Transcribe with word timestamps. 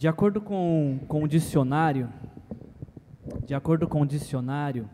De 0.00 0.08
acordo 0.08 0.40
com, 0.40 0.98
com 1.06 1.24
o 1.24 1.28
dicionário, 1.28 2.10
de 3.44 3.54
acordo 3.54 3.86
com 3.86 4.00
o 4.00 4.06
dicionário, 4.06 4.88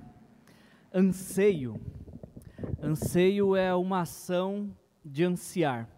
anseio, 0.93 1.81
anseio 2.83 3.55
é 3.55 3.73
uma 3.73 4.01
ação 4.01 4.77
de 5.05 5.23
ansiar. 5.23 5.89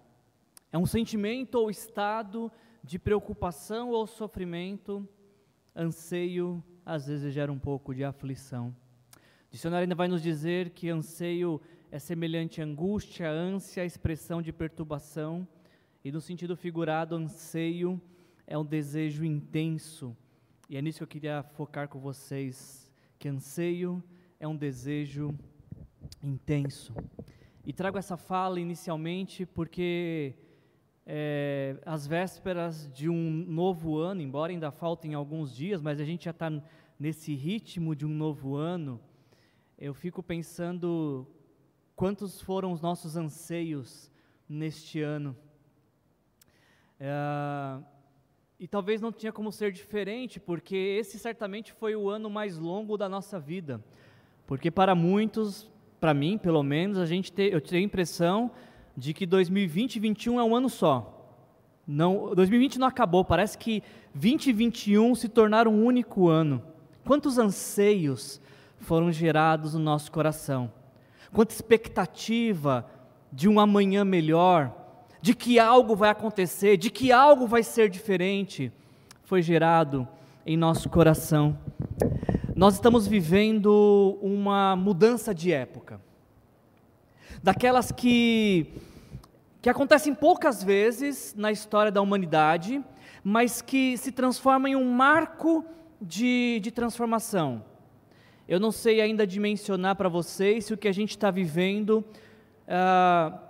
É 0.70 0.76
um 0.76 0.84
sentimento 0.84 1.54
ou 1.54 1.70
estado 1.70 2.52
de 2.84 2.98
preocupação 2.98 3.88
ou 3.88 4.06
sofrimento. 4.06 5.08
Anseio 5.74 6.62
às 6.84 7.06
vezes 7.06 7.32
gera 7.32 7.50
um 7.50 7.58
pouco 7.58 7.94
de 7.94 8.04
aflição. 8.04 8.76
O 9.16 9.50
dicionário 9.50 9.84
ainda 9.84 9.94
vai 9.94 10.08
nos 10.08 10.22
dizer 10.22 10.68
que 10.68 10.90
anseio 10.90 11.62
é 11.90 11.98
semelhante 11.98 12.60
a 12.60 12.64
angústia, 12.66 13.30
ânsia, 13.30 13.86
expressão 13.86 14.42
de 14.42 14.52
perturbação, 14.52 15.48
e 16.04 16.12
no 16.12 16.20
sentido 16.20 16.54
figurado, 16.54 17.14
anseio 17.14 17.98
é 18.50 18.56
um 18.56 18.64
desejo 18.64 19.26
intenso. 19.26 20.16
E 20.70 20.78
é 20.78 20.80
nisso 20.80 20.98
que 21.00 21.04
eu 21.04 21.08
queria 21.08 21.42
focar 21.42 21.86
com 21.86 22.00
vocês, 22.00 22.90
que 23.18 23.28
anseio 23.28 24.02
é 24.40 24.48
um 24.48 24.56
desejo 24.56 25.38
intenso. 26.22 26.94
E 27.62 27.74
trago 27.74 27.98
essa 27.98 28.16
fala 28.16 28.58
inicialmente 28.58 29.44
porque 29.44 30.34
é, 31.06 31.76
as 31.84 32.06
vésperas 32.06 32.90
de 32.90 33.06
um 33.10 33.30
novo 33.30 33.98
ano, 33.98 34.22
embora 34.22 34.50
ainda 34.50 34.70
faltem 34.70 35.12
alguns 35.12 35.54
dias, 35.54 35.82
mas 35.82 36.00
a 36.00 36.04
gente 36.04 36.24
já 36.24 36.30
está 36.30 36.50
nesse 36.98 37.34
ritmo 37.34 37.94
de 37.94 38.06
um 38.06 38.14
novo 38.14 38.56
ano, 38.56 38.98
eu 39.78 39.92
fico 39.92 40.22
pensando 40.22 41.26
quantos 41.94 42.40
foram 42.40 42.72
os 42.72 42.80
nossos 42.80 43.14
anseios 43.14 44.10
neste 44.48 45.02
ano. 45.02 45.36
É, 46.98 47.78
e 48.58 48.66
talvez 48.66 49.00
não 49.00 49.12
tinha 49.12 49.32
como 49.32 49.52
ser 49.52 49.70
diferente, 49.70 50.40
porque 50.40 50.76
esse 50.76 51.18
certamente 51.18 51.72
foi 51.72 51.94
o 51.94 52.08
ano 52.08 52.28
mais 52.28 52.58
longo 52.58 52.96
da 52.96 53.08
nossa 53.08 53.38
vida. 53.38 53.82
Porque 54.46 54.70
para 54.70 54.94
muitos, 54.94 55.70
para 56.00 56.12
mim 56.12 56.36
pelo 56.36 56.62
menos, 56.62 56.98
a 56.98 57.06
gente 57.06 57.30
te, 57.30 57.50
eu 57.52 57.60
tenho 57.60 57.82
a 57.82 57.84
impressão 57.84 58.50
de 58.96 59.14
que 59.14 59.24
2020 59.24 59.96
e 59.96 60.00
2021 60.00 60.40
é 60.40 60.44
um 60.44 60.56
ano 60.56 60.68
só. 60.68 61.14
Não, 61.86 62.34
2020 62.34 62.78
não 62.78 62.88
acabou, 62.88 63.24
parece 63.24 63.56
que 63.56 63.82
2021 64.14 65.14
se 65.14 65.28
tornaram 65.28 65.72
um 65.72 65.84
único 65.84 66.28
ano. 66.28 66.62
Quantos 67.04 67.38
anseios 67.38 68.40
foram 68.80 69.12
gerados 69.12 69.74
no 69.74 69.80
nosso 69.80 70.10
coração? 70.10 70.70
Quanta 71.32 71.54
expectativa 71.54 72.84
de 73.32 73.48
um 73.48 73.60
amanhã 73.60 74.04
melhor, 74.04 74.77
de 75.20 75.34
que 75.34 75.58
algo 75.58 75.96
vai 75.96 76.10
acontecer, 76.10 76.76
de 76.76 76.90
que 76.90 77.10
algo 77.12 77.46
vai 77.46 77.62
ser 77.62 77.88
diferente, 77.88 78.72
foi 79.24 79.42
gerado 79.42 80.06
em 80.46 80.56
nosso 80.56 80.88
coração. 80.88 81.58
Nós 82.54 82.74
estamos 82.74 83.06
vivendo 83.06 84.18
uma 84.22 84.74
mudança 84.74 85.34
de 85.34 85.52
época, 85.52 86.00
daquelas 87.42 87.92
que, 87.92 88.66
que 89.60 89.68
acontecem 89.68 90.14
poucas 90.14 90.62
vezes 90.62 91.34
na 91.36 91.52
história 91.52 91.92
da 91.92 92.00
humanidade, 92.00 92.82
mas 93.22 93.60
que 93.60 93.96
se 93.98 94.10
transformam 94.10 94.68
em 94.72 94.76
um 94.76 94.90
marco 94.90 95.64
de, 96.00 96.60
de 96.60 96.70
transformação. 96.70 97.64
Eu 98.48 98.58
não 98.58 98.72
sei 98.72 99.00
ainda 99.00 99.26
dimensionar 99.26 99.94
para 99.96 100.08
vocês 100.08 100.64
se 100.64 100.72
o 100.72 100.78
que 100.78 100.88
a 100.88 100.92
gente 100.92 101.10
está 101.10 101.30
vivendo. 101.30 102.02
Uh, 102.66 103.47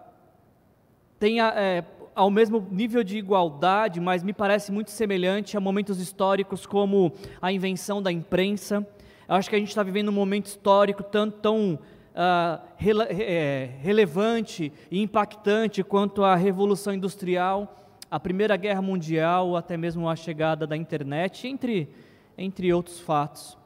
tenha 1.19 1.53
é, 1.57 1.85
ao 2.15 2.31
mesmo 2.31 2.67
nível 2.71 3.05
de 3.05 3.17
igualdade, 3.17 4.01
mas 4.01 4.23
me 4.23 4.33
parece 4.33 4.73
muito 4.73 4.91
semelhante 4.91 5.57
a 5.57 5.61
momentos 5.61 6.01
históricos 6.01 6.67
como 6.67 7.13
a 7.41 7.53
invenção 7.53 8.03
da 8.03 8.11
imprensa. 8.11 8.87
Eu 9.29 9.35
acho 9.35 9.49
que 9.49 9.57
a 9.57 9.59
gente 9.59 9.69
está 9.69 9.83
vivendo 9.83 10.09
um 10.09 10.13
momento 10.13 10.47
histórico 10.47 11.03
tão, 11.03 11.31
tão 11.31 11.75
uh, 11.75 12.61
rele 12.77 13.03
é, 13.03 13.71
relevante 13.81 14.73
e 14.91 15.01
impactante 15.01 15.85
quanto 15.85 16.25
a 16.25 16.35
Revolução 16.35 16.93
Industrial, 16.93 17.77
a 18.11 18.19
Primeira 18.19 18.57
Guerra 18.57 18.83
Mundial, 18.83 19.55
até 19.55 19.77
mesmo 19.77 20.09
a 20.09 20.17
chegada 20.17 20.67
da 20.67 20.77
internet, 20.77 21.47
entre, 21.47 21.89
entre 22.37 22.73
outros 22.73 23.01
fatos. 23.01 23.57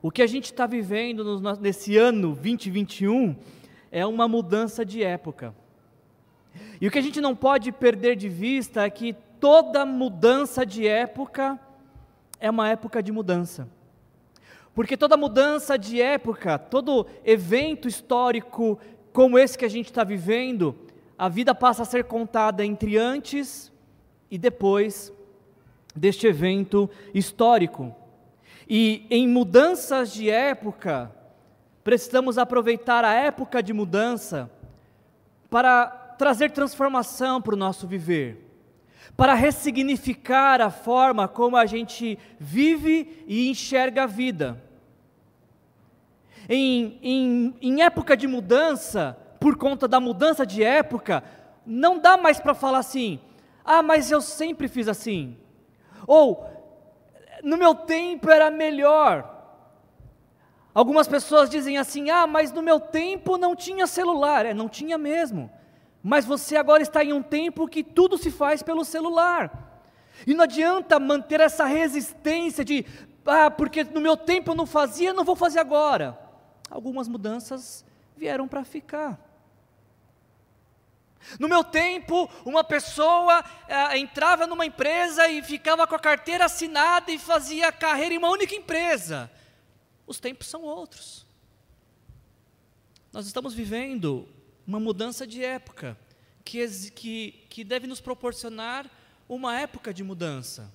O 0.00 0.10
que 0.10 0.22
a 0.22 0.26
gente 0.26 0.44
está 0.44 0.66
vivendo 0.66 1.24
no, 1.24 1.56
nesse 1.56 1.96
ano 1.96 2.28
2021 2.28 3.36
é 3.90 4.06
uma 4.06 4.28
mudança 4.28 4.84
de 4.84 5.02
época. 5.02 5.54
E 6.80 6.86
o 6.86 6.90
que 6.90 6.98
a 6.98 7.02
gente 7.02 7.20
não 7.20 7.34
pode 7.34 7.72
perder 7.72 8.16
de 8.16 8.28
vista 8.28 8.84
é 8.84 8.90
que 8.90 9.14
toda 9.40 9.84
mudança 9.84 10.64
de 10.64 10.86
época 10.86 11.58
é 12.40 12.50
uma 12.50 12.68
época 12.68 13.02
de 13.02 13.12
mudança. 13.12 13.68
Porque 14.74 14.96
toda 14.96 15.16
mudança 15.16 15.76
de 15.76 16.00
época, 16.00 16.58
todo 16.58 17.06
evento 17.24 17.88
histórico 17.88 18.78
como 19.12 19.36
esse 19.36 19.58
que 19.58 19.64
a 19.64 19.68
gente 19.68 19.86
está 19.86 20.04
vivendo, 20.04 20.76
a 21.18 21.28
vida 21.28 21.52
passa 21.52 21.82
a 21.82 21.84
ser 21.84 22.04
contada 22.04 22.64
entre 22.64 22.96
antes 22.96 23.72
e 24.30 24.38
depois 24.38 25.12
deste 25.94 26.26
evento 26.28 26.88
histórico. 27.12 27.92
E 28.68 29.06
em 29.10 29.26
mudanças 29.26 30.12
de 30.12 30.30
época, 30.30 31.10
precisamos 31.82 32.38
aproveitar 32.38 33.04
a 33.04 33.12
época 33.12 33.60
de 33.60 33.72
mudança 33.72 34.48
para 35.50 35.97
trazer 36.18 36.50
transformação 36.50 37.40
para 37.40 37.54
o 37.54 37.56
nosso 37.56 37.86
viver, 37.86 38.44
para 39.16 39.34
ressignificar 39.34 40.60
a 40.60 40.70
forma 40.70 41.28
como 41.28 41.56
a 41.56 41.64
gente 41.64 42.18
vive 42.38 43.24
e 43.26 43.48
enxerga 43.48 44.02
a 44.02 44.06
vida. 44.06 44.62
Em, 46.48 46.98
em, 47.02 47.56
em 47.60 47.82
época 47.82 48.16
de 48.16 48.26
mudança, 48.26 49.16
por 49.38 49.56
conta 49.56 49.86
da 49.86 50.00
mudança 50.00 50.44
de 50.44 50.62
época, 50.64 51.22
não 51.64 51.98
dá 51.98 52.16
mais 52.16 52.40
para 52.40 52.54
falar 52.54 52.78
assim, 52.78 53.20
ah, 53.64 53.82
mas 53.82 54.10
eu 54.10 54.20
sempre 54.20 54.66
fiz 54.66 54.88
assim, 54.88 55.36
ou 56.06 56.44
no 57.42 57.56
meu 57.56 57.74
tempo 57.74 58.30
era 58.30 58.50
melhor. 58.50 59.36
Algumas 60.74 61.08
pessoas 61.08 61.50
dizem 61.50 61.76
assim: 61.76 62.10
ah, 62.10 62.26
mas 62.26 62.52
no 62.52 62.62
meu 62.62 62.78
tempo 62.78 63.36
não 63.36 63.56
tinha 63.56 63.86
celular. 63.86 64.46
É, 64.46 64.54
não 64.54 64.68
tinha 64.68 64.96
mesmo. 64.96 65.50
Mas 66.08 66.24
você 66.24 66.56
agora 66.56 66.82
está 66.82 67.04
em 67.04 67.12
um 67.12 67.22
tempo 67.22 67.68
que 67.68 67.84
tudo 67.84 68.16
se 68.16 68.30
faz 68.30 68.62
pelo 68.62 68.82
celular. 68.82 69.84
E 70.26 70.32
não 70.32 70.44
adianta 70.44 70.98
manter 70.98 71.38
essa 71.38 71.66
resistência 71.66 72.64
de, 72.64 72.86
ah, 73.26 73.50
porque 73.50 73.84
no 73.84 74.00
meu 74.00 74.16
tempo 74.16 74.52
eu 74.52 74.54
não 74.54 74.64
fazia, 74.64 75.12
não 75.12 75.22
vou 75.22 75.36
fazer 75.36 75.58
agora. 75.58 76.18
Algumas 76.70 77.08
mudanças 77.08 77.84
vieram 78.16 78.48
para 78.48 78.64
ficar. 78.64 79.22
No 81.38 81.46
meu 81.46 81.62
tempo, 81.62 82.26
uma 82.42 82.64
pessoa 82.64 83.44
eh, 83.68 83.98
entrava 83.98 84.46
numa 84.46 84.64
empresa 84.64 85.28
e 85.28 85.42
ficava 85.42 85.86
com 85.86 85.94
a 85.94 85.98
carteira 85.98 86.46
assinada 86.46 87.12
e 87.12 87.18
fazia 87.18 87.70
carreira 87.70 88.14
em 88.14 88.18
uma 88.18 88.30
única 88.30 88.54
empresa. 88.54 89.30
Os 90.06 90.18
tempos 90.18 90.46
são 90.46 90.62
outros. 90.62 91.26
Nós 93.12 93.26
estamos 93.26 93.52
vivendo 93.52 94.26
uma 94.68 94.78
mudança 94.78 95.26
de 95.26 95.42
época, 95.42 95.96
que, 96.44 96.68
que, 96.90 97.32
que 97.48 97.64
deve 97.64 97.86
nos 97.86 98.02
proporcionar 98.02 98.88
uma 99.26 99.58
época 99.58 99.94
de 99.94 100.04
mudança, 100.04 100.70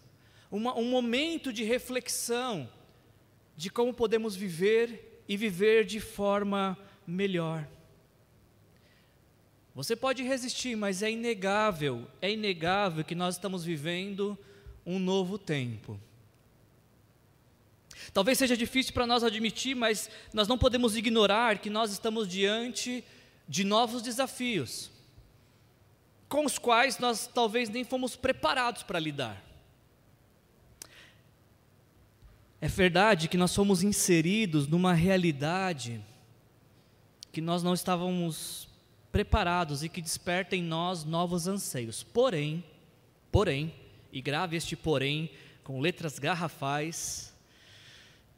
uma, 0.49 0.75
um 0.75 0.89
momento 0.89 1.53
de 1.53 1.63
reflexão 1.63 2.67
de 3.55 3.69
como 3.69 3.93
podemos 3.93 4.35
viver 4.35 5.21
e 5.29 5.37
viver 5.37 5.85
de 5.85 5.99
forma 5.99 6.75
melhor. 7.05 7.67
Você 9.75 9.95
pode 9.95 10.23
resistir, 10.23 10.75
mas 10.75 11.03
é 11.03 11.11
inegável, 11.11 12.07
é 12.19 12.31
inegável 12.31 13.03
que 13.03 13.13
nós 13.13 13.35
estamos 13.35 13.63
vivendo 13.63 14.35
um 14.83 14.97
novo 14.97 15.37
tempo. 15.37 15.99
Talvez 18.11 18.39
seja 18.39 18.57
difícil 18.57 18.91
para 18.91 19.05
nós 19.05 19.23
admitir, 19.23 19.75
mas 19.75 20.09
nós 20.33 20.47
não 20.47 20.57
podemos 20.57 20.97
ignorar 20.97 21.59
que 21.59 21.69
nós 21.69 21.91
estamos 21.91 22.27
diante 22.27 23.03
de 23.47 23.63
novos 23.63 24.01
desafios, 24.01 24.91
com 26.27 26.45
os 26.45 26.57
quais 26.57 26.97
nós 26.99 27.27
talvez 27.27 27.69
nem 27.69 27.83
fomos 27.83 28.15
preparados 28.15 28.83
para 28.83 28.99
lidar. 28.99 29.43
É 32.59 32.67
verdade 32.67 33.27
que 33.27 33.35
nós 33.35 33.53
fomos 33.53 33.83
inseridos 33.83 34.67
numa 34.67 34.93
realidade 34.93 36.01
que 37.31 37.41
nós 37.41 37.61
não 37.61 37.73
estávamos 37.73 38.69
preparados 39.11 39.83
e 39.83 39.89
que 39.89 40.01
desperta 40.01 40.55
em 40.55 40.63
nós 40.63 41.03
novos 41.03 41.45
anseios. 41.47 42.03
Porém, 42.03 42.63
porém, 43.31 43.73
e 44.13 44.21
grave 44.21 44.55
este 44.55 44.75
porém 44.75 45.29
com 45.63 45.81
letras 45.81 46.17
garrafais, 46.19 47.33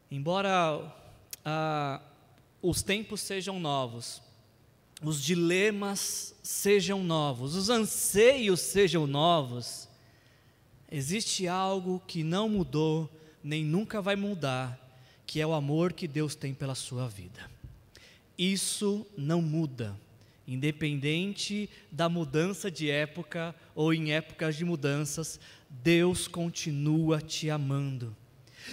embora 0.09 0.93
ah, 1.43 2.01
os 2.61 2.81
tempos 2.81 3.21
sejam 3.21 3.59
novos, 3.59 4.21
os 5.01 5.21
dilemas 5.21 6.35
sejam 6.41 7.03
novos, 7.03 7.55
os 7.55 7.69
anseios 7.69 8.59
sejam 8.61 9.05
novos, 9.05 9.87
existe 10.91 11.47
algo 11.47 12.01
que 12.07 12.23
não 12.23 12.47
mudou, 12.47 13.09
nem 13.43 13.63
nunca 13.63 14.01
vai 14.01 14.15
mudar, 14.15 14.79
que 15.25 15.41
é 15.41 15.45
o 15.45 15.53
amor 15.53 15.93
que 15.93 16.07
Deus 16.07 16.35
tem 16.35 16.53
pela 16.53 16.75
sua 16.75 17.07
vida. 17.07 17.49
Isso 18.37 19.05
não 19.17 19.41
muda, 19.41 19.97
independente 20.47 21.69
da 21.91 22.07
mudança 22.07 22.69
de 22.69 22.89
época 22.89 23.55
ou 23.73 23.93
em 23.93 24.13
épocas 24.13 24.55
de 24.55 24.65
mudanças, 24.65 25.39
Deus 25.69 26.27
continua 26.27 27.21
te 27.21 27.49
amando. 27.49 28.15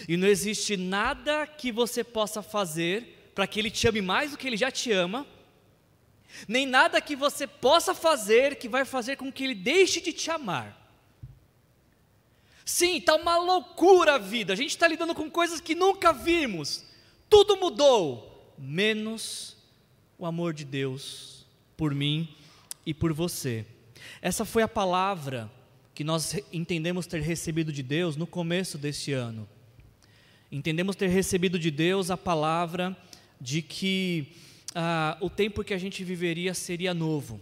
E 0.09 0.17
não 0.17 0.27
existe 0.27 0.77
nada 0.77 1.47
que 1.47 1.71
você 1.71 2.03
possa 2.03 2.43
fazer 2.43 3.31
para 3.35 3.47
que 3.47 3.59
Ele 3.61 3.71
te 3.71 3.87
ame 3.87 4.01
mais 4.01 4.31
do 4.31 4.39
que 4.39 4.47
Ele 4.47 4.57
já 4.57 4.71
te 4.71 4.91
ama, 4.93 5.27
nem 6.47 6.67
nada 6.67 7.01
que 7.01 7.15
você 7.17 7.47
possa 7.47 7.95
fazer 7.95 8.57
que 8.57 8.69
vai 8.69 8.85
fazer 8.85 9.17
com 9.17 9.33
que 9.33 9.45
Ele 9.45 9.55
deixe 9.55 10.01
de 10.01 10.13
te 10.13 10.31
amar. 10.31 10.79
Sim, 12.65 12.97
está 12.97 13.17
uma 13.17 13.37
loucura 13.39 14.15
a 14.15 14.19
vida, 14.19 14.53
a 14.53 14.57
gente 14.57 14.71
está 14.71 14.87
lidando 14.87 15.15
com 15.15 15.31
coisas 15.31 15.61
que 15.61 15.75
nunca 15.75 16.13
vimos, 16.13 16.85
tudo 17.29 17.57
mudou, 17.57 18.55
menos 18.57 19.57
o 20.19 20.25
amor 20.25 20.55
de 20.55 20.65
Deus 20.65 21.45
por 21.77 21.95
mim 21.95 22.29
e 22.87 22.95
por 22.95 23.13
você. 23.13 23.67
Essa 24.21 24.45
foi 24.45 24.63
a 24.63 24.69
palavra 24.69 25.51
que 25.95 26.05
nós 26.05 26.37
entendemos 26.53 27.07
ter 27.07 27.21
recebido 27.21 27.73
de 27.73 27.83
Deus 27.83 28.17
no 28.17 28.27
começo 28.27 28.79
deste 28.79 29.13
ano. 29.13 29.49
Entendemos 30.51 30.97
ter 30.97 31.09
recebido 31.09 31.59
de 31.59 31.71
Deus 31.71 32.11
a 32.11 32.17
palavra 32.17 32.97
de 33.41 33.63
que 33.63 34.33
ah, 34.75 35.17
o 35.21 35.29
tempo 35.29 35.63
que 35.65 35.75
a 35.75 35.79
gente 35.79 36.03
viveria 36.05 36.55
seria 36.55 36.95
novo, 36.95 37.41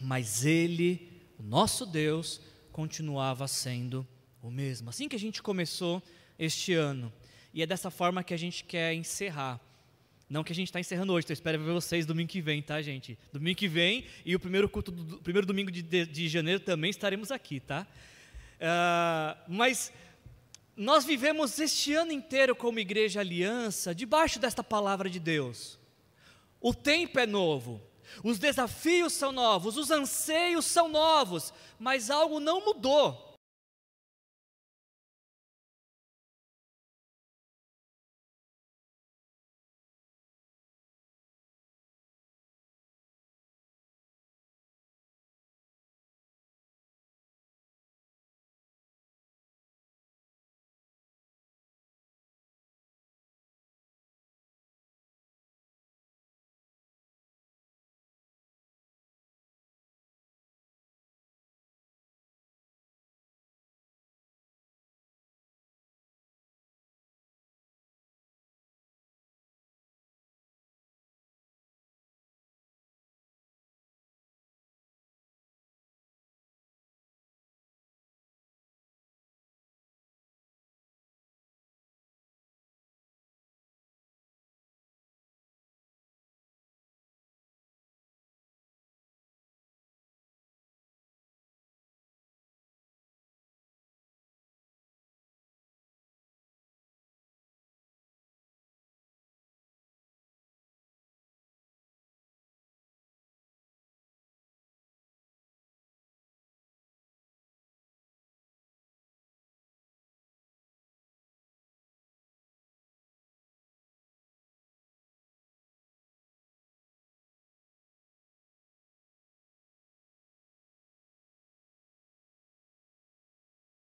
mas 0.00 0.44
Ele, 0.44 1.10
o 1.38 1.42
nosso 1.42 1.84
Deus, 1.84 2.40
continuava 2.72 3.46
sendo 3.46 4.06
o 4.42 4.50
mesmo. 4.50 4.90
Assim 4.90 5.08
que 5.08 5.16
a 5.16 5.18
gente 5.18 5.42
começou 5.42 6.02
este 6.38 6.72
ano, 6.72 7.12
e 7.52 7.62
é 7.62 7.66
dessa 7.66 7.90
forma 7.90 8.24
que 8.24 8.34
a 8.34 8.36
gente 8.36 8.64
quer 8.64 8.92
encerrar. 8.94 9.60
Não 10.28 10.42
que 10.42 10.52
a 10.52 10.54
gente 10.54 10.68
está 10.68 10.80
encerrando 10.80 11.12
hoje, 11.12 11.26
então 11.26 11.34
espero 11.34 11.62
ver 11.62 11.72
vocês 11.72 12.06
domingo 12.06 12.30
que 12.30 12.40
vem, 12.40 12.62
tá, 12.62 12.80
gente? 12.82 13.18
Domingo 13.32 13.56
que 13.56 13.68
vem 13.68 14.04
e 14.24 14.34
o 14.34 14.40
primeiro 14.40 14.68
culto, 14.68 14.90
do, 14.90 15.18
primeiro 15.18 15.46
domingo 15.46 15.70
de, 15.70 15.82
de, 15.82 16.06
de 16.06 16.28
janeiro 16.28 16.58
também 16.60 16.90
estaremos 16.90 17.30
aqui, 17.30 17.60
tá? 17.60 17.86
Uh, 18.56 19.38
mas 19.46 19.92
nós 20.76 21.04
vivemos 21.04 21.58
este 21.60 21.94
ano 21.94 22.10
inteiro 22.10 22.56
como 22.56 22.80
igreja 22.80 23.20
aliança, 23.20 23.94
debaixo 23.94 24.38
desta 24.38 24.64
palavra 24.64 25.08
de 25.08 25.20
Deus. 25.20 25.78
O 26.64 26.72
tempo 26.72 27.20
é 27.20 27.26
novo, 27.26 27.78
os 28.22 28.38
desafios 28.38 29.12
são 29.12 29.30
novos, 29.30 29.76
os 29.76 29.90
anseios 29.90 30.64
são 30.64 30.88
novos, 30.88 31.52
mas 31.78 32.10
algo 32.10 32.40
não 32.40 32.64
mudou. 32.64 33.33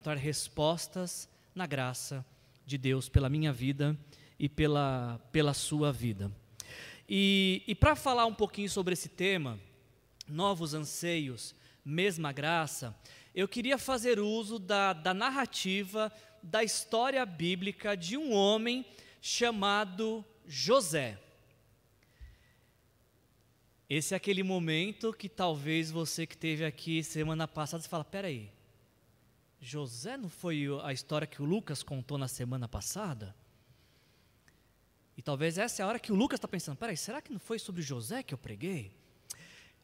Encontrar 0.02 0.16
respostas 0.16 1.28
na 1.54 1.64
graça 1.64 2.26
de 2.66 2.76
Deus 2.76 3.08
pela 3.08 3.28
minha 3.28 3.52
vida 3.52 3.96
e 4.37 4.49
pela, 4.49 5.20
pela 5.31 5.54
sua 5.54 5.93
vida. 5.93 6.28
E, 7.08 7.62
e 7.69 7.75
para 7.76 7.94
falar 7.94 8.26
um 8.26 8.34
pouquinho 8.34 8.69
sobre 8.69 8.94
esse 8.94 9.08
tema, 9.08 9.60
novos 10.26 10.75
anseios, 10.75 11.54
mesma 11.84 12.32
graça, 12.32 12.96
eu 13.32 13.46
queria 13.46 13.78
fazer 13.78 14.19
uso 14.19 14.58
da, 14.58 14.93
da 14.93 15.14
narrativa 15.14 16.12
da 16.43 16.64
história 16.64 17.25
bíblica 17.25 17.96
de 17.96 18.16
um 18.16 18.32
homem 18.32 18.84
chamado 19.20 20.25
José. 20.44 21.16
Esse 23.88 24.14
é 24.14 24.16
aquele 24.16 24.43
momento 24.43 25.12
que 25.12 25.28
talvez 25.28 25.93
você 25.93 26.26
que 26.26 26.34
esteve 26.34 26.64
aqui 26.64 27.05
semana 27.05 27.46
passada, 27.46 27.84
fala, 27.84 28.02
peraí, 28.02 28.50
José 29.64 30.16
não 30.16 30.28
foi 30.28 30.66
a 30.82 30.92
história 30.92 31.24
que 31.24 31.40
o 31.40 31.44
Lucas 31.44 31.84
contou 31.84 32.19
na 32.19 32.26
semana 32.26 32.66
passada? 32.66 33.32
E 35.16 35.22
talvez 35.22 35.56
essa 35.56 35.81
é 35.81 35.84
a 35.84 35.88
hora 35.88 36.00
que 36.00 36.10
o 36.10 36.16
Lucas 36.16 36.38
está 36.38 36.48
pensando: 36.48 36.76
peraí, 36.76 36.96
será 36.96 37.22
que 37.22 37.32
não 37.32 37.38
foi 37.38 37.60
sobre 37.60 37.81
José 37.81 38.24
que 38.24 38.34
eu 38.34 38.38
preguei? 38.38 38.90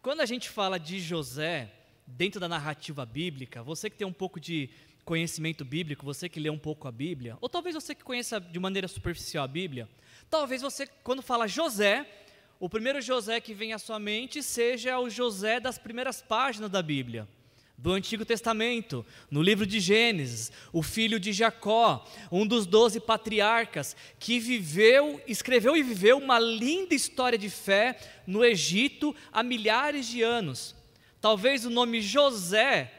Quando 0.02 0.20
a 0.20 0.26
gente 0.26 0.50
fala 0.50 0.80
de 0.80 0.98
José 0.98 1.72
dentro 2.04 2.40
da 2.40 2.48
narrativa 2.48 3.06
bíblica, 3.06 3.62
você 3.62 3.88
que 3.88 3.96
tem 3.96 4.06
um 4.06 4.12
pouco 4.12 4.40
de 4.40 4.68
conhecimento 5.04 5.64
bíblico, 5.64 6.04
você 6.04 6.28
que 6.28 6.40
lê 6.40 6.50
um 6.50 6.58
pouco 6.58 6.88
a 6.88 6.92
Bíblia, 6.92 7.38
ou 7.40 7.48
talvez 7.48 7.76
você 7.76 7.94
que 7.94 8.02
conheça 8.02 8.40
de 8.40 8.58
maneira 8.58 8.88
superficial 8.88 9.44
a 9.44 9.48
Bíblia, 9.48 9.88
talvez 10.28 10.60
você, 10.60 10.88
quando 11.04 11.22
fala 11.22 11.46
José, 11.46 12.04
o 12.58 12.68
primeiro 12.68 13.00
José 13.00 13.40
que 13.40 13.54
vem 13.54 13.72
à 13.72 13.78
sua 13.78 14.00
mente 14.00 14.42
seja 14.42 14.98
o 14.98 15.08
José 15.08 15.60
das 15.60 15.78
primeiras 15.78 16.20
páginas 16.20 16.68
da 16.68 16.82
Bíblia 16.82 17.28
do 17.78 17.92
Antigo 17.92 18.24
Testamento, 18.24 19.06
no 19.30 19.40
livro 19.40 19.64
de 19.64 19.78
Gênesis, 19.78 20.50
o 20.72 20.82
filho 20.82 21.20
de 21.20 21.32
Jacó, 21.32 22.04
um 22.30 22.44
dos 22.44 22.66
doze 22.66 22.98
patriarcas, 22.98 23.94
que 24.18 24.40
viveu, 24.40 25.22
escreveu 25.28 25.76
e 25.76 25.82
viveu 25.82 26.18
uma 26.18 26.40
linda 26.40 26.92
história 26.92 27.38
de 27.38 27.48
fé 27.48 27.96
no 28.26 28.44
Egito 28.44 29.14
há 29.32 29.44
milhares 29.44 30.08
de 30.08 30.22
anos. 30.22 30.74
Talvez 31.20 31.64
o 31.64 31.70
nome 31.70 32.02
José 32.02 32.92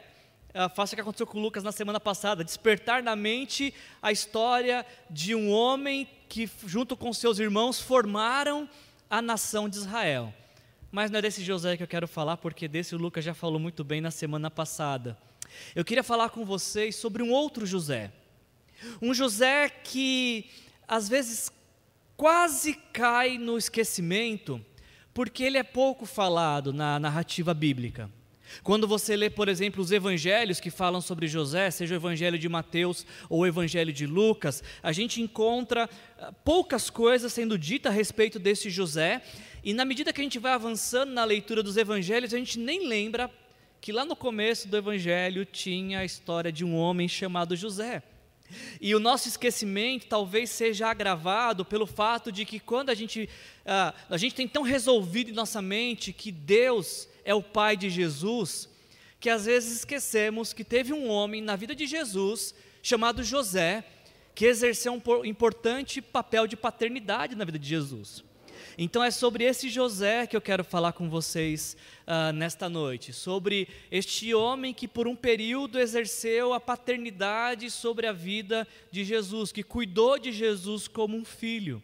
uh, 0.54 0.74
faça 0.74 0.94
o 0.94 0.96
que 0.96 1.02
aconteceu 1.02 1.26
com 1.26 1.38
Lucas 1.38 1.62
na 1.62 1.72
semana 1.72 2.00
passada, 2.00 2.42
despertar 2.42 3.02
na 3.02 3.14
mente 3.14 3.74
a 4.00 4.10
história 4.10 4.86
de 5.10 5.34
um 5.34 5.50
homem 5.50 6.08
que, 6.26 6.48
junto 6.66 6.96
com 6.96 7.12
seus 7.12 7.38
irmãos, 7.38 7.78
formaram 7.78 8.66
a 9.10 9.20
nação 9.20 9.68
de 9.68 9.76
Israel. 9.76 10.32
Mas 10.90 11.10
não 11.10 11.18
é 11.18 11.22
desse 11.22 11.44
José 11.44 11.76
que 11.76 11.82
eu 11.82 11.88
quero 11.88 12.08
falar, 12.08 12.36
porque 12.36 12.66
desse 12.66 12.94
o 12.94 12.98
Lucas 12.98 13.24
já 13.24 13.32
falou 13.32 13.60
muito 13.60 13.84
bem 13.84 14.00
na 14.00 14.10
semana 14.10 14.50
passada. 14.50 15.16
Eu 15.74 15.84
queria 15.84 16.02
falar 16.02 16.30
com 16.30 16.44
vocês 16.44 16.96
sobre 16.96 17.22
um 17.22 17.30
outro 17.30 17.64
José. 17.64 18.12
Um 19.00 19.14
José 19.14 19.68
que 19.68 20.50
às 20.88 21.08
vezes 21.08 21.52
quase 22.16 22.74
cai 22.92 23.38
no 23.38 23.56
esquecimento, 23.56 24.64
porque 25.14 25.44
ele 25.44 25.58
é 25.58 25.62
pouco 25.62 26.04
falado 26.04 26.72
na 26.72 26.98
narrativa 26.98 27.54
bíblica. 27.54 28.10
Quando 28.62 28.86
você 28.86 29.16
lê, 29.16 29.30
por 29.30 29.48
exemplo, 29.48 29.82
os 29.82 29.92
evangelhos 29.92 30.60
que 30.60 30.70
falam 30.70 31.00
sobre 31.00 31.26
José, 31.26 31.70
seja 31.70 31.94
o 31.94 31.96
evangelho 31.96 32.38
de 32.38 32.48
Mateus 32.48 33.06
ou 33.28 33.40
o 33.40 33.46
evangelho 33.46 33.92
de 33.92 34.06
Lucas, 34.06 34.62
a 34.82 34.92
gente 34.92 35.20
encontra 35.20 35.88
ah, 36.18 36.32
poucas 36.44 36.90
coisas 36.90 37.32
sendo 37.32 37.58
ditas 37.58 37.92
a 37.92 37.94
respeito 37.94 38.38
desse 38.38 38.70
José, 38.70 39.22
e 39.62 39.74
na 39.74 39.84
medida 39.84 40.12
que 40.12 40.20
a 40.20 40.24
gente 40.24 40.38
vai 40.38 40.52
avançando 40.52 41.12
na 41.12 41.24
leitura 41.24 41.62
dos 41.62 41.76
evangelhos, 41.76 42.32
a 42.32 42.38
gente 42.38 42.58
nem 42.58 42.86
lembra 42.86 43.30
que 43.80 43.92
lá 43.92 44.04
no 44.04 44.14
começo 44.14 44.68
do 44.68 44.76
Evangelho 44.76 45.44
tinha 45.44 46.00
a 46.00 46.04
história 46.04 46.52
de 46.52 46.64
um 46.64 46.76
homem 46.76 47.08
chamado 47.08 47.56
José. 47.56 48.02
E 48.80 48.94
o 48.94 49.00
nosso 49.00 49.28
esquecimento 49.28 50.06
talvez 50.06 50.50
seja 50.50 50.88
agravado 50.88 51.64
pelo 51.64 51.86
fato 51.86 52.30
de 52.30 52.44
que 52.44 52.60
quando 52.60 52.90
a 52.90 52.94
gente, 52.94 53.28
uh, 53.64 53.94
a 54.10 54.16
gente 54.18 54.34
tem 54.34 54.46
tão 54.46 54.62
resolvido 54.62 55.30
em 55.30 55.34
nossa 55.34 55.62
mente 55.62 56.12
que 56.12 56.30
Deus 56.30 57.08
é 57.24 57.34
o 57.34 57.42
Pai 57.42 57.76
de 57.76 57.90
Jesus, 57.90 58.68
que 59.18 59.28
às 59.28 59.44
vezes 59.44 59.78
esquecemos 59.78 60.52
que 60.52 60.64
teve 60.64 60.92
um 60.92 61.08
homem 61.08 61.42
na 61.42 61.56
vida 61.56 61.74
de 61.74 61.86
Jesus 61.86 62.54
chamado 62.82 63.22
José, 63.22 63.84
que 64.34 64.46
exerceu 64.46 64.92
um 64.92 65.24
importante 65.24 66.00
papel 66.00 66.46
de 66.46 66.56
paternidade 66.56 67.36
na 67.36 67.44
vida 67.44 67.58
de 67.58 67.68
Jesus. 67.68 68.24
Então 68.78 69.02
é 69.02 69.10
sobre 69.10 69.44
esse 69.44 69.68
José 69.68 70.26
que 70.26 70.36
eu 70.36 70.40
quero 70.40 70.64
falar 70.64 70.92
com 70.92 71.08
vocês 71.10 71.76
uh, 72.06 72.32
nesta 72.32 72.68
noite, 72.68 73.12
sobre 73.12 73.68
este 73.90 74.32
homem 74.34 74.72
que 74.72 74.88
por 74.88 75.06
um 75.06 75.16
período 75.16 75.78
exerceu 75.78 76.54
a 76.54 76.60
paternidade 76.60 77.70
sobre 77.70 78.06
a 78.06 78.12
vida 78.12 78.66
de 78.90 79.04
Jesus, 79.04 79.52
que 79.52 79.62
cuidou 79.62 80.18
de 80.18 80.32
Jesus 80.32 80.88
como 80.88 81.16
um 81.16 81.24
filho. 81.24 81.82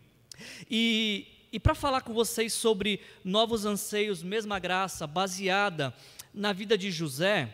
E, 0.71 1.27
e 1.57 1.59
para 1.59 1.75
falar 1.75 2.03
com 2.03 2.13
vocês 2.13 2.53
sobre 2.53 3.01
novos 3.25 3.65
anseios, 3.65 4.23
mesma 4.23 4.59
graça, 4.59 5.07
baseada 5.07 5.95
na 6.35 6.53
vida 6.53 6.77
de 6.77 6.91
José, 6.91 7.49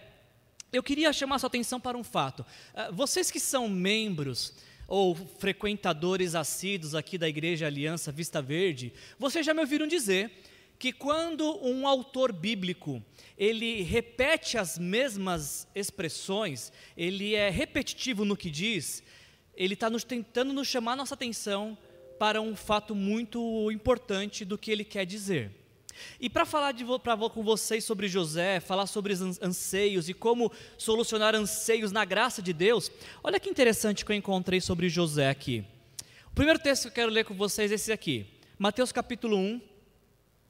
eu 0.73 0.83
queria 0.83 1.13
chamar 1.13 1.39
sua 1.39 1.47
atenção 1.47 1.79
para 1.79 1.97
um 1.97 2.03
fato. 2.03 2.41
Uh, 2.41 2.93
vocês 2.93 3.31
que 3.31 3.39
são 3.39 3.69
membros 3.69 4.55
ou 4.89 5.15
frequentadores 5.15 6.35
assíduos 6.35 6.97
aqui 6.97 7.17
da 7.17 7.29
Igreja 7.29 7.69
Aliança 7.69 8.11
Vista 8.11 8.43
Verde, 8.43 8.93
vocês 9.21 9.47
já 9.47 9.55
me 9.55 9.61
ouviram 9.61 9.87
dizer 9.87 10.33
que 10.81 10.93
quando 10.93 11.65
um 11.65 11.87
autor 11.87 12.33
bíblico 12.33 13.01
ele 13.39 13.83
repete 13.83 14.59
as 14.59 14.77
mesmas 14.79 15.69
expressões, 15.77 16.73
ele 16.97 17.37
é 17.37 17.51
repetitivo 17.51 18.25
no 18.25 18.37
que 18.37 18.51
diz, 18.51 19.01
ele 19.55 19.75
está 19.75 19.89
tentando 20.01 20.53
nos 20.53 20.67
chamar 20.67 20.97
nossa 20.97 21.15
atenção 21.15 21.79
para 22.23 22.41
um 22.41 22.55
fato 22.55 22.95
muito 22.95 23.69
importante 23.73 24.45
do 24.45 24.57
que 24.57 24.71
ele 24.71 24.85
quer 24.85 25.05
dizer. 25.05 25.51
E 26.21 26.31
para 26.31 26.47
falar 26.47 26.71
de, 26.71 26.85
pra, 27.01 27.17
com 27.17 27.43
vocês 27.43 27.83
sobre 27.83 28.07
José, 28.07 28.61
falar 28.61 28.87
sobre 28.87 29.13
anseios 29.43 30.09
e 30.09 30.15
como 30.15 30.53
solucionar 30.79 31.35
anseios 31.35 31.91
na 31.91 32.05
graça 32.05 32.41
de 32.41 32.53
Deus, 32.53 32.93
olha 33.25 33.41
que 33.41 33.51
interessante 33.51 34.05
que 34.05 34.13
eu 34.13 34.15
encontrei 34.15 34.61
sobre 34.61 34.89
José 34.89 35.31
aqui. 35.31 35.65
O 36.31 36.33
primeiro 36.33 36.61
texto 36.61 36.83
que 36.83 36.89
eu 36.91 36.93
quero 36.93 37.11
ler 37.11 37.25
com 37.25 37.35
vocês 37.35 37.73
é 37.73 37.75
esse 37.75 37.91
aqui, 37.91 38.25
Mateus 38.57 38.93
capítulo 38.93 39.37
1, 39.37 39.61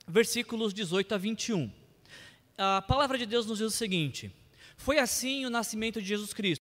versículos 0.06 0.74
18 0.74 1.14
a 1.14 1.16
21. 1.16 1.72
A 2.58 2.82
palavra 2.82 3.16
de 3.16 3.24
Deus 3.24 3.46
nos 3.46 3.56
diz 3.56 3.68
o 3.68 3.70
seguinte: 3.70 4.30
Foi 4.76 4.98
assim 4.98 5.46
o 5.46 5.50
nascimento 5.50 6.02
de 6.02 6.08
Jesus 6.08 6.34
Cristo. 6.34 6.61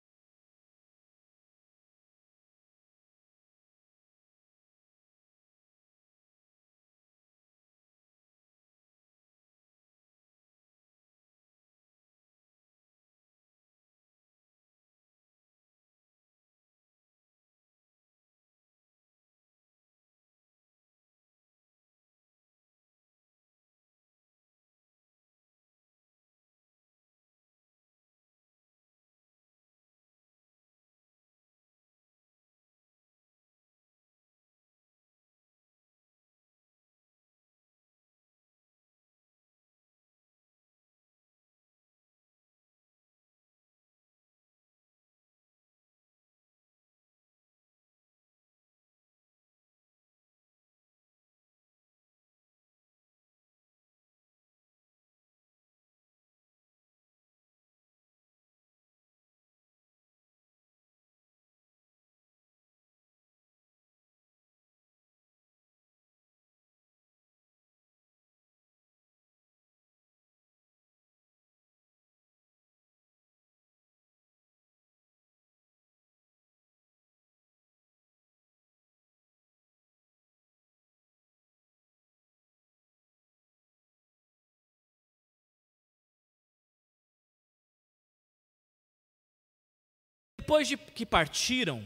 Depois 90.47 90.65
de 90.65 90.77
que 90.77 91.05
partiram, 91.05 91.83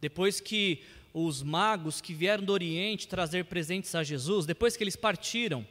depois 0.00 0.40
que 0.40 0.82
os 1.12 1.42
magos 1.42 2.00
que 2.00 2.14
vieram 2.14 2.42
do 2.42 2.50
Oriente 2.50 3.06
trazer 3.06 3.44
presentes 3.44 3.94
a 3.94 4.02
Jesus, 4.02 4.46
depois 4.46 4.74
que 4.74 4.82
eles 4.82 4.96
partiram, 4.96 5.66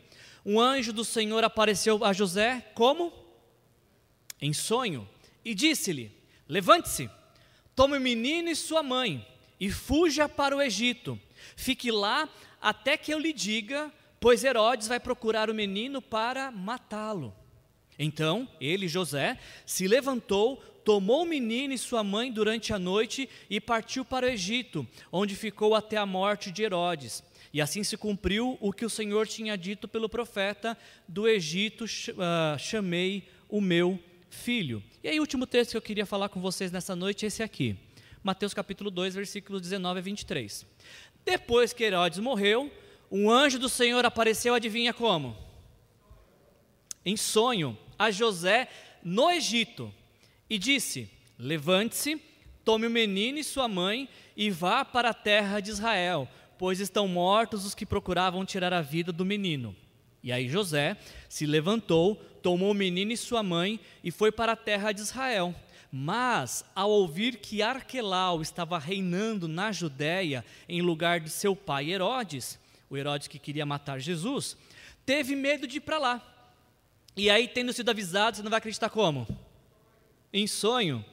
um 0.46 0.60
anjo 0.60 0.94
do 0.94 1.04
Senhor 1.04 1.44
apareceu 1.44 2.06
a 2.06 2.14
José 2.14 2.62
como? 2.76 3.12
Em 4.40 4.54
sonho, 4.54 5.10
e 5.44 5.56
disse-lhe: 5.56 6.12
Levante-se, 6.48 7.10
tome 7.76 7.98
o 7.98 8.02
menino 8.02 8.52
e 8.52 8.56
sua 8.56 8.84
mãe, 8.84 9.28
e 9.60 9.72
fuja 9.72 10.30
para 10.30 10.56
o 10.56 10.62
Egito. 10.62 11.20
Fique 11.56 11.90
lá 11.90 12.30
até 12.62 12.98
que 12.98 13.12
eu 13.12 13.18
lhe 13.18 13.34
diga, 13.34 13.92
pois 14.20 14.44
Herodes 14.44 14.88
vai 14.88 15.00
procurar 15.00 15.50
o 15.50 15.56
menino 15.56 16.00
para 16.00 16.52
matá-lo. 16.52 17.34
Então 17.98 18.48
ele, 18.60 18.88
José, 18.88 19.40
se 19.66 19.88
levantou, 19.88 20.64
tomou 20.84 21.24
o 21.24 21.26
menino 21.26 21.74
e 21.74 21.78
sua 21.78 22.04
mãe 22.04 22.32
durante 22.32 22.74
a 22.74 22.80
noite 22.80 23.30
e 23.50 23.60
partiu 23.60 24.04
para 24.04 24.26
o 24.26 24.30
Egito, 24.30 24.88
onde 25.12 25.36
ficou 25.36 25.76
até 25.76 25.98
a 25.98 26.06
morte 26.06 26.52
de 26.52 26.64
Herodes. 26.64 27.24
E 27.54 27.62
assim 27.62 27.84
se 27.84 27.98
cumpriu 27.98 28.58
o 28.62 28.72
que 28.72 28.86
o 28.86 28.90
Senhor 28.90 29.28
tinha 29.28 29.58
dito 29.58 29.88
pelo 29.88 30.08
profeta: 30.08 30.78
do 31.08 31.28
Egito 31.28 31.86
uh, 31.86 32.58
chamei 32.58 33.28
o 33.50 33.60
meu 33.60 34.00
filho. 34.30 34.82
E 35.04 35.10
aí, 35.10 35.20
o 35.20 35.22
último 35.22 35.46
texto 35.46 35.72
que 35.72 35.78
eu 35.78 35.82
queria 35.82 36.06
falar 36.06 36.30
com 36.30 36.40
vocês 36.40 36.72
nessa 36.72 36.96
noite 36.96 37.26
é 37.26 37.28
esse 37.28 37.44
aqui, 37.44 37.76
Mateus 38.24 38.54
capítulo 38.54 38.90
2, 38.90 39.16
versículos 39.16 39.62
19 39.62 40.00
a 40.00 40.02
23. 40.02 40.66
Depois 41.26 41.74
que 41.74 41.84
Herodes 41.84 42.20
morreu, 42.20 42.72
um 43.12 43.30
anjo 43.30 43.60
do 43.60 43.68
Senhor 43.68 44.06
apareceu, 44.06 44.54
adivinha 44.54 44.94
como? 44.94 45.36
Em 47.06 47.18
sonho, 47.18 47.78
a 48.00 48.10
José 48.10 48.70
no 49.04 49.30
Egito 49.30 49.94
e 50.52 50.58
disse: 50.58 51.10
Levante-se, 51.40 52.22
tome 52.66 52.86
o 52.86 52.92
menino 52.92 53.38
e 53.38 53.44
sua 53.44 53.70
mãe 53.70 54.10
e 54.36 54.52
vá 54.52 54.84
para 54.84 55.12
a 55.12 55.14
terra 55.14 55.62
de 55.62 55.72
Israel, 55.72 56.28
pois 56.58 56.82
estão 56.82 57.08
mortos 57.08 57.66
os 57.66 57.74
que 57.74 57.86
procuravam 57.86 58.46
tirar 58.46 58.74
a 58.74 58.82
vida 58.82 59.14
do 59.14 59.24
menino. 59.24 59.74
E 60.22 60.30
aí 60.30 60.50
José 60.50 60.98
se 61.30 61.46
levantou, 61.46 62.16
tomou 62.44 62.72
o 62.72 62.76
menino 62.76 63.14
e 63.14 63.18
sua 63.18 63.42
mãe 63.42 63.80
e 64.04 64.12
foi 64.12 64.30
para 64.30 64.52
a 64.52 64.58
terra 64.58 64.92
de 64.92 65.00
Israel. 65.00 65.56
Mas, 65.90 66.66
ao 66.76 66.92
ouvir 66.92 67.38
que 67.38 67.62
Arquelau 67.62 68.42
estava 68.42 68.78
reinando 68.78 69.48
na 69.48 69.72
Judéia 69.72 70.44
em 70.68 70.82
lugar 70.82 71.22
de 71.22 71.30
seu 71.30 71.56
pai 71.56 71.92
Herodes, 71.92 72.60
o 72.90 72.98
Herodes 72.98 73.30
que 73.30 73.40
queria 73.40 73.66
matar 73.66 74.00
Jesus, 74.00 74.58
teve 75.06 75.34
medo 75.34 75.66
de 75.66 75.78
ir 75.78 75.82
para 75.82 75.98
lá. 75.98 76.22
E 77.16 77.30
aí, 77.30 77.48
tendo 77.48 77.72
sido 77.72 77.90
avisado, 77.90 78.36
você 78.36 78.44
não 78.44 78.50
vai 78.50 78.58
acreditar 78.58 78.90
como? 78.90 79.26
Em 80.34 80.48
sonho. 80.48 81.04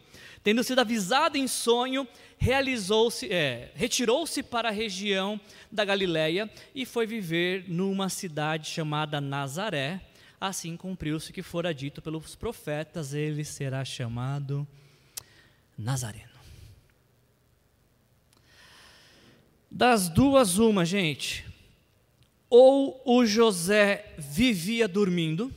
Tendo 0.43 0.63
sido 0.63 0.79
avisado 0.79 1.37
em 1.37 1.47
sonho, 1.47 2.07
realizou-se, 2.39 3.31
é, 3.31 3.71
retirou-se 3.75 4.43
para 4.43 4.69
a 4.69 4.73
região 4.73 5.41
da 5.71 5.85
Galiléia 5.85 6.51
e 6.75 6.87
foi 6.87 7.07
viver 7.07 7.65
numa 7.69 8.09
cidade 8.09 8.69
chamada 8.69 9.21
Nazaré. 9.21 10.01
Assim 10.41 10.77
cumpriu-se 10.77 11.31
o 11.31 11.35
que 11.35 11.43
fora 11.43 11.75
dito 11.75 12.01
pelos 12.01 12.37
profetas, 12.37 13.13
ele 13.13 13.45
será 13.45 13.85
chamado 13.85 14.67
Nazareno. 15.77 16.39
Das 19.71 20.09
duas, 20.09 20.59
uma, 20.59 20.85
gente. 20.85 21.45
Ou 22.49 23.03
o 23.05 23.27
José 23.27 24.15
vivia 24.17 24.89
dormindo, 24.89 25.53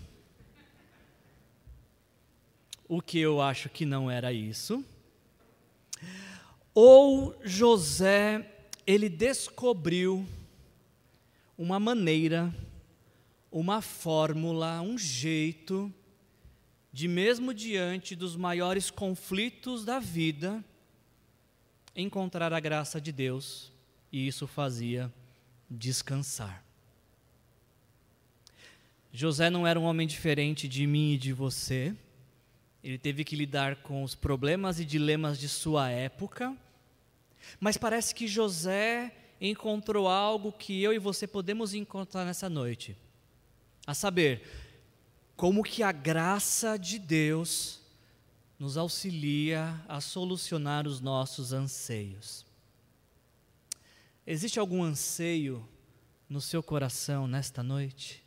o 2.91 3.01
que 3.01 3.19
eu 3.19 3.39
acho 3.39 3.69
que 3.69 3.85
não 3.85 4.11
era 4.11 4.33
isso. 4.33 4.83
Ou 6.73 7.33
José, 7.41 8.45
ele 8.85 9.07
descobriu 9.07 10.27
uma 11.57 11.79
maneira, 11.79 12.53
uma 13.49 13.81
fórmula, 13.81 14.81
um 14.81 14.97
jeito 14.97 15.89
de 16.91 17.07
mesmo 17.07 17.53
diante 17.53 18.13
dos 18.13 18.35
maiores 18.35 18.91
conflitos 18.91 19.85
da 19.85 19.97
vida, 19.97 20.61
encontrar 21.95 22.51
a 22.51 22.59
graça 22.59 22.99
de 22.99 23.13
Deus, 23.13 23.71
e 24.11 24.27
isso 24.27 24.45
fazia 24.45 25.09
descansar. 25.69 26.61
José 29.13 29.49
não 29.49 29.65
era 29.65 29.79
um 29.79 29.83
homem 29.83 30.05
diferente 30.05 30.67
de 30.67 30.85
mim 30.85 31.13
e 31.13 31.17
de 31.17 31.31
você. 31.31 31.95
Ele 32.83 32.97
teve 32.97 33.23
que 33.23 33.35
lidar 33.35 33.77
com 33.77 34.03
os 34.03 34.15
problemas 34.15 34.79
e 34.79 34.85
dilemas 34.85 35.39
de 35.39 35.47
sua 35.47 35.89
época. 35.89 36.55
Mas 37.59 37.77
parece 37.77 38.13
que 38.13 38.27
José 38.27 39.13
encontrou 39.39 40.07
algo 40.07 40.51
que 40.51 40.81
eu 40.81 40.93
e 40.93 40.99
você 40.99 41.27
podemos 41.27 41.73
encontrar 41.73 42.25
nessa 42.25 42.49
noite. 42.49 42.95
A 43.85 43.93
saber, 43.93 44.43
como 45.35 45.63
que 45.63 45.81
a 45.81 45.91
graça 45.91 46.77
de 46.77 46.99
Deus 46.99 47.81
nos 48.59 48.77
auxilia 48.77 49.83
a 49.87 49.99
solucionar 49.99 50.87
os 50.87 51.01
nossos 51.01 51.51
anseios. 51.51 52.45
Existe 54.25 54.59
algum 54.59 54.83
anseio 54.83 55.67
no 56.29 56.39
seu 56.39 56.61
coração 56.61 57.25
nesta 57.25 57.63
noite? 57.63 58.20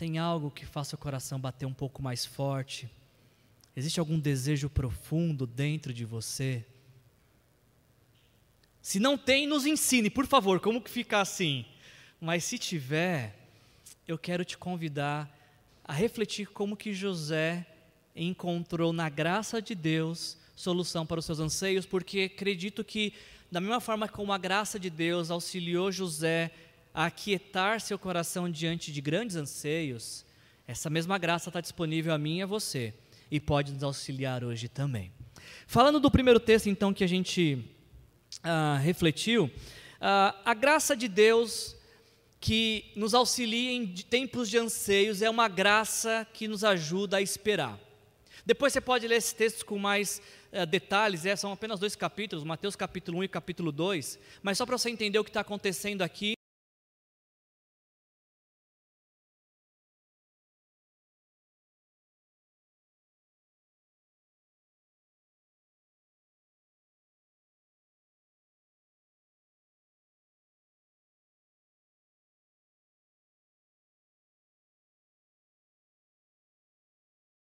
Tem 0.00 0.16
algo 0.16 0.50
que 0.50 0.64
faça 0.64 0.96
o 0.96 0.98
coração 0.98 1.38
bater 1.38 1.66
um 1.66 1.74
pouco 1.74 2.00
mais 2.00 2.24
forte? 2.24 2.88
Existe 3.76 4.00
algum 4.00 4.18
desejo 4.18 4.70
profundo 4.70 5.46
dentro 5.46 5.92
de 5.92 6.06
você? 6.06 6.64
Se 8.80 8.98
não 8.98 9.18
tem, 9.18 9.46
nos 9.46 9.66
ensine, 9.66 10.08
por 10.08 10.26
favor, 10.26 10.58
como 10.58 10.80
que 10.80 10.90
fica 10.90 11.20
assim. 11.20 11.66
Mas 12.18 12.44
se 12.44 12.56
tiver, 12.56 13.36
eu 14.08 14.16
quero 14.16 14.42
te 14.42 14.56
convidar 14.56 15.30
a 15.84 15.92
refletir 15.92 16.46
como 16.46 16.78
que 16.78 16.94
José 16.94 17.66
encontrou 18.16 18.94
na 18.94 19.10
graça 19.10 19.60
de 19.60 19.74
Deus 19.74 20.38
solução 20.56 21.04
para 21.04 21.20
os 21.20 21.26
seus 21.26 21.40
anseios, 21.40 21.84
porque 21.84 22.30
acredito 22.34 22.82
que 22.82 23.12
da 23.52 23.60
mesma 23.60 23.82
forma 23.82 24.08
como 24.08 24.32
a 24.32 24.38
graça 24.38 24.80
de 24.80 24.88
Deus 24.88 25.30
auxiliou 25.30 25.92
José 25.92 26.50
aquietar 26.94 27.80
seu 27.80 27.98
coração 27.98 28.50
diante 28.50 28.92
de 28.92 29.00
grandes 29.00 29.36
anseios, 29.36 30.24
essa 30.66 30.90
mesma 30.90 31.18
graça 31.18 31.50
está 31.50 31.60
disponível 31.60 32.12
a 32.12 32.18
mim 32.18 32.38
e 32.38 32.42
a 32.42 32.46
você 32.46 32.94
e 33.30 33.38
pode 33.38 33.72
nos 33.72 33.82
auxiliar 33.82 34.44
hoje 34.44 34.68
também. 34.68 35.12
Falando 35.66 36.00
do 36.00 36.10
primeiro 36.10 36.40
texto, 36.40 36.68
então, 36.68 36.92
que 36.92 37.04
a 37.04 37.08
gente 37.08 37.64
ah, 38.42 38.78
refletiu, 38.82 39.50
ah, 40.00 40.34
a 40.44 40.54
graça 40.54 40.96
de 40.96 41.08
Deus 41.08 41.76
que 42.40 42.90
nos 42.96 43.12
auxilia 43.12 43.72
em 43.72 43.86
tempos 43.86 44.48
de 44.48 44.56
anseios 44.58 45.20
é 45.20 45.28
uma 45.28 45.46
graça 45.46 46.26
que 46.32 46.48
nos 46.48 46.64
ajuda 46.64 47.18
a 47.18 47.22
esperar. 47.22 47.78
Depois 48.46 48.72
você 48.72 48.80
pode 48.80 49.06
ler 49.06 49.16
esses 49.16 49.34
textos 49.34 49.62
com 49.62 49.78
mais 49.78 50.22
uh, 50.50 50.64
detalhes, 50.64 51.26
é, 51.26 51.36
são 51.36 51.52
apenas 51.52 51.78
dois 51.78 51.94
capítulos, 51.94 52.42
Mateus 52.42 52.74
capítulo 52.74 53.18
1 53.18 53.24
e 53.24 53.28
capítulo 53.28 53.70
2, 53.70 54.18
mas 54.42 54.56
só 54.56 54.64
para 54.64 54.78
você 54.78 54.88
entender 54.88 55.18
o 55.18 55.24
que 55.24 55.28
está 55.30 55.40
acontecendo 55.40 56.00
aqui. 56.00 56.32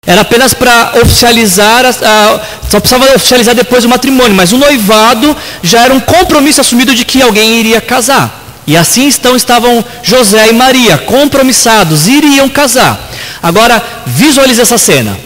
Era 0.04 0.22
apenas 0.22 0.52
para 0.52 0.94
oficializar, 1.00 1.84
a, 1.86 2.40
só 2.68 2.80
precisava 2.80 3.14
oficializar 3.14 3.54
depois 3.54 3.84
o 3.84 3.88
matrimônio, 3.88 4.34
mas 4.34 4.52
o 4.52 4.58
noivado 4.58 5.36
já 5.62 5.82
era 5.82 5.94
um 5.94 6.00
compromisso 6.00 6.60
assumido 6.60 6.92
de 6.92 7.04
que 7.04 7.22
alguém 7.22 7.60
iria 7.60 7.80
casar. 7.80 8.42
E 8.66 8.76
assim 8.76 9.06
então 9.06 9.36
estavam 9.36 9.84
José 10.02 10.48
e 10.48 10.52
Maria, 10.52 10.98
compromissados, 10.98 12.08
iriam 12.08 12.48
casar. 12.48 13.00
Agora, 13.40 13.80
visualize 14.04 14.60
essa 14.60 14.76
cena. 14.76 15.16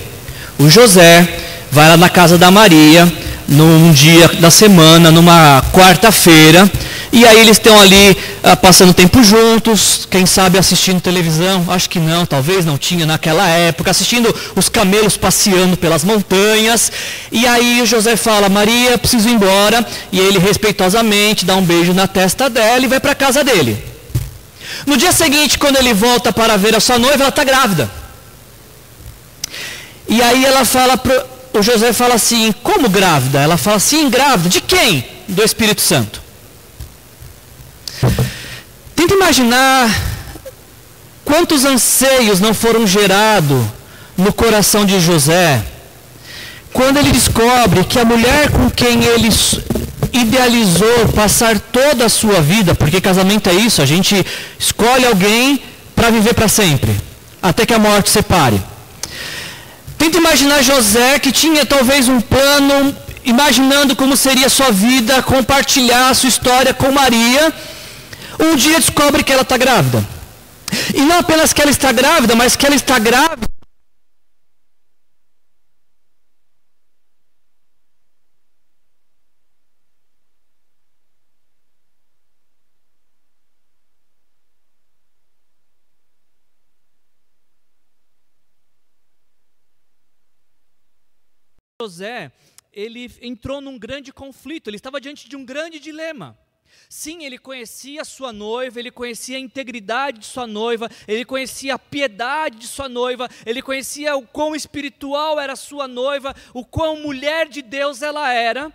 O 0.59 0.69
José 0.69 1.27
vai 1.73 1.89
lá 1.89 1.97
na 1.97 2.11
casa 2.11 2.37
da 2.37 2.51
Maria, 2.51 3.11
num 3.49 3.91
dia 3.93 4.29
da 4.29 4.51
semana, 4.51 5.11
numa 5.11 5.65
quarta-feira, 5.73 6.71
e 7.13 7.25
aí 7.25 7.41
eles 7.41 7.57
estão 7.57 7.79
ali 7.81 8.17
ah, 8.43 8.57
passando 8.57 8.93
tempo 8.93 9.23
juntos, 9.23 10.07
quem 10.11 10.27
sabe 10.27 10.59
assistindo 10.59 11.01
televisão, 11.01 11.65
acho 11.69 11.89
que 11.89 11.99
não, 11.99 12.27
talvez 12.27 12.65
não 12.65 12.77
tinha 12.77 13.07
naquela 13.07 13.47
época, 13.49 13.91
assistindo 13.91 14.35
os 14.55 14.69
camelos 14.69 15.17
passeando 15.17 15.77
pelas 15.77 16.05
montanhas. 16.05 16.91
E 17.31 17.47
aí 17.47 17.85
José 17.87 18.17
fala: 18.17 18.49
Maria, 18.49 18.99
preciso 18.99 19.29
ir 19.29 19.33
embora. 19.33 19.87
E 20.11 20.19
ele 20.19 20.39
respeitosamente 20.39 21.45
dá 21.45 21.57
um 21.57 21.63
beijo 21.63 21.93
na 21.93 22.07
testa 22.07 22.51
dela 22.51 22.85
e 22.85 22.89
vai 22.89 23.01
para 23.01 23.13
a 23.13 23.17
casa 23.17 23.45
dele. 23.45 23.83
No 24.85 24.97
dia 24.97 25.13
seguinte, 25.13 25.59
quando 25.59 25.77
ele 25.77 25.95
volta 25.95 26.33
para 26.33 26.57
ver 26.57 26.75
a 26.75 26.81
sua 26.81 26.99
noiva, 26.99 27.23
ela 27.23 27.29
está 27.29 27.45
grávida. 27.45 27.91
E 30.09 30.21
aí 30.23 30.45
ela 30.45 30.65
fala 30.65 30.97
pro, 30.97 31.15
o 31.55 31.63
José 31.63 31.93
fala 31.93 32.15
assim: 32.15 32.53
Como 32.63 32.89
grávida? 32.89 33.41
Ela 33.41 33.57
fala 33.57 33.77
assim: 33.77 34.11
Grávida 34.11 34.49
de 34.49 34.61
quem? 34.61 35.05
Do 35.29 35.43
Espírito 35.43 35.81
Santo. 35.81 36.26
Tenta 39.07 39.15
imaginar 39.15 39.89
quantos 41.25 41.65
anseios 41.65 42.41
não 42.41 42.53
foram 42.53 42.85
gerados 42.85 43.65
no 44.17 44.33
coração 44.33 44.85
de 44.85 44.99
José 44.99 45.63
quando 46.73 46.97
ele 46.97 47.13
descobre 47.13 47.85
que 47.85 48.01
a 48.01 48.05
mulher 48.05 48.51
com 48.51 48.69
quem 48.69 49.05
ele 49.05 49.29
idealizou 50.13 51.07
passar 51.15 51.57
toda 51.61 52.07
a 52.07 52.09
sua 52.09 52.41
vida, 52.41 52.75
porque 52.75 53.01
casamento 53.01 53.49
é 53.49 53.53
isso, 53.53 53.81
a 53.81 53.87
gente 53.87 54.27
escolhe 54.59 55.07
alguém 55.07 55.63
para 55.95 56.11
viver 56.11 56.35
para 56.35 56.49
sempre, 56.49 56.91
até 57.41 57.65
que 57.65 57.75
a 57.75 57.79
morte 57.79 58.11
separe. 58.11 58.61
Tenta 59.97 60.19
imaginar 60.19 60.65
José 60.65 61.21
que 61.21 61.31
tinha 61.31 61.65
talvez 61.65 62.09
um 62.09 62.21
plano, 62.21 62.93
imaginando 63.25 63.95
como 63.95 64.17
seria 64.17 64.49
sua 64.49 64.73
vida, 64.73 65.23
compartilhar 65.23 66.13
sua 66.13 66.29
história 66.29 66.75
com 66.75 66.91
Maria 66.91 67.55
um 68.41 68.57
dia 68.57 68.79
descobre 68.79 69.25
que 69.25 69.33
ela 69.33 69.43
está 69.43 69.57
grávida. 69.57 69.99
E 70.95 71.01
não 71.01 71.19
apenas 71.19 71.53
que 71.53 71.61
ela 71.61 71.71
está 71.71 71.93
grávida, 71.93 72.35
mas 72.35 72.57
que 72.57 72.67
ela 72.67 72.75
está 72.75 72.99
grávida. 72.99 73.47
José, 91.81 92.33
ele 92.73 93.11
entrou 93.23 93.61
num 93.61 93.79
grande 93.79 94.13
conflito, 94.13 94.69
ele 94.69 94.77
estava 94.77 95.01
diante 95.01 95.29
de 95.29 95.37
um 95.37 95.45
grande 95.45 95.79
dilema. 95.79 96.37
Sim, 96.89 97.25
ele 97.25 97.39
conhecia 97.39 98.05
sua 98.05 98.33
noiva, 98.33 98.79
ele 98.79 98.91
conhecia 98.91 99.37
a 99.37 99.41
integridade 99.41 100.21
de 100.21 100.27
sua 100.27 100.47
noiva, 100.47 100.89
ele 101.09 101.25
conhecia 101.25 101.75
a 101.75 101.79
piedade 101.79 102.59
de 102.59 102.67
sua 102.67 102.89
noiva, 102.89 103.29
ele 103.45 103.61
conhecia 103.61 104.17
o 104.17 104.27
quão 104.27 104.55
espiritual 104.55 105.41
era 105.41 105.57
sua 105.57 105.89
noiva, 105.89 106.35
o 106.55 106.65
quão 106.65 107.01
mulher 107.01 107.49
de 107.49 107.61
Deus 107.61 108.03
ela 108.03 108.33
era. 108.33 108.73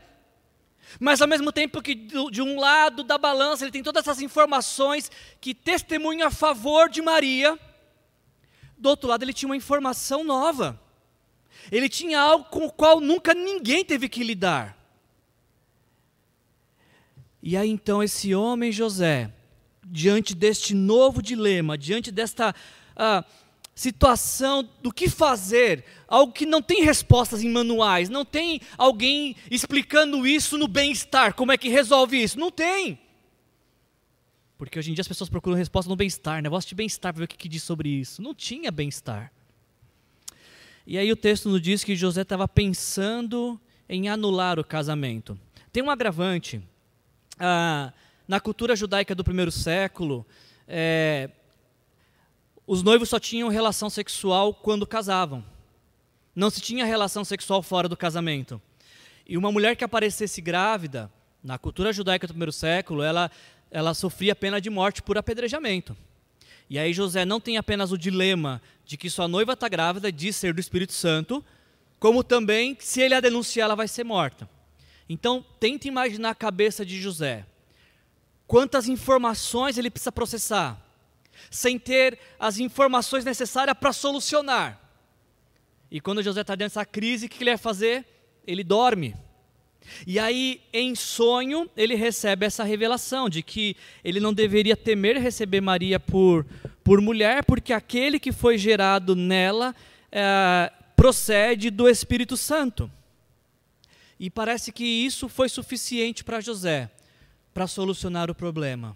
Mas 0.99 1.21
ao 1.21 1.27
mesmo 1.27 1.51
tempo 1.51 1.81
que 1.81 1.95
de 1.95 2.41
um 2.41 2.59
lado 2.59 3.03
da 3.03 3.17
balança 3.17 3.63
ele 3.63 3.71
tem 3.71 3.83
todas 3.83 4.03
essas 4.05 4.21
informações 4.21 5.09
que 5.39 5.53
testemunham 5.53 6.27
a 6.27 6.31
favor 6.31 6.89
de 6.89 7.01
Maria, 7.01 7.57
do 8.77 8.89
outro 8.89 9.07
lado 9.07 9.23
ele 9.23 9.33
tinha 9.33 9.47
uma 9.47 9.55
informação 9.55 10.23
nova. 10.23 10.79
Ele 11.71 11.87
tinha 11.87 12.19
algo 12.19 12.45
com 12.45 12.65
o 12.65 12.71
qual 12.71 12.99
nunca 12.99 13.33
ninguém 13.33 13.85
teve 13.85 14.09
que 14.09 14.23
lidar. 14.23 14.80
E 17.41 17.57
aí 17.57 17.69
então 17.69 18.03
esse 18.03 18.35
homem 18.35 18.71
José, 18.71 19.31
diante 19.83 20.35
deste 20.35 20.73
novo 20.73 21.21
dilema, 21.21 21.77
diante 21.77 22.11
desta 22.11 22.53
ah, 22.95 23.25
situação 23.73 24.67
do 24.81 24.93
que 24.93 25.09
fazer, 25.09 25.83
algo 26.07 26.31
que 26.31 26.45
não 26.45 26.61
tem 26.61 26.83
respostas 26.83 27.43
em 27.43 27.49
manuais, 27.49 28.09
não 28.09 28.23
tem 28.23 28.61
alguém 28.77 29.35
explicando 29.49 30.27
isso 30.27 30.57
no 30.57 30.67
bem-estar, 30.67 31.33
como 31.33 31.51
é 31.51 31.57
que 31.57 31.69
resolve 31.69 32.21
isso? 32.21 32.39
Não 32.39 32.51
tem. 32.51 32.99
Porque 34.57 34.77
hoje 34.77 34.91
em 34.91 34.93
dia 34.93 35.01
as 35.01 35.07
pessoas 35.07 35.29
procuram 35.29 35.57
resposta 35.57 35.89
no 35.89 35.95
bem-estar, 35.95 36.43
negócio 36.43 36.69
de 36.69 36.75
bem-estar 36.75 37.11
para 37.11 37.21
ver 37.21 37.25
o 37.25 37.27
que, 37.27 37.35
que 37.35 37.49
diz 37.49 37.63
sobre 37.63 37.89
isso. 37.89 38.21
Não 38.21 38.35
tinha 38.35 38.69
bem-estar. 38.69 39.33
E 40.85 40.99
aí 40.99 41.11
o 41.11 41.15
texto 41.15 41.49
nos 41.49 41.59
diz 41.59 41.83
que 41.83 41.95
José 41.95 42.21
estava 42.21 42.47
pensando 42.47 43.59
em 43.89 44.07
anular 44.07 44.59
o 44.59 44.63
casamento. 44.63 45.35
Tem 45.71 45.81
um 45.81 45.89
agravante. 45.89 46.61
Ah, 47.43 47.91
na 48.27 48.39
cultura 48.39 48.75
judaica 48.75 49.15
do 49.15 49.23
primeiro 49.23 49.51
século, 49.51 50.23
é, 50.67 51.27
os 52.67 52.83
noivos 52.83 53.09
só 53.09 53.19
tinham 53.19 53.49
relação 53.49 53.89
sexual 53.89 54.53
quando 54.53 54.85
casavam. 54.85 55.43
Não 56.35 56.51
se 56.51 56.61
tinha 56.61 56.85
relação 56.85 57.25
sexual 57.25 57.63
fora 57.63 57.89
do 57.89 57.97
casamento. 57.97 58.61
E 59.27 59.35
uma 59.37 59.51
mulher 59.51 59.75
que 59.75 59.83
aparecesse 59.83 60.39
grávida, 60.39 61.11
na 61.43 61.57
cultura 61.57 61.91
judaica 61.91 62.27
do 62.27 62.33
primeiro 62.33 62.51
século, 62.51 63.01
ela, 63.01 63.31
ela 63.71 63.95
sofria 63.95 64.35
pena 64.35 64.61
de 64.61 64.69
morte 64.69 65.01
por 65.01 65.17
apedrejamento. 65.17 65.97
E 66.69 66.77
aí 66.77 66.93
José 66.93 67.25
não 67.25 67.39
tem 67.39 67.57
apenas 67.57 67.91
o 67.91 67.97
dilema 67.97 68.61
de 68.85 68.97
que 68.97 69.09
sua 69.09 69.27
noiva 69.27 69.53
está 69.53 69.67
grávida, 69.67 70.11
de 70.11 70.31
ser 70.31 70.53
do 70.53 70.61
Espírito 70.61 70.93
Santo, 70.93 71.43
como 71.99 72.23
também, 72.23 72.77
se 72.79 73.01
ele 73.01 73.15
a 73.15 73.19
denunciar, 73.19 73.65
ela 73.65 73.75
vai 73.75 73.87
ser 73.87 74.03
morta. 74.03 74.47
Então, 75.07 75.45
tente 75.59 75.87
imaginar 75.87 76.29
a 76.29 76.35
cabeça 76.35 76.85
de 76.85 76.99
José. 76.99 77.45
Quantas 78.47 78.87
informações 78.87 79.77
ele 79.77 79.89
precisa 79.89 80.11
processar, 80.11 80.79
sem 81.49 81.79
ter 81.79 82.19
as 82.39 82.59
informações 82.59 83.23
necessárias 83.23 83.77
para 83.77 83.93
solucionar. 83.93 84.79
E 85.89 85.99
quando 85.99 86.23
José 86.23 86.41
está 86.41 86.55
dentro 86.55 86.75
dessa 86.75 86.85
crise, 86.85 87.25
o 87.25 87.29
que 87.29 87.43
ele 87.43 87.51
vai 87.51 87.57
fazer? 87.57 88.05
Ele 88.45 88.63
dorme. 88.63 89.15
E 90.05 90.19
aí, 90.19 90.61
em 90.71 90.95
sonho, 90.95 91.69
ele 91.75 91.95
recebe 91.95 92.45
essa 92.45 92.63
revelação 92.63 93.29
de 93.29 93.41
que 93.41 93.75
ele 94.03 94.19
não 94.19 94.33
deveria 94.33 94.77
temer 94.77 95.17
receber 95.21 95.61
Maria 95.61 95.99
por, 95.99 96.45
por 96.83 97.01
mulher, 97.01 97.43
porque 97.43 97.73
aquele 97.73 98.19
que 98.19 98.31
foi 98.31 98.57
gerado 98.57 99.15
nela 99.15 99.75
é, 100.11 100.71
procede 100.95 101.69
do 101.69 101.89
Espírito 101.89 102.37
Santo. 102.37 102.89
E 104.21 104.29
parece 104.29 104.71
que 104.71 104.83
isso 104.83 105.27
foi 105.27 105.49
suficiente 105.49 106.23
para 106.23 106.39
José, 106.39 106.91
para 107.51 107.65
solucionar 107.65 108.29
o 108.29 108.35
problema. 108.35 108.95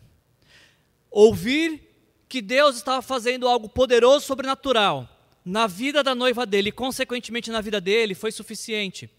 Ouvir 1.10 1.82
que 2.30 2.44
Deus 2.44 2.76
estava 2.76 3.02
fazendo 3.02 3.48
algo 3.48 3.68
poderoso, 3.68 4.24
sobrenatural, 4.24 5.10
na 5.44 5.66
vida 5.66 6.04
da 6.04 6.14
noiva 6.14 6.46
dele 6.46 6.70
e, 6.70 6.72
consequentemente, 6.72 7.50
na 7.50 7.60
vida 7.60 7.82
dele, 7.82 8.14
foi 8.14 8.32
suficiente. 8.32 9.10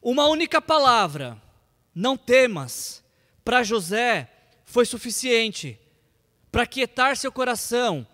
Uma 0.00 0.26
única 0.26 0.58
palavra, 0.58 1.36
não 1.94 2.16
temas, 2.16 3.04
para 3.44 3.62
José 3.62 4.30
foi 4.64 4.86
suficiente 4.86 5.78
para 6.50 6.66
quietar 6.66 7.14
seu 7.18 7.30
coração, 7.30 8.06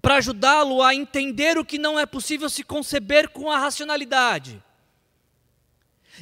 para 0.00 0.18
ajudá-lo 0.18 0.80
a 0.80 0.94
entender 0.94 1.58
o 1.58 1.64
que 1.64 1.76
não 1.76 1.98
é 1.98 2.06
possível 2.06 2.48
se 2.48 2.62
conceber 2.62 3.30
com 3.30 3.50
a 3.50 3.58
racionalidade. 3.58 4.62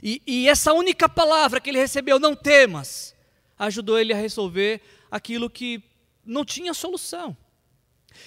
E, 0.02 0.22
e, 0.26 0.48
essa 0.48 0.72
única 0.72 1.08
palavra 1.08 1.60
que 1.60 1.70
ele 1.70 1.78
recebeu, 1.78 2.18
não 2.18 2.34
temas, 2.34 3.14
ajudou 3.58 3.98
ele 3.98 4.12
a 4.12 4.16
resolver 4.16 4.80
aquilo 5.10 5.48
que 5.48 5.82
não 6.24 6.44
tinha 6.44 6.74
solução. 6.74 7.36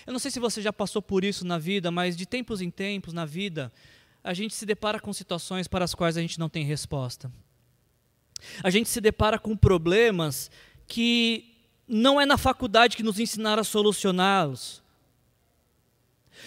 Eu 0.06 0.14
não 0.14 0.20
sei 0.20 0.32
se 0.32 0.40
você 0.40 0.62
já 0.62 0.72
passou 0.72 1.02
por 1.02 1.24
isso 1.24 1.46
na 1.46 1.58
vida, 1.58 1.92
mas 1.92 2.16
de 2.16 2.26
tempos 2.26 2.62
em 2.62 2.70
tempos 2.70 3.14
na 3.14 3.26
vida, 3.26 3.72
a 4.24 4.34
gente 4.34 4.54
se 4.54 4.66
depara 4.66 5.00
com 5.00 5.12
situações 5.14 5.68
para 5.68 5.86
as 5.86 5.94
quais 5.94 6.18
a 6.18 6.22
gente 6.22 6.40
não 6.40 6.50
tem 6.50 6.64
resposta. 6.64 7.32
A 8.64 8.70
gente 8.70 8.90
se 8.90 9.02
depara 9.02 9.38
com 9.38 9.56
problemas 9.56 10.50
que 10.88 11.56
não 11.88 12.20
é 12.20 12.26
na 12.26 12.38
faculdade 12.38 12.96
que 12.96 13.04
nos 13.04 13.20
ensinaram 13.20 13.62
a 13.62 13.66
solucioná-los. 13.66 14.82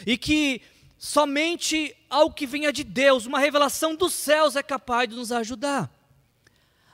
E 0.06 0.16
que 0.16 0.62
somente 0.96 1.94
algo 2.12 2.34
que 2.34 2.46
venha 2.46 2.70
de 2.72 2.84
Deus, 2.84 3.24
uma 3.24 3.38
revelação 3.38 3.96
dos 3.96 4.12
céus, 4.12 4.54
é 4.54 4.62
capaz 4.62 5.08
de 5.08 5.16
nos 5.16 5.32
ajudar. 5.32 5.90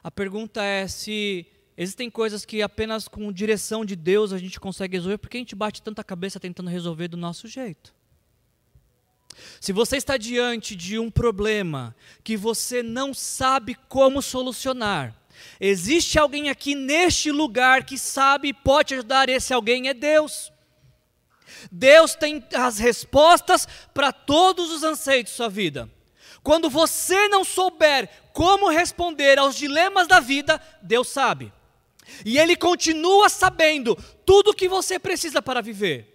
A 0.03 0.11
pergunta 0.11 0.63
é 0.63 0.87
se 0.87 1.45
existem 1.77 2.09
coisas 2.09 2.45
que 2.45 2.63
apenas 2.63 3.09
com 3.09 3.33
direção 3.33 3.85
de 3.85 3.97
Deus 3.97 4.33
a 4.33 4.39
gente 4.39 4.61
consegue 4.61 4.97
resolver, 4.97 5.19
porque 5.19 5.37
a 5.37 5.41
gente 5.41 5.57
bate 5.57 5.83
tanta 5.83 6.05
cabeça 6.05 6.39
tentando 6.39 6.71
resolver 6.71 7.09
do 7.09 7.17
nosso 7.17 7.49
jeito. 7.49 7.93
Se 9.61 9.73
você 9.73 9.97
está 9.97 10.17
diante 10.17 10.77
de 10.77 10.99
um 10.99 11.11
problema 11.11 11.95
que 12.23 12.37
você 12.37 12.83
não 12.83 13.13
sabe 13.13 13.77
como 13.89 14.23
solucionar, 14.23 15.15
existe 15.61 16.19
alguém 16.19 16.49
aqui 16.49 16.75
neste 16.75 17.31
lugar 17.33 17.85
que 17.85 17.99
sabe 17.99 18.49
e 18.49 18.55
pode 18.55 18.95
ajudar, 18.95 19.29
esse 19.29 19.53
alguém 19.53 19.89
é 19.89 19.95
Deus. 19.95 20.53
Deus 21.71 22.15
tem 22.15 22.45
as 22.55 22.79
respostas 22.79 23.67
para 23.93 24.13
todos 24.13 24.71
os 24.73 24.83
anseios 24.83 25.25
de 25.25 25.31
sua 25.31 25.49
vida. 25.49 25.89
Quando 26.43 26.71
você 26.71 27.29
não 27.29 27.45
souber 27.45 28.09
como 28.33 28.71
responder 28.71 29.39
aos 29.39 29.57
dilemas 29.57 30.07
da 30.07 30.21
vida, 30.21 30.61
Deus 30.83 31.09
sabe. 31.09 31.53
E 32.25 32.39
Ele 32.39 32.57
continua 32.57 33.29
sabendo 33.29 33.97
tudo 34.25 34.51
o 34.51 34.55
que 34.55 34.69
você 34.69 34.99
precisa 34.99 35.43
para 35.43 35.61
viver. 35.61 36.15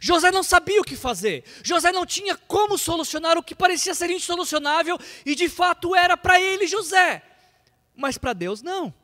José 0.00 0.30
não 0.30 0.42
sabia 0.42 0.80
o 0.80 0.84
que 0.84 0.94
fazer. 0.94 1.42
José 1.64 1.90
não 1.90 2.06
tinha 2.06 2.36
como 2.36 2.78
solucionar 2.78 3.36
o 3.36 3.42
que 3.42 3.54
parecia 3.54 3.94
ser 3.94 4.10
insolucionável 4.10 4.98
e 5.26 5.34
de 5.34 5.48
fato 5.48 5.96
era 5.96 6.16
para 6.16 6.40
ele 6.40 6.66
José, 6.66 7.22
mas 7.96 8.16
para 8.16 8.32
Deus 8.32 8.62
não. 8.62 8.94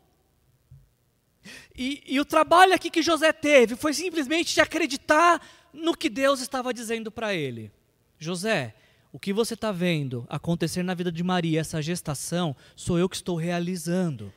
E, 1.77 2.03
e, 2.07 2.19
o 2.19 2.25
trabalho 2.25 2.75
aqui 2.75 2.91
que 2.91 3.03
José 3.03 3.33
teve 3.33 3.77
foi 3.77 3.93
simplesmente 3.93 4.55
de 4.55 4.61
acreditar 4.61 5.41
no 5.73 5.95
que 5.95 6.09
Deus 6.09 6.41
estava 6.41 6.73
dizendo 6.73 7.11
para 7.11 7.35
ele. 7.35 7.71
José, 8.19 8.75
o 9.13 9.19
que 9.19 9.33
você 9.33 9.55
está 9.55 9.71
vendo 9.71 10.27
acontecer 10.29 10.83
na 10.83 10.95
vida 10.95 11.13
de 11.13 11.23
Maria, 11.23 11.61
essa 11.61 11.83
gestação, 11.83 12.57
sou 12.75 12.99
eu 12.99 13.09
que 13.09 13.17
estou 13.17 13.37
realizando. 13.37 14.33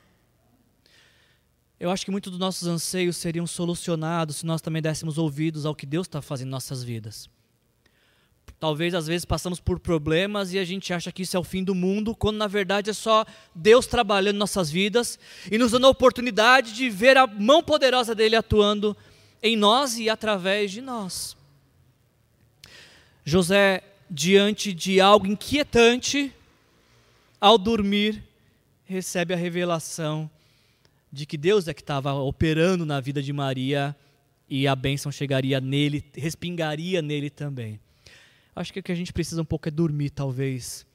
Eu 1.79 1.89
acho 1.89 2.03
que 2.03 2.11
muitos 2.11 2.31
dos 2.31 2.39
nossos 2.39 2.67
anseios 2.67 3.15
seriam 3.15 3.47
solucionados 3.47 4.37
se 4.37 4.45
nós 4.45 4.61
também 4.61 4.81
dessemos 4.81 5.17
ouvidos 5.17 5.65
ao 5.65 5.73
que 5.73 5.85
Deus 5.85 6.07
está 6.07 6.21
fazendo 6.21 6.49
em 6.49 6.51
nossas 6.51 6.83
vidas. 6.83 7.29
Talvez 8.59 8.93
às 8.93 9.07
vezes 9.07 9.23
passamos 9.23 9.59
por 9.61 9.79
problemas 9.79 10.51
e 10.51 10.59
a 10.59 10.65
gente 10.65 10.91
acha 10.93 11.13
que 11.13 11.21
isso 11.21 11.37
é 11.37 11.39
o 11.39 11.43
fim 11.45 11.63
do 11.63 11.73
mundo, 11.73 12.13
quando 12.13 12.35
na 12.35 12.47
verdade 12.47 12.89
é 12.89 12.93
só 12.93 13.25
Deus 13.55 13.87
trabalhando 13.87 14.35
nossas 14.35 14.69
vidas 14.69 15.17
e 15.49 15.57
nos 15.57 15.71
dando 15.71 15.87
a 15.87 15.89
oportunidade 15.89 16.73
de 16.73 16.89
ver 16.89 17.15
a 17.15 17.25
mão 17.25 17.63
poderosa 17.63 18.13
dele 18.13 18.35
atuando 18.35 18.97
em 19.41 19.55
nós 19.55 19.97
e 19.97 20.09
através 20.09 20.71
de 20.71 20.81
nós. 20.81 21.37
José, 23.23 23.81
diante 24.09 24.73
de 24.73 24.99
algo 24.99 25.25
inquietante, 25.25 26.33
ao 27.39 27.57
dormir, 27.57 28.21
recebe 28.83 29.33
a 29.33 29.37
revelação 29.37 30.29
de 31.09 31.25
que 31.25 31.37
Deus 31.37 31.69
é 31.69 31.73
que 31.73 31.81
estava 31.81 32.13
operando 32.13 32.85
na 32.85 32.99
vida 32.99 33.23
de 33.23 33.31
Maria 33.31 33.95
e 34.49 34.67
a 34.67 34.75
bênção 34.75 35.09
chegaria 35.11 35.61
nele, 35.61 36.03
respingaria 36.13 37.01
nele 37.01 37.29
também. 37.29 37.79
Acho 38.59 38.73
que 38.73 38.81
o 38.81 38.83
que 38.83 38.91
a 38.91 38.95
gente 38.95 39.13
precisa 39.13 39.41
um 39.41 39.45
pouco 39.45 39.69
é 39.69 39.71
dormir, 39.71 40.09
talvez. 40.09 40.85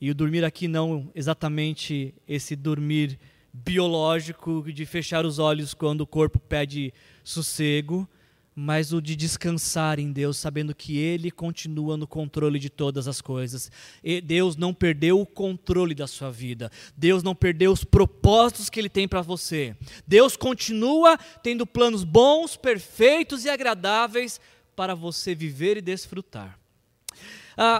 E 0.00 0.08
o 0.08 0.14
dormir 0.14 0.44
aqui 0.44 0.68
não 0.68 1.10
exatamente 1.16 2.14
esse 2.28 2.54
dormir 2.54 3.18
biológico 3.52 4.64
de 4.72 4.86
fechar 4.86 5.26
os 5.26 5.40
olhos 5.40 5.74
quando 5.74 6.02
o 6.02 6.06
corpo 6.06 6.38
pede 6.38 6.94
sossego, 7.24 8.08
mas 8.54 8.92
o 8.92 9.02
de 9.02 9.16
descansar 9.16 9.98
em 9.98 10.12
Deus, 10.12 10.36
sabendo 10.36 10.72
que 10.72 10.96
Ele 10.96 11.32
continua 11.32 11.96
no 11.96 12.06
controle 12.06 12.60
de 12.60 12.70
todas 12.70 13.08
as 13.08 13.20
coisas. 13.20 13.68
E 14.04 14.20
Deus 14.20 14.54
não 14.54 14.72
perdeu 14.72 15.20
o 15.20 15.26
controle 15.26 15.96
da 15.96 16.06
sua 16.06 16.30
vida. 16.30 16.70
Deus 16.96 17.24
não 17.24 17.34
perdeu 17.34 17.72
os 17.72 17.82
propósitos 17.82 18.70
que 18.70 18.78
Ele 18.78 18.88
tem 18.88 19.08
para 19.08 19.22
você. 19.22 19.74
Deus 20.06 20.36
continua 20.36 21.18
tendo 21.42 21.66
planos 21.66 22.04
bons, 22.04 22.56
perfeitos 22.56 23.44
e 23.44 23.50
agradáveis 23.50 24.40
para 24.76 24.94
você 24.94 25.34
viver 25.34 25.76
e 25.76 25.80
desfrutar. 25.80 26.61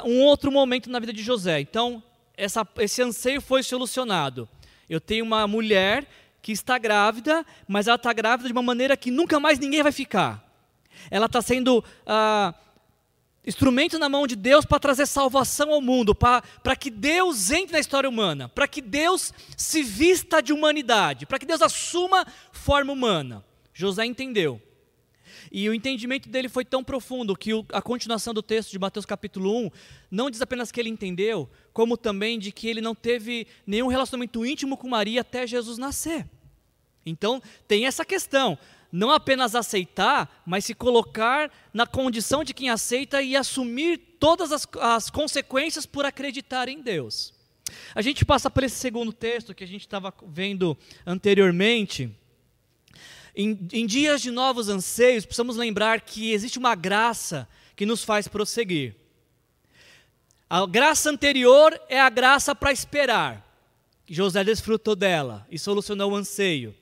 Um 0.05 0.23
outro 0.23 0.51
momento 0.51 0.91
na 0.91 0.99
vida 0.99 1.13
de 1.13 1.23
José. 1.23 1.61
Então, 1.61 2.03
essa, 2.37 2.67
esse 2.79 3.03
anseio 3.03 3.41
foi 3.41 3.63
solucionado. 3.63 4.49
Eu 4.89 5.01
tenho 5.01 5.25
uma 5.25 5.47
mulher 5.47 6.07
que 6.41 6.53
está 6.53 6.77
grávida, 6.79 7.47
mas 7.69 7.87
ela 7.87 7.97
está 7.97 8.13
grávida 8.13 8.49
de 8.49 8.53
uma 8.53 8.63
maneira 8.63 8.97
que 8.97 9.11
nunca 9.11 9.39
mais 9.39 9.59
ninguém 9.59 9.83
vai 9.83 9.93
ficar 9.93 10.53
ela 11.11 11.27
está 11.27 11.41
sendo 11.41 11.85
instrumento 13.45 13.99
na 13.99 14.09
mão 14.09 14.27
de 14.27 14.37
Deus 14.37 14.65
para 14.65 14.79
trazer 14.79 15.07
salvação 15.07 15.73
ao 15.73 15.81
mundo, 15.81 16.15
para 16.15 16.77
que 16.79 16.91
Deus 16.91 17.51
entre 17.51 17.73
na 17.73 17.81
história 17.81 18.09
humana, 18.09 18.49
para 18.49 18.69
que 18.69 18.81
Deus 18.81 19.33
se 19.57 19.83
vista 19.83 20.41
de 20.41 20.53
humanidade, 20.53 21.27
para 21.27 21.39
que 21.39 21.47
Deus 21.47 21.63
assuma 21.63 22.27
forma 22.53 22.93
humana. 22.93 23.45
José 23.73 24.05
entendeu. 24.05 24.61
E 25.55 25.69
o 25.69 25.75
entendimento 25.75 26.31
dele 26.31 26.49
foi 26.49 26.65
tão 26.65 26.83
profundo 26.83 27.37
que 27.37 27.51
a 27.75 27.83
continuação 27.83 28.33
do 28.33 28.43
texto 28.43 28.71
de 28.71 28.79
Mateus 28.79 29.05
capítulo 29.05 29.67
1 29.67 29.71
não 30.11 30.31
diz 30.31 30.41
apenas 30.41 30.73
que 30.73 30.81
ele 30.81 30.89
entendeu, 30.89 31.47
como 31.75 31.95
também 31.95 32.39
de 32.39 32.51
que 32.51 32.67
ele 32.69 32.81
não 32.81 32.95
teve 32.95 33.47
nenhum 33.67 33.89
relacionamento 33.89 34.47
íntimo 34.47 34.79
com 34.79 34.89
Maria 34.89 35.21
até 35.21 35.47
Jesus 35.47 35.77
nascer. 35.77 36.27
Então, 37.05 37.43
tem 37.69 37.85
essa 37.85 38.03
questão 38.03 38.59
não 38.91 39.11
apenas 39.11 39.55
aceitar, 39.55 40.43
mas 40.47 40.65
se 40.65 40.75
colocar 40.75 41.51
na 41.73 41.87
condição 41.87 42.43
de 42.43 42.55
quem 42.55 42.71
aceita 42.71 43.21
e 43.21 43.37
assumir 43.37 43.99
todas 44.19 44.53
as, 44.53 44.67
as 44.81 45.11
consequências 45.11 45.85
por 45.85 46.07
acreditar 46.07 46.67
em 46.67 46.81
Deus. 46.81 47.35
A 47.95 48.01
gente 48.01 48.25
passa 48.25 48.51
por 48.51 48.65
esse 48.65 48.77
segundo 48.77 49.13
texto 49.13 49.55
que 49.55 49.65
a 49.65 49.67
gente 49.67 49.83
estava 49.83 50.15
vendo 50.27 50.77
anteriormente. 51.07 52.11
Em, 53.35 53.59
em 53.73 53.87
dias 53.87 54.21
de 54.21 54.31
novos 54.31 54.69
anseios, 54.69 55.25
precisamos 55.25 55.57
lembrar 55.57 56.01
que 56.03 56.33
existe 56.33 56.59
uma 56.59 56.75
graça 56.75 57.49
que 57.75 57.87
nos 57.87 58.05
faz 58.05 58.29
prosseguir. 58.29 58.95
A 60.49 60.67
graça 60.67 61.11
anterior 61.11 61.81
é 61.89 61.99
a 61.99 62.11
graça 62.11 62.55
para 62.55 62.73
esperar. 62.73 63.43
José 64.07 64.45
desfrutou 64.45 64.95
dela 64.95 65.47
e 65.51 65.59
solucionou 65.59 66.13
o 66.13 66.17
anseio. 66.17 66.75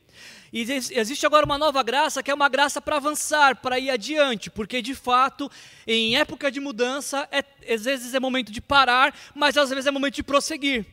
E 0.53 0.63
existe 0.63 1.25
agora 1.25 1.47
uma 1.47 1.57
nova 1.57 1.81
graça 1.85 2.23
que 2.23 2.31
é 2.31 2.35
uma 2.35 2.49
graça 2.49 2.81
para 2.81 2.97
avançar, 2.97 3.57
para 3.57 3.79
ir 3.79 3.89
adiante, 3.89 4.51
porque 4.51 4.83
de 4.83 4.97
fato, 4.97 5.49
em 5.87 6.17
época 6.17 6.51
de 6.51 6.59
mudança, 6.59 7.29
é, 7.31 7.45
às 7.73 7.85
vezes 7.85 8.13
é 8.13 8.19
momento 8.19 8.51
de 8.51 8.61
parar, 8.61 9.15
mas 9.33 9.57
às 9.57 9.71
vezes 9.71 9.87
é 9.87 9.91
momento 9.93 10.17
de 10.17 10.25
prosseguir. 10.25 10.85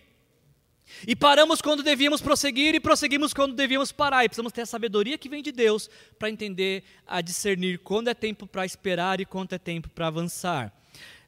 E 1.05 1.15
paramos 1.15 1.61
quando 1.61 1.83
devíamos 1.83 2.21
prosseguir 2.21 2.73
e 2.73 2.79
prosseguimos 2.79 3.33
quando 3.33 3.53
devíamos 3.53 3.91
parar. 3.91 4.23
E 4.23 4.29
precisamos 4.29 4.53
ter 4.53 4.61
a 4.61 4.65
sabedoria 4.65 5.17
que 5.17 5.29
vem 5.29 5.43
de 5.43 5.51
Deus 5.51 5.89
para 6.17 6.29
entender, 6.29 6.83
a 7.05 7.21
discernir 7.21 7.79
quando 7.79 8.07
é 8.07 8.13
tempo 8.13 8.47
para 8.47 8.65
esperar 8.65 9.19
e 9.19 9.25
quando 9.25 9.53
é 9.53 9.59
tempo 9.59 9.89
para 9.89 10.07
avançar. 10.07 10.73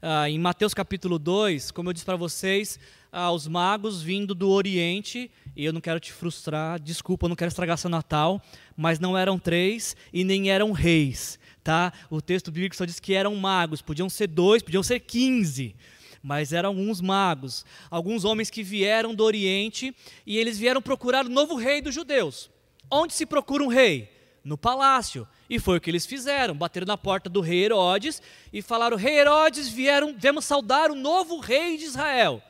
Ah, 0.01 0.29
em 0.29 0.39
Mateus 0.39 0.73
capítulo 0.73 1.19
2, 1.19 1.71
como 1.71 1.89
eu 1.89 1.93
disse 1.93 2.05
para 2.05 2.15
vocês, 2.15 2.79
ah, 3.11 3.31
os 3.31 3.47
magos 3.47 4.01
vindo 4.01 4.33
do 4.33 4.49
Oriente, 4.49 5.29
e 5.55 5.65
eu 5.65 5.73
não 5.73 5.81
quero 5.81 5.99
te 5.99 6.13
frustrar, 6.13 6.79
desculpa, 6.79 7.25
eu 7.25 7.29
não 7.29 7.35
quero 7.35 7.49
estragar 7.49 7.77
seu 7.77 7.89
Natal, 7.89 8.41
mas 8.77 8.97
não 8.99 9.17
eram 9.17 9.37
três 9.37 9.95
e 10.13 10.23
nem 10.23 10.49
eram 10.49 10.71
reis. 10.71 11.37
Tá? 11.61 11.91
O 12.09 12.21
texto 12.21 12.49
bíblico 12.49 12.75
só 12.75 12.85
diz 12.85 12.99
que 12.99 13.13
eram 13.13 13.35
magos, 13.35 13.81
podiam 13.81 14.09
ser 14.09 14.27
dois, 14.27 14.63
podiam 14.63 14.81
ser 14.81 15.01
quinze 15.01 15.75
mas 16.21 16.53
eram 16.53 16.69
alguns 16.69 17.01
magos, 17.01 17.65
alguns 17.89 18.25
homens 18.25 18.49
que 18.49 18.63
vieram 18.63 19.15
do 19.15 19.23
Oriente 19.23 19.95
e 20.25 20.37
eles 20.37 20.57
vieram 20.57 20.81
procurar 20.81 21.25
o 21.25 21.29
novo 21.29 21.55
rei 21.55 21.81
dos 21.81 21.95
judeus. 21.95 22.49
Onde 22.91 23.13
se 23.13 23.25
procura 23.25 23.63
um 23.63 23.67
rei? 23.67 24.09
No 24.43 24.57
palácio. 24.57 25.27
E 25.49 25.59
foi 25.59 25.77
o 25.77 25.81
que 25.81 25.89
eles 25.89 26.05
fizeram. 26.05 26.55
Bateram 26.55 26.87
na 26.87 26.97
porta 26.97 27.29
do 27.29 27.41
rei 27.41 27.65
Herodes 27.65 28.21
e 28.51 28.61
falaram: 28.61 28.97
Rei 28.97 29.19
Herodes, 29.19 29.69
vieram, 29.69 30.15
viemos 30.17 30.45
saudar 30.45 30.89
o 30.89 30.95
novo 30.95 31.39
rei 31.39 31.77
de 31.77 31.85
Israel. 31.85 32.41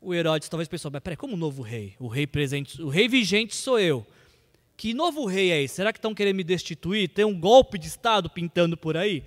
O 0.00 0.12
Herodes 0.12 0.48
talvez 0.48 0.68
pensou: 0.68 0.90
Mas 0.90 1.00
peraí, 1.00 1.16
como 1.16 1.36
novo 1.36 1.62
rei? 1.62 1.94
O 1.98 2.08
rei 2.08 2.26
presente, 2.26 2.82
o 2.82 2.88
rei 2.88 3.08
vigente 3.08 3.54
sou 3.54 3.78
eu. 3.78 4.06
Que 4.76 4.92
novo 4.92 5.24
rei 5.24 5.52
é 5.52 5.62
esse? 5.62 5.76
Será 5.76 5.92
que 5.92 5.98
estão 5.98 6.14
querendo 6.14 6.36
me 6.36 6.44
destituir? 6.44 7.08
Tem 7.08 7.24
um 7.24 7.38
golpe 7.38 7.78
de 7.78 7.86
Estado 7.86 8.28
pintando 8.28 8.76
por 8.76 8.96
aí? 8.96 9.22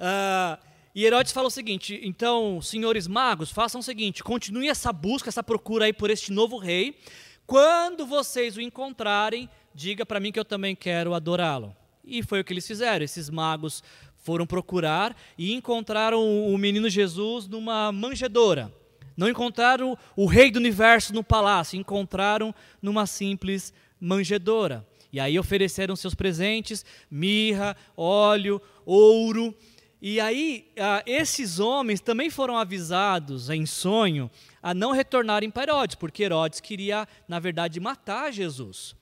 Uh, 0.00 0.67
e 0.98 1.04
Herodes 1.04 1.30
fala 1.32 1.46
o 1.46 1.50
seguinte: 1.50 2.00
então, 2.02 2.60
senhores 2.60 3.06
magos, 3.06 3.52
façam 3.52 3.80
o 3.80 3.84
seguinte: 3.84 4.24
continue 4.24 4.68
essa 4.68 4.92
busca, 4.92 5.28
essa 5.28 5.44
procura 5.44 5.84
aí 5.84 5.92
por 5.92 6.10
este 6.10 6.32
novo 6.32 6.58
rei. 6.58 6.98
Quando 7.46 8.04
vocês 8.04 8.56
o 8.56 8.60
encontrarem, 8.60 9.48
diga 9.72 10.04
para 10.04 10.18
mim 10.18 10.32
que 10.32 10.40
eu 10.40 10.44
também 10.44 10.74
quero 10.74 11.14
adorá-lo. 11.14 11.72
E 12.04 12.20
foi 12.20 12.40
o 12.40 12.44
que 12.44 12.52
eles 12.52 12.66
fizeram. 12.66 13.04
Esses 13.04 13.30
magos 13.30 13.80
foram 14.24 14.44
procurar 14.44 15.16
e 15.38 15.54
encontraram 15.54 16.20
o 16.20 16.58
menino 16.58 16.90
Jesus 16.90 17.46
numa 17.46 17.92
manjedoura. 17.92 18.74
Não 19.16 19.28
encontraram 19.28 19.96
o 20.16 20.26
rei 20.26 20.50
do 20.50 20.58
universo 20.58 21.14
no 21.14 21.22
palácio, 21.22 21.78
encontraram 21.78 22.52
numa 22.82 23.06
simples 23.06 23.72
manjedoura. 24.00 24.84
E 25.12 25.20
aí 25.20 25.38
ofereceram 25.38 25.94
seus 25.94 26.16
presentes: 26.16 26.84
mirra, 27.08 27.76
óleo, 27.96 28.60
ouro. 28.84 29.54
E 30.00 30.20
aí, 30.20 30.70
ah, 30.78 31.02
esses 31.04 31.58
homens 31.58 32.00
também 32.00 32.30
foram 32.30 32.56
avisados 32.56 33.50
em 33.50 33.66
sonho 33.66 34.30
a 34.62 34.72
não 34.72 34.92
retornarem 34.92 35.50
para 35.50 35.72
Herodes, 35.72 35.96
porque 35.96 36.22
Herodes 36.22 36.60
queria, 36.60 37.06
na 37.26 37.40
verdade, 37.40 37.80
matar 37.80 38.32
Jesus. 38.32 38.94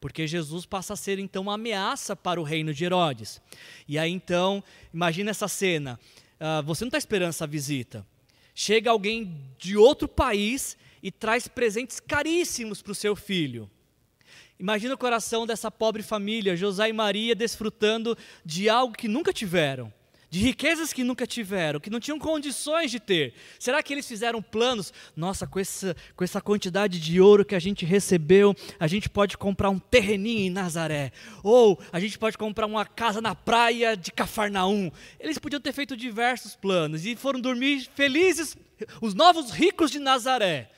Porque 0.00 0.26
Jesus 0.26 0.64
passa 0.64 0.94
a 0.94 0.96
ser 0.96 1.18
então 1.18 1.42
uma 1.42 1.54
ameaça 1.54 2.16
para 2.16 2.40
o 2.40 2.44
reino 2.44 2.72
de 2.72 2.84
Herodes. 2.84 3.42
E 3.86 3.98
aí 3.98 4.10
então, 4.10 4.64
imagina 4.94 5.30
essa 5.30 5.48
cena: 5.48 6.00
ah, 6.40 6.62
você 6.62 6.84
não 6.84 6.88
está 6.88 6.98
esperando 6.98 7.30
essa 7.30 7.46
visita. 7.46 8.06
Chega 8.54 8.90
alguém 8.90 9.38
de 9.58 9.76
outro 9.76 10.08
país 10.08 10.78
e 11.02 11.12
traz 11.12 11.46
presentes 11.46 12.00
caríssimos 12.00 12.80
para 12.80 12.92
o 12.92 12.94
seu 12.94 13.14
filho. 13.14 13.70
Imagina 14.58 14.94
o 14.94 14.98
coração 14.98 15.46
dessa 15.46 15.70
pobre 15.70 16.02
família, 16.02 16.56
José 16.56 16.88
e 16.88 16.92
Maria, 16.92 17.34
desfrutando 17.34 18.16
de 18.44 18.68
algo 18.68 18.96
que 18.96 19.06
nunca 19.06 19.32
tiveram 19.32 19.92
de 20.30 20.40
riquezas 20.40 20.92
que 20.92 21.02
nunca 21.02 21.26
tiveram, 21.26 21.80
que 21.80 21.88
não 21.88 22.00
tinham 22.00 22.18
condições 22.18 22.90
de 22.90 23.00
ter. 23.00 23.32
Será 23.58 23.82
que 23.82 23.92
eles 23.92 24.06
fizeram 24.06 24.42
planos? 24.42 24.92
Nossa, 25.16 25.46
com 25.46 25.58
essa, 25.58 25.96
com 26.14 26.22
essa 26.22 26.40
quantidade 26.40 27.00
de 27.00 27.20
ouro 27.20 27.44
que 27.44 27.54
a 27.54 27.58
gente 27.58 27.84
recebeu, 27.84 28.54
a 28.78 28.86
gente 28.86 29.08
pode 29.08 29.38
comprar 29.38 29.70
um 29.70 29.78
terreninho 29.78 30.40
em 30.40 30.50
Nazaré, 30.50 31.12
ou 31.42 31.80
a 31.90 31.98
gente 31.98 32.18
pode 32.18 32.36
comprar 32.36 32.66
uma 32.66 32.84
casa 32.84 33.20
na 33.20 33.34
praia 33.34 33.96
de 33.96 34.12
Cafarnaum. 34.12 34.90
Eles 35.18 35.38
podiam 35.38 35.60
ter 35.60 35.72
feito 35.72 35.96
diversos 35.96 36.54
planos 36.54 37.06
e 37.06 37.16
foram 37.16 37.40
dormir 37.40 37.88
felizes, 37.94 38.56
os 39.00 39.14
novos 39.14 39.50
ricos 39.50 39.90
de 39.90 39.98
Nazaré. 39.98 40.70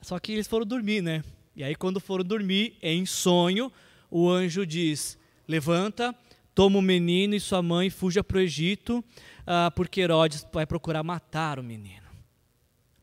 Só 0.00 0.18
que 0.18 0.32
eles 0.32 0.46
foram 0.46 0.66
dormir, 0.66 1.00
né? 1.02 1.22
E 1.56 1.62
aí, 1.62 1.74
quando 1.74 2.00
foram 2.00 2.24
dormir, 2.24 2.76
em 2.82 3.06
sonho, 3.06 3.72
o 4.10 4.28
anjo 4.28 4.66
diz: 4.66 5.16
Levanta 5.46 6.14
toma 6.54 6.78
o 6.78 6.82
menino 6.82 7.34
e 7.34 7.40
sua 7.40 7.62
mãe 7.62 7.90
fuja 7.90 8.22
para 8.22 8.38
o 8.38 8.40
Egito, 8.40 8.98
uh, 8.98 9.70
porque 9.74 10.00
Herodes 10.00 10.46
vai 10.52 10.64
procurar 10.64 11.02
matar 11.02 11.58
o 11.58 11.64
menino. 11.64 12.06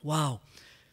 Uau! 0.03 0.41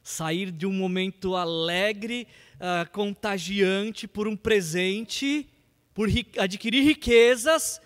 Sair 0.02 0.50
de 0.50 0.66
um 0.66 0.72
momento 0.72 1.36
alegre, 1.36 2.26
uh, 2.54 2.90
contagiante 2.90 4.08
por 4.08 4.26
um 4.26 4.36
presente, 4.36 5.48
por 5.92 6.08
ri 6.08 6.26
adquirir 6.38 6.82
riquezas, 6.82 7.80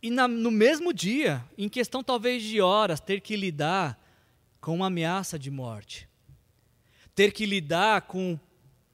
e 0.00 0.10
na, 0.10 0.28
no 0.28 0.50
mesmo 0.50 0.92
dia, 0.92 1.44
em 1.56 1.68
questão 1.68 2.02
talvez 2.02 2.42
de 2.42 2.60
horas, 2.60 3.00
ter 3.00 3.20
que 3.20 3.36
lidar 3.36 3.98
com 4.60 4.76
uma 4.76 4.86
ameaça 4.86 5.38
de 5.38 5.50
morte. 5.50 6.08
Ter 7.14 7.32
que 7.32 7.44
lidar 7.44 8.02
com 8.02 8.38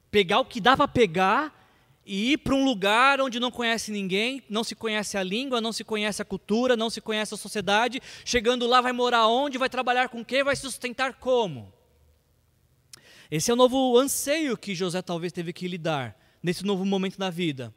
pegar 0.09 0.39
o 0.39 0.45
que 0.45 0.59
dá 0.59 0.75
para 0.75 0.87
pegar 0.87 1.64
e 2.05 2.33
ir 2.33 2.37
para 2.37 2.53
um 2.53 2.63
lugar 2.63 3.19
onde 3.19 3.39
não 3.39 3.49
conhece 3.49 3.91
ninguém, 3.91 4.43
não 4.47 4.63
se 4.63 4.75
conhece 4.75 5.17
a 5.17 5.23
língua, 5.23 5.59
não 5.59 5.73
se 5.73 5.83
conhece 5.83 6.21
a 6.21 6.25
cultura, 6.25 6.77
não 6.77 6.89
se 6.89 7.01
conhece 7.01 7.33
a 7.33 7.37
sociedade. 7.37 7.99
Chegando 8.23 8.67
lá, 8.67 8.79
vai 8.79 8.91
morar 8.91 9.27
onde, 9.27 9.57
vai 9.57 9.69
trabalhar 9.69 10.09
com 10.09 10.23
quem, 10.23 10.43
vai 10.43 10.55
se 10.55 10.61
sustentar 10.61 11.15
como. 11.15 11.73
Esse 13.31 13.49
é 13.49 13.53
o 13.53 13.57
novo 13.57 13.97
anseio 13.97 14.55
que 14.55 14.75
José 14.75 15.01
talvez 15.01 15.33
teve 15.33 15.51
que 15.51 15.67
lidar 15.67 16.15
nesse 16.43 16.63
novo 16.63 16.85
momento 16.85 17.17
da 17.17 17.31
vida. 17.31 17.73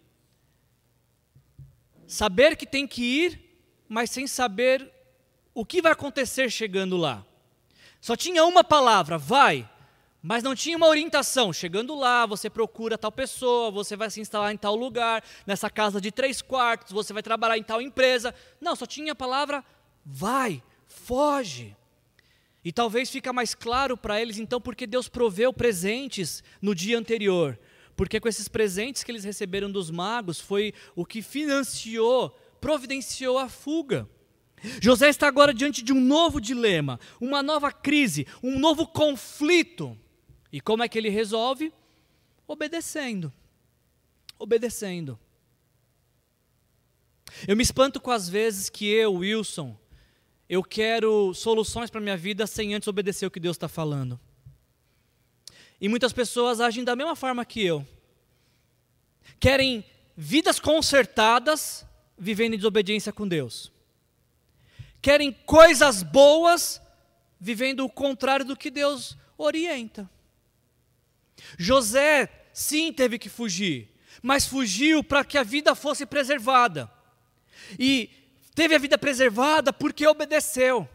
Saber 2.06 2.54
que 2.54 2.66
tem 2.66 2.86
que 2.86 3.02
ir, 3.02 3.40
mas 3.88 4.10
sem 4.10 4.26
saber 4.26 4.92
o 5.54 5.64
que 5.64 5.80
vai 5.80 5.92
acontecer 5.92 6.50
chegando 6.50 6.98
lá. 6.98 7.24
Só 7.98 8.14
tinha 8.14 8.44
uma 8.44 8.62
palavra: 8.62 9.16
vai 9.16 9.68
mas 10.22 10.42
não 10.42 10.54
tinha 10.54 10.76
uma 10.76 10.86
orientação. 10.86 11.52
Chegando 11.52 11.94
lá, 11.94 12.26
você 12.26 12.50
procura 12.50 12.98
tal 12.98 13.12
pessoa, 13.12 13.70
você 13.70 13.96
vai 13.96 14.10
se 14.10 14.20
instalar 14.20 14.52
em 14.52 14.56
tal 14.56 14.74
lugar, 14.74 15.22
nessa 15.46 15.70
casa 15.70 16.00
de 16.00 16.10
três 16.10 16.42
quartos, 16.42 16.92
você 16.92 17.12
vai 17.12 17.22
trabalhar 17.22 17.58
em 17.58 17.62
tal 17.62 17.80
empresa. 17.80 18.34
Não, 18.60 18.74
só 18.74 18.86
tinha 18.86 19.12
a 19.12 19.16
palavra 19.16 19.64
vai, 20.04 20.62
foge. 20.86 21.76
E 22.64 22.72
talvez 22.72 23.10
fica 23.10 23.32
mais 23.32 23.54
claro 23.54 23.96
para 23.96 24.20
eles 24.20 24.38
então 24.38 24.60
porque 24.60 24.86
Deus 24.86 25.08
proveu 25.08 25.52
presentes 25.52 26.42
no 26.60 26.74
dia 26.74 26.98
anterior. 26.98 27.58
Porque 27.96 28.20
com 28.20 28.28
esses 28.28 28.48
presentes 28.48 29.02
que 29.02 29.10
eles 29.10 29.24
receberam 29.24 29.70
dos 29.70 29.90
magos 29.90 30.40
foi 30.40 30.72
o 30.94 31.04
que 31.04 31.22
financiou, 31.22 32.30
providenciou 32.60 33.38
a 33.38 33.48
fuga. 33.48 34.08
José 34.80 35.08
está 35.08 35.28
agora 35.28 35.54
diante 35.54 35.82
de 35.82 35.92
um 35.92 36.00
novo 36.00 36.40
dilema, 36.40 36.98
uma 37.20 37.42
nova 37.42 37.70
crise, 37.70 38.26
um 38.42 38.58
novo 38.58 38.86
conflito. 38.86 39.96
E 40.52 40.60
como 40.60 40.82
é 40.82 40.88
que 40.88 40.98
ele 40.98 41.08
resolve? 41.08 41.72
Obedecendo. 42.46 43.32
Obedecendo. 44.38 45.18
Eu 47.46 47.56
me 47.56 47.62
espanto 47.62 48.00
com 48.00 48.10
as 48.10 48.28
vezes 48.28 48.70
que 48.70 48.86
eu, 48.86 49.14
Wilson, 49.14 49.76
eu 50.48 50.62
quero 50.62 51.34
soluções 51.34 51.90
para 51.90 52.00
minha 52.00 52.16
vida 52.16 52.46
sem 52.46 52.74
antes 52.74 52.88
obedecer 52.88 53.26
o 53.26 53.30
que 53.30 53.40
Deus 53.40 53.56
está 53.56 53.68
falando. 53.68 54.18
E 55.80 55.88
muitas 55.88 56.12
pessoas 56.12 56.60
agem 56.60 56.82
da 56.82 56.96
mesma 56.96 57.14
forma 57.14 57.44
que 57.44 57.64
eu. 57.64 57.86
Querem 59.38 59.84
vidas 60.16 60.58
consertadas, 60.58 61.86
vivendo 62.16 62.54
em 62.54 62.56
desobediência 62.56 63.12
com 63.12 63.28
Deus. 63.28 63.70
Querem 65.00 65.32
coisas 65.32 66.02
boas, 66.02 66.80
vivendo 67.38 67.84
o 67.84 67.90
contrário 67.90 68.44
do 68.44 68.56
que 68.56 68.70
Deus 68.70 69.16
orienta. 69.36 70.10
José, 71.58 72.28
sim, 72.52 72.92
teve 72.92 73.18
que 73.18 73.28
fugir. 73.28 73.88
mas 74.22 74.46
fugiu 74.46 75.02
para 75.04 75.24
que 75.24 75.38
a 75.38 75.42
vida 75.42 75.74
fosse 75.74 76.04
preservada. 76.04 76.90
E 77.78 78.10
teve 78.54 78.74
a 78.74 78.78
vida 78.78 78.98
preservada 78.98 79.72
porque 79.72 80.06
obedeceu. 80.06 80.88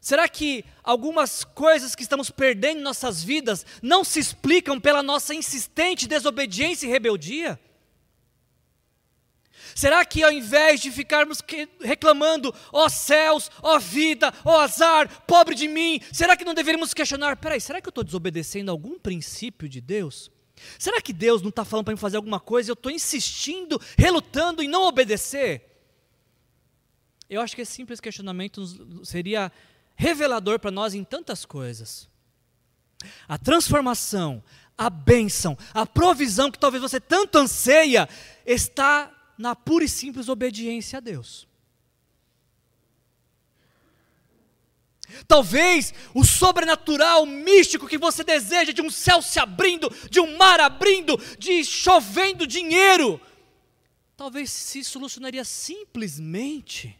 Será 0.00 0.28
que 0.28 0.64
algumas 0.84 1.42
coisas 1.42 1.94
que 1.94 2.02
estamos 2.02 2.30
perdendo 2.30 2.78
em 2.78 2.82
nossas 2.82 3.22
vidas 3.22 3.66
não 3.82 4.04
se 4.04 4.20
explicam 4.20 4.80
pela 4.80 5.02
nossa 5.02 5.34
insistente 5.34 6.06
desobediência 6.06 6.86
e 6.86 6.90
rebeldia? 6.90 7.58
Será 9.76 10.06
que 10.06 10.22
ao 10.22 10.32
invés 10.32 10.80
de 10.80 10.90
ficarmos 10.90 11.42
reclamando, 11.82 12.52
ó 12.72 12.86
oh 12.86 12.88
céus, 12.88 13.50
ó 13.62 13.76
oh 13.76 13.78
vida, 13.78 14.32
ó 14.42 14.52
oh 14.52 14.60
azar, 14.60 15.22
pobre 15.26 15.54
de 15.54 15.68
mim, 15.68 16.00
será 16.10 16.34
que 16.34 16.46
não 16.46 16.54
deveríamos 16.54 16.94
questionar, 16.94 17.36
peraí, 17.36 17.60
será 17.60 17.78
que 17.78 17.86
eu 17.86 17.90
estou 17.90 18.02
desobedecendo 18.02 18.70
algum 18.70 18.98
princípio 18.98 19.68
de 19.68 19.82
Deus? 19.82 20.30
Será 20.78 20.98
que 21.02 21.12
Deus 21.12 21.42
não 21.42 21.50
está 21.50 21.62
falando 21.62 21.84
para 21.84 21.92
mim 21.92 22.00
fazer 22.00 22.16
alguma 22.16 22.40
coisa 22.40 22.70
e 22.70 22.72
eu 22.72 22.74
estou 22.74 22.90
insistindo, 22.90 23.78
relutando 23.98 24.62
em 24.62 24.68
não 24.68 24.84
obedecer? 24.84 25.78
Eu 27.28 27.42
acho 27.42 27.54
que 27.54 27.60
esse 27.60 27.72
simples 27.72 28.00
questionamento 28.00 28.64
seria 29.04 29.52
revelador 29.94 30.58
para 30.58 30.70
nós 30.70 30.94
em 30.94 31.04
tantas 31.04 31.44
coisas. 31.44 32.08
A 33.28 33.36
transformação, 33.36 34.42
a 34.78 34.88
bênção, 34.88 35.54
a 35.74 35.84
provisão 35.84 36.50
que 36.50 36.58
talvez 36.58 36.82
você 36.82 36.98
tanto 36.98 37.36
anseia, 37.36 38.08
está 38.46 39.12
na 39.38 39.54
pura 39.54 39.84
e 39.84 39.88
simples 39.88 40.28
obediência 40.28 40.98
a 40.98 41.00
Deus. 41.00 41.46
Talvez 45.26 45.94
o 46.14 46.24
sobrenatural, 46.24 47.24
místico 47.24 47.86
que 47.86 47.98
você 47.98 48.24
deseja, 48.24 48.72
de 48.72 48.82
um 48.82 48.90
céu 48.90 49.22
se 49.22 49.38
abrindo, 49.38 49.88
de 50.10 50.20
um 50.20 50.36
mar 50.36 50.60
abrindo, 50.60 51.16
de 51.38 51.64
chovendo 51.64 52.46
dinheiro, 52.46 53.20
talvez 54.16 54.50
se 54.50 54.82
solucionaria 54.82 55.44
simplesmente 55.44 56.96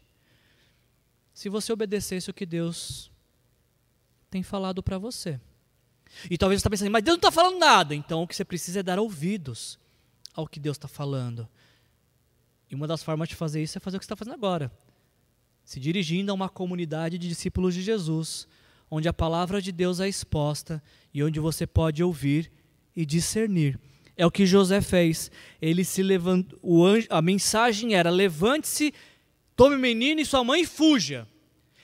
se 1.35 1.49
você 1.49 1.73
obedecesse 1.73 2.31
o 2.31 2.35
que 2.35 2.47
Deus 2.47 3.11
tem 4.31 4.43
falado 4.43 4.83
para 4.83 4.99
você. 4.99 5.41
E 6.31 6.39
talvez 6.39 6.61
você 6.61 6.61
está 6.61 6.71
pensando, 6.71 6.91
mas 6.91 7.03
Deus 7.03 7.17
não 7.17 7.29
está 7.29 7.33
falando 7.33 7.59
nada, 7.59 7.95
então 7.95 8.23
o 8.23 8.29
que 8.29 8.37
você 8.37 8.45
precisa 8.45 8.81
é 8.81 8.83
dar 8.83 8.99
ouvidos 8.99 9.79
ao 10.33 10.47
que 10.47 10.61
Deus 10.61 10.77
está 10.77 10.89
falando. 10.89 11.49
E 12.71 12.75
uma 12.75 12.87
das 12.87 13.03
formas 13.03 13.29
de 13.29 13.35
fazer 13.35 13.63
isso 13.63 13.79
é 13.79 13.81
fazer 13.81 13.97
o 13.97 14.01
que 14.01 14.05
você 14.05 14.13
está 14.13 14.17
fazendo 14.17 14.35
agora. 14.35 14.71
Se 15.65 15.79
dirigindo 15.81 16.31
a 16.31 16.35
uma 16.35 16.49
comunidade 16.49 17.19
de 17.19 17.29
discípulos 17.29 17.75
de 17.75 17.83
Jesus, 17.83 18.47
onde 18.91 19.09
a 19.09 19.13
palavra 19.13 19.61
de 19.61 19.73
Deus 19.73 20.01
é 20.01 20.09
exposta 20.09 20.83
e 21.13 21.23
onde 21.23 21.41
você 21.41 21.67
pode 21.67 22.03
ouvir 22.03 22.51
e 22.95 23.05
discernir. 23.05 23.79
É 24.17 24.25
o 24.25 24.31
que 24.31 24.47
José 24.47 24.81
fez. 24.81 25.31
Ele 25.61 25.85
se 25.85 26.03
levantou, 26.03 26.85
anjo, 26.85 27.07
a 27.11 27.21
mensagem 27.21 27.95
era: 27.95 28.11
levante-se, 28.11 28.95
tome 29.55 29.77
o 29.77 29.79
menino 29.79 30.21
e 30.21 30.25
sua 30.27 30.43
mãe 30.43 30.63
e 30.63 30.67
fuja. 30.67 31.29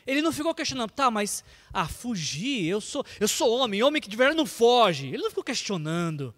Ele 0.07 0.23
não 0.23 0.33
ficou 0.33 0.55
questionando, 0.55 0.91
tá, 0.91 1.11
mas 1.11 1.45
ah, 1.73 1.87
fugir, 1.87 2.67
eu 2.67 2.81
sou, 2.81 3.05
eu 3.21 3.29
sou 3.29 3.57
homem, 3.57 3.83
homem 3.83 4.03
que 4.03 4.09
de 4.09 4.17
verdade 4.17 4.37
não 4.37 4.47
foge. 4.47 5.07
Ele 5.09 5.23
não 5.23 5.29
ficou 5.29 5.45
questionando. 5.45 6.35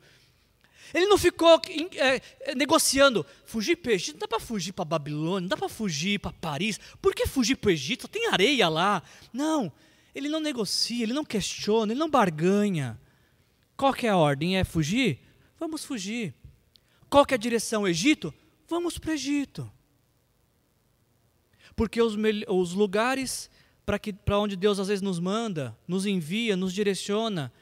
Ele 0.95 1.07
não 1.07 1.19
ficou 1.19 1.61
é, 1.97 2.55
negociando, 2.55 3.27
fugir 3.45 3.75
para 3.75 3.91
o 3.91 3.95
Egito, 3.95 4.13
não 4.13 4.21
dá 4.21 4.29
para 4.29 4.39
fugir 4.39 4.73
para 4.73 4.85
Babilônia, 4.85 5.41
não 5.41 5.49
dá 5.49 5.57
para 5.57 5.69
fugir 5.69 6.21
para 6.21 6.33
Paris. 6.33 6.79
Por 7.03 7.13
que 7.13 7.27
fugir 7.27 7.57
para 7.57 7.69
o 7.69 7.73
Egito? 7.73 8.07
Tem 8.07 8.29
areia 8.29 8.69
lá. 8.69 9.03
Não, 9.33 9.73
ele 10.15 10.29
não 10.29 10.39
negocia, 10.39 11.03
ele 11.03 11.13
não 11.13 11.25
questiona, 11.25 11.93
ele 11.93 11.99
não 11.99 12.09
barganha. 12.09 12.97
Qual 13.77 13.93
que 13.93 14.07
é 14.07 14.11
a 14.11 14.17
ordem? 14.17 14.57
É 14.57 14.63
fugir? 14.63 15.19
Vamos 15.59 15.85
fugir. 15.85 16.33
Qual 17.11 17.27
que 17.27 17.35
é 17.35 17.37
a 17.37 17.39
direção? 17.39 17.89
Egito? 17.89 18.33
Vamos 18.69 18.97
para 18.97 19.11
o 19.11 19.15
Egito. 19.15 19.69
Porque 21.75 22.01
os, 22.01 22.15
os 22.49 22.73
lugares 22.73 23.51
para 24.25 24.39
onde 24.39 24.55
Deus 24.55 24.79
às 24.79 24.87
vezes 24.87 25.03
nos 25.03 25.19
manda, 25.19 25.77
nos 25.89 26.07
envia, 26.07 26.57
nos 26.57 26.73
direciona, 26.73 27.53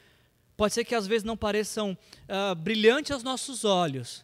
Pode 0.55 0.73
ser 0.73 0.83
que 0.83 0.95
às 0.95 1.07
vezes 1.07 1.23
não 1.23 1.35
pareçam 1.35 1.97
uh, 2.29 2.55
brilhantes 2.55 3.11
aos 3.11 3.23
nossos 3.23 3.65
olhos, 3.65 4.23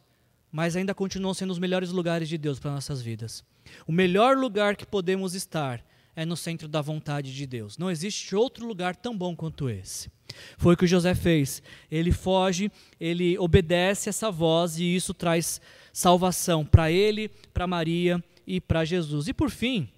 mas 0.52 0.76
ainda 0.76 0.94
continuam 0.94 1.34
sendo 1.34 1.52
os 1.52 1.60
melhores 1.60 1.92
lugares 1.92 2.30
de 2.30 2.38
Deus 2.38 2.60
para 2.60 2.72
nossas 2.72 3.02
vidas. 3.02 3.44
O 3.88 3.92
melhor 3.92 4.38
lugar 4.38 4.76
que 4.76 4.86
podemos 4.86 5.34
estar 5.34 5.84
é 6.16 6.26
no 6.26 6.36
centro 6.36 6.68
da 6.68 6.82
vontade 6.82 7.34
de 7.34 7.46
Deus. 7.46 7.78
Não 7.78 7.90
existe 7.90 8.36
outro 8.36 8.66
lugar 8.68 8.96
tão 8.96 9.18
bom 9.18 9.36
quanto 9.36 9.70
esse. 9.70 10.12
Foi 10.58 10.74
o 10.74 10.78
que 10.78 10.86
José 10.88 11.16
fez. 11.16 11.64
Ele 11.90 12.12
foge, 12.12 12.72
ele 13.00 13.38
obedece 13.38 14.10
essa 14.10 14.30
voz 14.30 14.80
e 14.80 14.96
isso 14.96 15.14
traz 15.14 15.62
salvação 15.94 16.66
para 16.66 16.92
ele, 16.92 17.30
para 17.54 17.68
Maria 17.68 18.24
e 18.46 18.60
para 18.60 18.86
Jesus. 18.86 19.28
E 19.28 19.34
por 19.34 19.50
fim, 19.50 19.90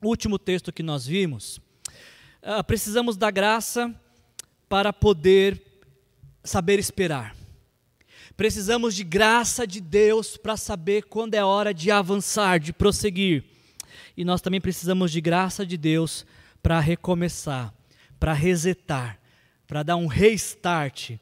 o 0.00 0.08
último 0.08 0.38
texto 0.38 0.72
que 0.72 0.82
nós 0.82 1.06
vimos, 1.06 1.58
uh, 2.42 2.62
precisamos 2.66 3.16
da 3.16 3.30
graça 3.30 3.94
para 4.68 4.92
poder 4.92 5.60
saber 6.44 6.78
esperar. 6.78 7.34
Precisamos 8.36 8.94
de 8.94 9.02
graça 9.02 9.66
de 9.66 9.80
Deus 9.80 10.36
para 10.36 10.56
saber 10.56 11.04
quando 11.04 11.34
é 11.34 11.44
hora 11.44 11.74
de 11.74 11.90
avançar, 11.90 12.60
de 12.60 12.72
prosseguir. 12.72 13.44
E 14.16 14.24
nós 14.24 14.40
também 14.40 14.60
precisamos 14.60 15.10
de 15.10 15.20
graça 15.20 15.66
de 15.66 15.76
Deus 15.76 16.24
para 16.62 16.78
recomeçar, 16.78 17.74
para 18.18 18.32
resetar, 18.32 19.18
para 19.66 19.82
dar 19.82 19.96
um 19.96 20.06
restart 20.06 21.18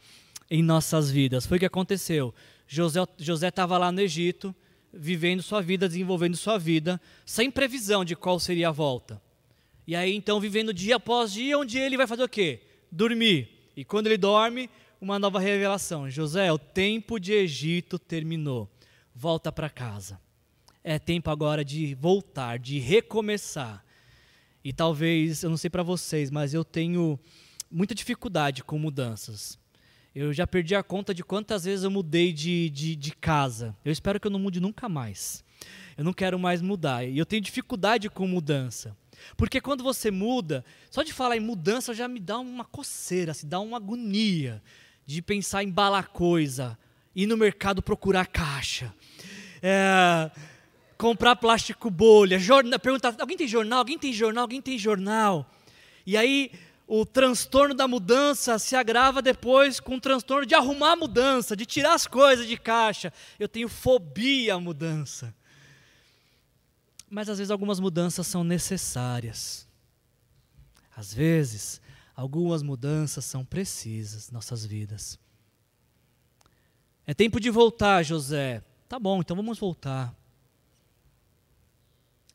em 0.51 0.63
nossas 0.63 1.11
vidas. 1.11 1.47
Foi 1.47 1.57
o 1.57 1.61
que 1.61 1.67
aconteceu. 1.67 2.35
José 2.67 3.49
estava 3.49 3.79
lá 3.79 3.91
no 3.91 4.01
Egito, 4.01 4.55
vivendo 4.93 5.43
sua 5.43 5.61
vida, 5.63 5.89
desenvolvendo 5.89 6.37
sua 6.37 6.59
vida, 6.59 7.01
sem 7.25 7.51
previsão 7.51 8.05
de 8.05 8.17
qual 8.17 8.39
seria 8.41 8.69
a 8.69 8.73
volta. 8.73 9.23
E 9.87 9.95
aí 9.95 10.15
então 10.15 10.41
vivendo 10.41 10.75
dia 10.75 10.97
após 10.97 11.33
dia, 11.33 11.59
onde 11.59 11.79
ele 11.79 11.97
vai 11.97 12.07
fazer 12.07 12.25
o 12.25 12.29
quê? 12.29 12.61
Dormir. 12.90 13.70
E 13.77 13.85
quando 13.85 14.07
ele 14.07 14.16
dorme, 14.16 14.70
uma 15.01 15.18
nova 15.18 15.38
revelação: 15.38 16.11
José, 16.11 16.51
o 16.53 16.59
tempo 16.59 17.18
de 17.18 17.33
Egito 17.33 17.99
terminou. 17.99 18.68
Volta 19.14 19.51
para 19.51 19.70
casa. 19.70 20.20
É 20.83 20.99
tempo 20.99 21.31
agora 21.31 21.64
de 21.64 21.94
voltar, 21.94 22.59
de 22.59 22.79
recomeçar. 22.79 23.85
E 24.62 24.72
talvez, 24.72 25.42
eu 25.42 25.51
não 25.51 25.57
sei 25.57 25.70
para 25.70 25.83
vocês, 25.83 26.31
mas 26.31 26.53
eu 26.53 26.64
tenho 26.64 27.18
muita 27.70 27.94
dificuldade 27.94 28.62
com 28.62 28.79
mudanças. 28.79 29.59
Eu 30.14 30.33
já 30.33 30.46
perdi 30.46 30.75
a 30.75 30.83
conta 30.83 31.12
de 31.12 31.22
quantas 31.22 31.64
vezes 31.64 31.85
eu 31.85 31.90
mudei 31.90 32.33
de, 32.33 32.70
de, 32.70 32.96
de, 32.96 33.12
casa. 33.12 33.77
Eu 33.85 33.92
espero 33.92 34.18
que 34.18 34.27
eu 34.27 34.31
não 34.31 34.38
mude 34.38 34.61
nunca 34.61 34.88
mais. 34.88 35.44
Eu 35.96 36.05
não 36.05 36.12
quero 36.12 36.38
mais 36.38 36.62
mudar. 36.62 37.05
E 37.05 37.18
eu 37.18 37.27
tenho 37.27 37.42
dificuldade 37.42 38.09
com 38.09 38.27
mudança. 38.27 38.96
Porque 39.37 39.61
quando 39.61 39.83
você 39.83 40.11
muda, 40.11 40.65
só 40.91 41.03
de 41.03 41.13
falar 41.13 41.37
em 41.37 41.41
mudança 41.41 41.95
já 41.95 42.09
me 42.09 42.21
dá 42.21 42.39
uma 42.39 42.65
coceira, 42.65 43.35
se 43.35 43.47
dá 43.47 43.61
uma 43.61 43.77
agonia 43.77 44.63
de 45.05 45.23
pensar 45.23 45.63
em 45.63 45.71
balar 45.71 46.09
coisa, 46.09 46.79
ir 47.15 47.27
no 47.27 47.37
mercado 47.37 47.83
procurar 47.83 48.27
caixa, 48.27 48.95
é, 49.63 50.31
comprar 50.99 51.37
plástico 51.37 51.91
bolha, 51.91 52.39
jornal, 52.39 52.79
perguntar, 52.79 53.15
alguém 53.19 53.37
tem 53.37 53.49
jornal? 53.49 53.81
Alguém 53.81 53.99
tem 53.99 54.13
jornal? 54.13 54.43
Alguém 54.43 54.63
tem 54.63 54.79
jornal? 54.79 55.51
E 56.07 56.17
aí 56.17 56.51
o 56.87 57.05
transtorno 57.05 57.75
da 57.75 57.89
mudança 57.89 58.59
se 58.59 58.77
agrava 58.77 59.21
depois 59.21 59.81
com 59.81 59.97
o 59.97 60.01
transtorno 60.01 60.47
de 60.47 60.55
arrumar 60.55 60.93
a 60.93 60.97
mudança, 60.97 61.57
de 61.57 61.67
tirar 61.67 61.95
as 61.95 62.07
coisas 62.07 62.47
de 62.47 62.57
caixa. 62.57 63.13
Eu 63.39 63.49
tenho 63.49 63.69
fobia 63.69 64.55
à 64.55 64.61
mudança. 64.61 65.35
Mas 67.17 67.31
às 67.31 67.39
vezes 67.39 67.51
algumas 67.51 67.81
mudanças 67.81 68.27
são 68.27 68.45
necessárias. 68.45 69.67
Às 70.95 71.15
vezes, 71.15 71.81
algumas 72.15 72.63
mudanças 72.63 73.25
são 73.25 73.43
precisas 73.43 74.29
em 74.29 74.35
nossas 74.35 74.67
vidas. 74.67 75.19
É 77.07 77.15
tempo 77.15 77.41
de 77.41 77.49
voltar, 77.49 78.03
José. 78.03 78.63
Tá 78.87 78.99
bom, 78.99 79.21
então 79.21 79.35
vamos 79.35 79.59
voltar. 79.59 80.14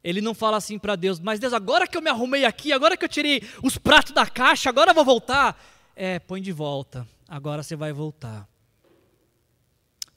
Ele 0.03 0.19
não 0.19 0.33
fala 0.33 0.57
assim 0.57 0.79
para 0.79 0.95
Deus, 0.95 1.19
mas 1.19 1.39
Deus, 1.39 1.53
agora 1.53 1.87
que 1.87 1.95
eu 1.95 2.01
me 2.01 2.09
arrumei 2.09 2.43
aqui, 2.43 2.73
agora 2.73 2.97
que 2.97 3.05
eu 3.05 3.09
tirei 3.09 3.47
os 3.61 3.77
pratos 3.77 4.13
da 4.13 4.25
caixa, 4.25 4.67
agora 4.67 4.89
eu 4.89 4.95
vou 4.95 5.05
voltar. 5.05 5.63
É, 5.95 6.17
põe 6.17 6.41
de 6.41 6.51
volta, 6.51 7.07
agora 7.27 7.61
você 7.61 7.75
vai 7.75 7.93
voltar. 7.93 8.49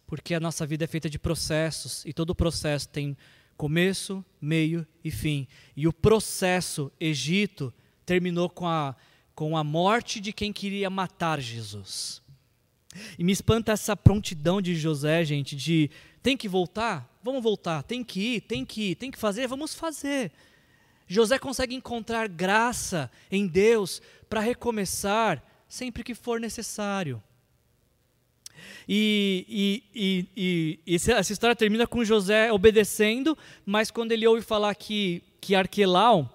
Porque 0.06 0.34
a 0.34 0.40
nossa 0.40 0.66
vida 0.66 0.84
é 0.84 0.86
feita 0.86 1.10
de 1.10 1.18
processos 1.18 2.02
e 2.06 2.14
todo 2.14 2.34
processo 2.34 2.88
tem 2.88 3.14
começo, 3.56 4.24
meio 4.40 4.86
e 5.02 5.10
fim. 5.10 5.46
E 5.76 5.88
o 5.88 5.92
processo 5.92 6.92
Egito 7.00 7.72
terminou 8.04 8.48
com 8.48 8.66
a, 8.66 8.94
com 9.34 9.56
a 9.56 9.64
morte 9.64 10.20
de 10.20 10.32
quem 10.32 10.52
queria 10.52 10.90
matar 10.90 11.40
Jesus. 11.40 12.22
E 13.18 13.24
me 13.24 13.32
espanta 13.32 13.72
essa 13.72 13.96
prontidão 13.96 14.62
de 14.62 14.74
José, 14.76 15.24
gente, 15.24 15.56
de 15.56 15.90
tem 16.22 16.36
que 16.36 16.48
voltar? 16.48 17.10
Vamos 17.22 17.42
voltar. 17.42 17.82
Tem 17.82 18.02
que 18.02 18.36
ir, 18.36 18.40
tem 18.40 18.64
que 18.64 18.90
ir, 18.90 18.94
tem 18.94 19.10
que 19.10 19.18
fazer? 19.18 19.46
Vamos 19.46 19.74
fazer. 19.74 20.32
José 21.06 21.38
consegue 21.38 21.74
encontrar 21.74 22.28
graça 22.28 23.10
em 23.30 23.46
Deus 23.46 24.00
para 24.28 24.40
recomeçar 24.40 25.42
sempre 25.68 26.02
que 26.02 26.14
for 26.14 26.40
necessário. 26.40 27.22
E, 28.88 29.82
e, 29.94 30.26
e, 30.36 30.80
e, 30.86 30.94
essa 30.94 31.32
história 31.32 31.56
termina 31.56 31.86
com 31.86 32.04
José 32.04 32.52
obedecendo, 32.52 33.36
mas 33.64 33.90
quando 33.90 34.12
ele 34.12 34.26
ouve 34.26 34.42
falar 34.42 34.74
que, 34.74 35.22
que 35.40 35.54
Arquelau, 35.54 36.30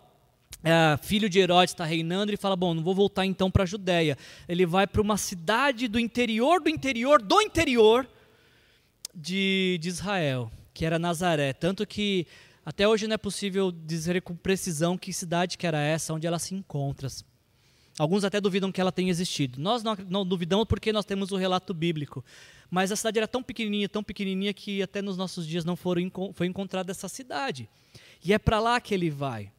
é, 0.64 0.98
filho 1.02 1.30
de 1.30 1.40
Herodes, 1.40 1.74
está 1.74 1.86
reinando, 1.86 2.32
ele 2.32 2.38
fala: 2.38 2.56
Bom, 2.56 2.74
não 2.74 2.84
vou 2.84 2.96
voltar 2.96 3.26
então 3.26 3.50
para 3.50 3.64
a 3.64 3.66
Judéia. 3.68 4.18
Ele 4.48 4.66
vai 4.66 4.86
para 4.88 5.02
uma 5.02 5.18
cidade 5.18 5.88
do 5.88 6.00
interior 6.00 6.62
do 6.62 6.70
interior 6.70 7.22
do 7.22 7.42
interior 7.42 8.08
de, 9.14 9.78
de 9.82 9.90
Israel, 9.90 10.52
que 10.74 10.86
era 10.86 11.00
Nazaré. 11.00 11.54
Tanto 11.54 11.86
que 11.86 12.28
até 12.66 12.88
hoje 12.88 13.08
não 13.08 13.16
é 13.16 13.18
possível 13.18 13.72
dizer 13.72 14.22
com 14.22 14.36
precisão 14.36 14.98
que 14.98 15.12
cidade 15.14 15.58
que 15.58 15.66
era 15.66 15.80
essa, 15.80 16.14
onde 16.14 16.28
ela 16.28 16.40
se 16.40 16.54
encontra. 16.54 17.08
Alguns 18.00 18.24
até 18.24 18.40
duvidam 18.40 18.72
que 18.72 18.80
ela 18.80 18.94
tenha 18.94 19.10
existido. 19.10 19.60
Nós 19.60 19.84
não, 19.84 19.94
não, 20.08 20.26
duvidamos 20.26 20.66
porque 20.66 20.94
nós 20.94 21.04
temos 21.04 21.34
o 21.34 21.36
relato 21.36 21.74
bíblico. 21.74 22.24
Mas 22.72 22.94
a 22.94 22.96
cidade 22.96 23.18
era 23.18 23.28
tão 23.28 23.44
pequenininha, 23.44 23.90
tão 23.90 24.02
pequenininha 24.02 24.54
que 24.54 24.82
até 24.82 25.02
nos 25.02 25.18
nossos 25.18 25.46
dias 25.46 25.66
não 25.66 25.76
foram, 25.76 26.10
foi 26.34 26.48
encontrada 26.48 26.92
essa 26.92 27.10
cidade. 27.10 27.70
E 28.24 28.32
é 28.32 28.40
para 28.40 28.58
lá 28.62 28.80
que 28.80 28.94
ele 28.94 29.10
vai. 29.10 29.52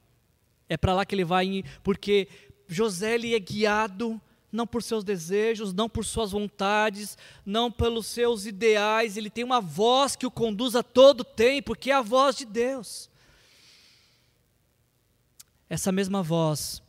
É 0.70 0.78
para 0.78 0.94
lá 0.94 1.04
que 1.04 1.14
ele 1.14 1.22
vai, 1.22 1.62
porque 1.82 2.28
José 2.66 3.16
ele 3.16 3.34
é 3.34 3.38
guiado 3.38 4.18
não 4.50 4.66
por 4.66 4.82
seus 4.82 5.04
desejos, 5.04 5.74
não 5.74 5.86
por 5.86 6.06
suas 6.06 6.32
vontades, 6.32 7.18
não 7.44 7.70
pelos 7.70 8.06
seus 8.06 8.46
ideais. 8.46 9.18
Ele 9.18 9.28
tem 9.28 9.44
uma 9.44 9.60
voz 9.60 10.16
que 10.16 10.26
o 10.26 10.30
conduz 10.30 10.74
a 10.74 10.82
todo 10.82 11.24
tempo, 11.24 11.76
que 11.76 11.90
é 11.90 11.94
a 11.94 12.00
voz 12.00 12.36
de 12.36 12.46
Deus. 12.46 13.10
Essa 15.68 15.92
mesma 15.92 16.22
voz 16.22 16.82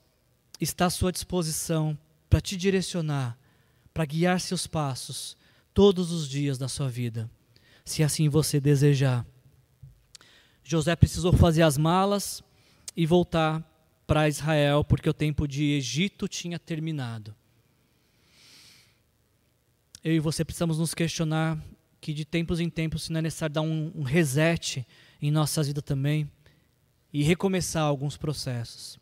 está 0.62 0.86
à 0.86 0.90
sua 0.90 1.12
disposição 1.12 1.98
para 2.30 2.40
te 2.40 2.56
direcionar, 2.56 3.38
para 3.94 4.06
guiar 4.06 4.40
seus 4.40 4.68
passos 4.68 5.36
todos 5.74 6.12
os 6.12 6.30
dias 6.30 6.58
da 6.58 6.68
sua 6.68 6.88
vida, 6.88 7.30
se 7.84 8.04
assim 8.04 8.30
você 8.30 8.60
desejar. 8.60 9.26
José 10.64 10.96
precisou 10.96 11.34
fazer 11.34 11.64
as 11.64 11.78
malas 11.78 12.44
e 12.96 13.06
voltar 13.06 13.68
para 14.06 14.30
Israel, 14.30 14.84
porque 14.84 15.10
o 15.10 15.14
tempo 15.14 15.48
de 15.48 15.72
Egito 15.72 16.28
tinha 16.28 16.60
terminado. 16.60 17.36
Eu 20.04 20.14
e 20.14 20.20
você 20.20 20.46
precisamos 20.46 20.78
nos 20.78 20.94
questionar 20.94 21.62
que 22.00 22.14
de 22.14 22.26
tempos 22.26 22.60
em 22.60 22.70
tempos, 22.70 23.04
se 23.04 23.12
não 23.12 23.20
é 23.20 23.22
necessário 23.22 23.54
dar 23.54 23.62
um, 23.62 23.92
um 23.96 24.04
reset 24.04 24.86
em 25.22 25.32
nossa 25.32 25.62
vida 25.64 25.82
também 25.82 26.30
e 27.14 27.24
recomeçar 27.24 27.84
alguns 27.84 28.18
processos. 28.18 29.01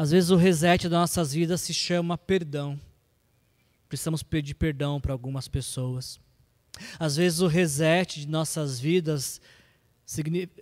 Às 0.00 0.12
vezes 0.12 0.30
o 0.30 0.36
reset 0.36 0.88
das 0.88 0.98
nossas 0.98 1.34
vidas 1.34 1.60
se 1.60 1.74
chama 1.74 2.16
perdão. 2.16 2.80
Precisamos 3.86 4.22
pedir 4.22 4.54
perdão 4.54 4.98
para 4.98 5.12
algumas 5.12 5.46
pessoas. 5.46 6.18
Às 6.98 7.16
vezes 7.16 7.40
o 7.40 7.46
reset 7.46 8.20
de 8.20 8.26
nossas 8.26 8.80
vidas 8.80 9.42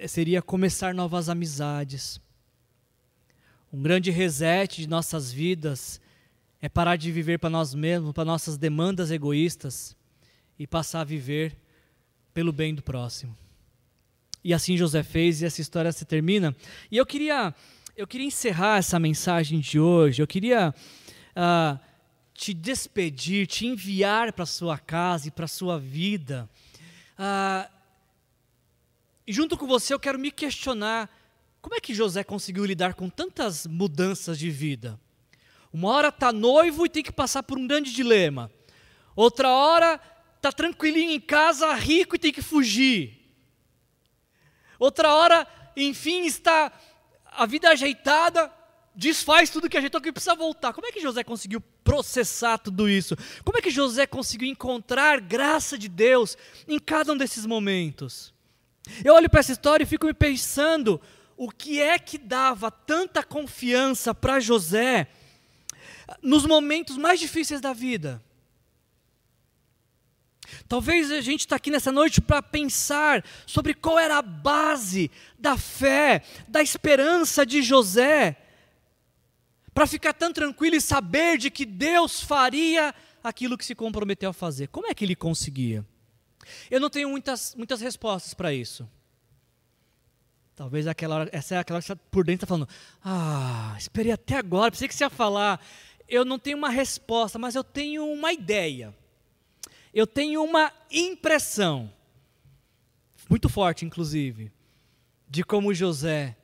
seria 0.09 0.43
começar 0.43 0.93
novas 0.93 1.29
amizades. 1.29 2.21
Um 3.73 3.81
grande 3.81 4.11
reset 4.11 4.81
de 4.81 4.89
nossas 4.89 5.31
vidas 5.31 6.01
é 6.61 6.69
parar 6.69 6.97
de 6.97 7.13
viver 7.13 7.39
para 7.39 7.49
nós 7.49 7.73
mesmos, 7.75 8.13
para 8.13 8.25
nossas 8.25 8.57
demandas 8.57 9.13
egoístas 9.13 9.97
e 10.59 10.67
passar 10.67 11.03
a 11.03 11.05
viver 11.05 11.57
pelo 12.35 12.53
bem 12.53 12.75
do 12.75 12.83
próximo. 12.83 13.39
E 14.43 14.53
assim 14.53 14.77
José 14.77 15.05
fez 15.05 15.43
e 15.43 15.47
essa 15.47 15.61
história 15.61 15.93
se 15.93 16.05
termina. 16.05 16.57
E 16.91 16.97
eu 16.97 17.07
queria 17.07 17.55
eu 17.99 18.07
queria 18.07 18.29
encerrar 18.29 18.79
essa 18.79 18.97
mensagem 18.97 19.59
de 19.59 19.81
hoje, 19.81 20.23
eu 20.23 20.27
queria 20.27 20.73
uh, 21.35 21.81
te 22.33 22.55
despedir, 22.55 23.49
te 23.49 23.67
enviar 23.67 24.33
para 24.33 24.47
sua 24.47 24.79
casa 24.79 25.27
e 25.27 25.33
para 25.33 25.49
sua 25.49 25.81
vida. 25.81 26.49
Uh, 27.19 27.69
e 29.27 29.33
junto 29.33 29.59
com 29.59 29.67
você 29.67 29.93
eu 29.93 29.99
quero 29.99 30.17
me 30.17 30.31
questionar 30.31 31.11
como 31.61 31.75
é 31.75 31.81
que 31.81 31.93
José 31.93 32.23
conseguiu 32.23 32.65
lidar 32.65 32.95
com 32.95 33.11
tantas 33.11 33.67
mudanças 33.67 34.39
de 34.39 34.49
vida. 34.49 34.97
Uma 35.73 35.91
hora 35.91 36.09
está 36.11 36.33
noivo 36.33 36.87
e 36.87 36.89
tem 36.89 37.03
que 37.03 37.11
passar 37.11 37.43
por 37.43 37.59
um 37.59 37.67
grande 37.67 37.93
dilema. 37.93 38.49
Outra 39.17 39.51
hora 39.51 40.01
está 40.37 40.53
tranquilinho 40.53 41.11
em 41.11 41.21
casa, 41.21 41.75
rico 41.75 42.15
e 42.15 42.19
tem 42.21 42.33
que 42.33 42.43
fugir. 42.43 43.29
Outra 44.79 45.13
hora, 45.13 45.49
enfim, 45.77 46.27
está 46.27 46.73
a 47.39 47.47
vida 47.47 47.71
ajeitada, 47.71 48.53
desfaz 48.95 49.49
tudo 49.49 49.69
que 49.69 49.79
ajeitou, 49.79 50.01
que 50.01 50.11
precisa 50.11 50.35
voltar. 50.35 50.73
Como 50.73 50.89
é 50.89 50.91
que 50.91 51.01
José 51.01 51.23
conseguiu 51.23 51.61
processar 51.85 52.59
tudo 52.59 52.89
isso? 52.89 53.17
Como 53.45 53.57
é 53.57 53.63
que 53.63 53.71
José 53.71 54.09
conseguiu 54.09 54.49
encontrar 54.49 55.21
graça 55.21 55.79
de 55.79 55.89
Deus 55.89 56.37
em 56.67 56.81
cada 56.81 57.13
um 57.13 57.17
desses 57.17 57.47
momentos? 57.47 58.35
Eu 59.05 59.15
olho 59.15 59.31
para 59.31 59.39
essa 59.39 59.53
história 59.53 59.85
e 59.85 59.87
fico 59.87 60.07
me 60.07 60.15
pensando 60.15 61.01
o 61.37 61.49
que 61.49 61.81
é 61.81 61.97
que 61.97 62.19
dava 62.19 62.73
tanta 62.73 63.23
confiança 63.23 64.13
para 64.13 64.41
José 64.41 65.07
nos 66.21 66.45
momentos 66.45 66.97
mais 66.97 67.21
difíceis 67.21 67.61
da 67.61 67.73
vida. 67.73 68.21
Talvez 70.69 71.11
a 71.11 71.21
gente 71.21 71.41
está 71.41 71.57
aqui 71.57 71.71
nessa 71.71 71.93
noite 71.93 72.21
para 72.21 72.43
pensar 72.43 73.25
sobre 73.47 73.75
qual 73.75 73.99
era 73.99 74.19
a 74.19 74.23
base 74.23 75.11
da 75.39 75.57
fé, 75.57 76.23
da 76.47 76.63
esperança 76.63 77.45
de 77.45 77.63
José, 77.63 78.37
para 79.75 79.87
ficar 79.87 80.13
tão 80.13 80.33
tranquilo 80.33 80.77
e 80.77 80.81
saber 80.81 81.39
de 81.39 81.51
que 81.51 81.65
Deus 81.65 82.21
faria 82.21 82.95
aquilo 83.23 83.57
que 83.57 83.65
se 83.65 83.75
comprometeu 83.75 84.31
a 84.31 84.33
fazer. 84.33 84.69
Como 84.69 84.87
é 84.87 84.95
que 84.95 85.05
ele 85.05 85.15
conseguia? 85.15 85.85
Eu 86.71 86.81
não 86.81 86.91
tenho 86.91 87.09
muitas, 87.09 87.55
muitas 87.55 87.81
respostas 87.81 88.35
para 88.35 88.53
isso. 88.53 88.89
Talvez 90.57 90.87
aquela 90.89 91.17
hora, 91.17 91.31
essa 91.33 91.55
é 91.55 91.59
aquela 91.59 91.79
que 91.79 91.85
está 91.85 91.95
por 91.95 92.25
dentro 92.25 92.45
está 92.45 92.47
falando, 92.47 92.69
ah, 93.05 93.77
esperei 93.79 94.11
até 94.11 94.37
agora, 94.37 94.73
pensei 94.73 94.89
que 94.89 94.95
você 94.95 95.05
ia 95.05 95.11
falar. 95.11 95.65
Eu 96.09 96.25
não 96.25 96.39
tenho 96.39 96.59
uma 96.59 96.71
resposta, 96.71 97.39
mas 97.39 97.55
eu 97.55 97.63
tenho 97.63 98.05
uma 98.05 98.33
ideia 98.33 98.93
eu 99.99 100.07
tenho 100.07 100.45
uma 100.45 100.73
impressão, 100.93 101.91
muito 103.29 103.49
forte 103.49 103.85
inclusive, 103.85 104.53
de 105.29 105.43
como 105.43 105.75
José 105.75 106.37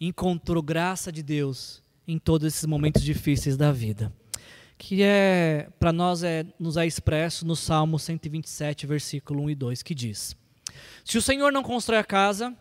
encontrou 0.00 0.62
graça 0.62 1.12
de 1.12 1.22
Deus 1.22 1.82
em 2.08 2.18
todos 2.18 2.48
esses 2.48 2.64
momentos 2.64 3.02
difíceis 3.02 3.58
da 3.58 3.70
vida. 3.70 4.10
Que 4.78 5.02
é, 5.02 5.68
para 5.78 5.92
nós, 5.92 6.22
é, 6.22 6.46
nos 6.58 6.78
é 6.78 6.86
expresso 6.86 7.46
no 7.46 7.54
Salmo 7.54 7.98
127, 7.98 8.86
versículo 8.86 9.42
1 9.42 9.50
e 9.50 9.54
2, 9.54 9.82
que 9.82 9.94
diz: 9.94 10.34
Se 11.04 11.18
o 11.18 11.22
Senhor 11.22 11.52
não 11.52 11.62
constrói 11.62 11.98
a 11.98 12.04
casa, 12.04 12.56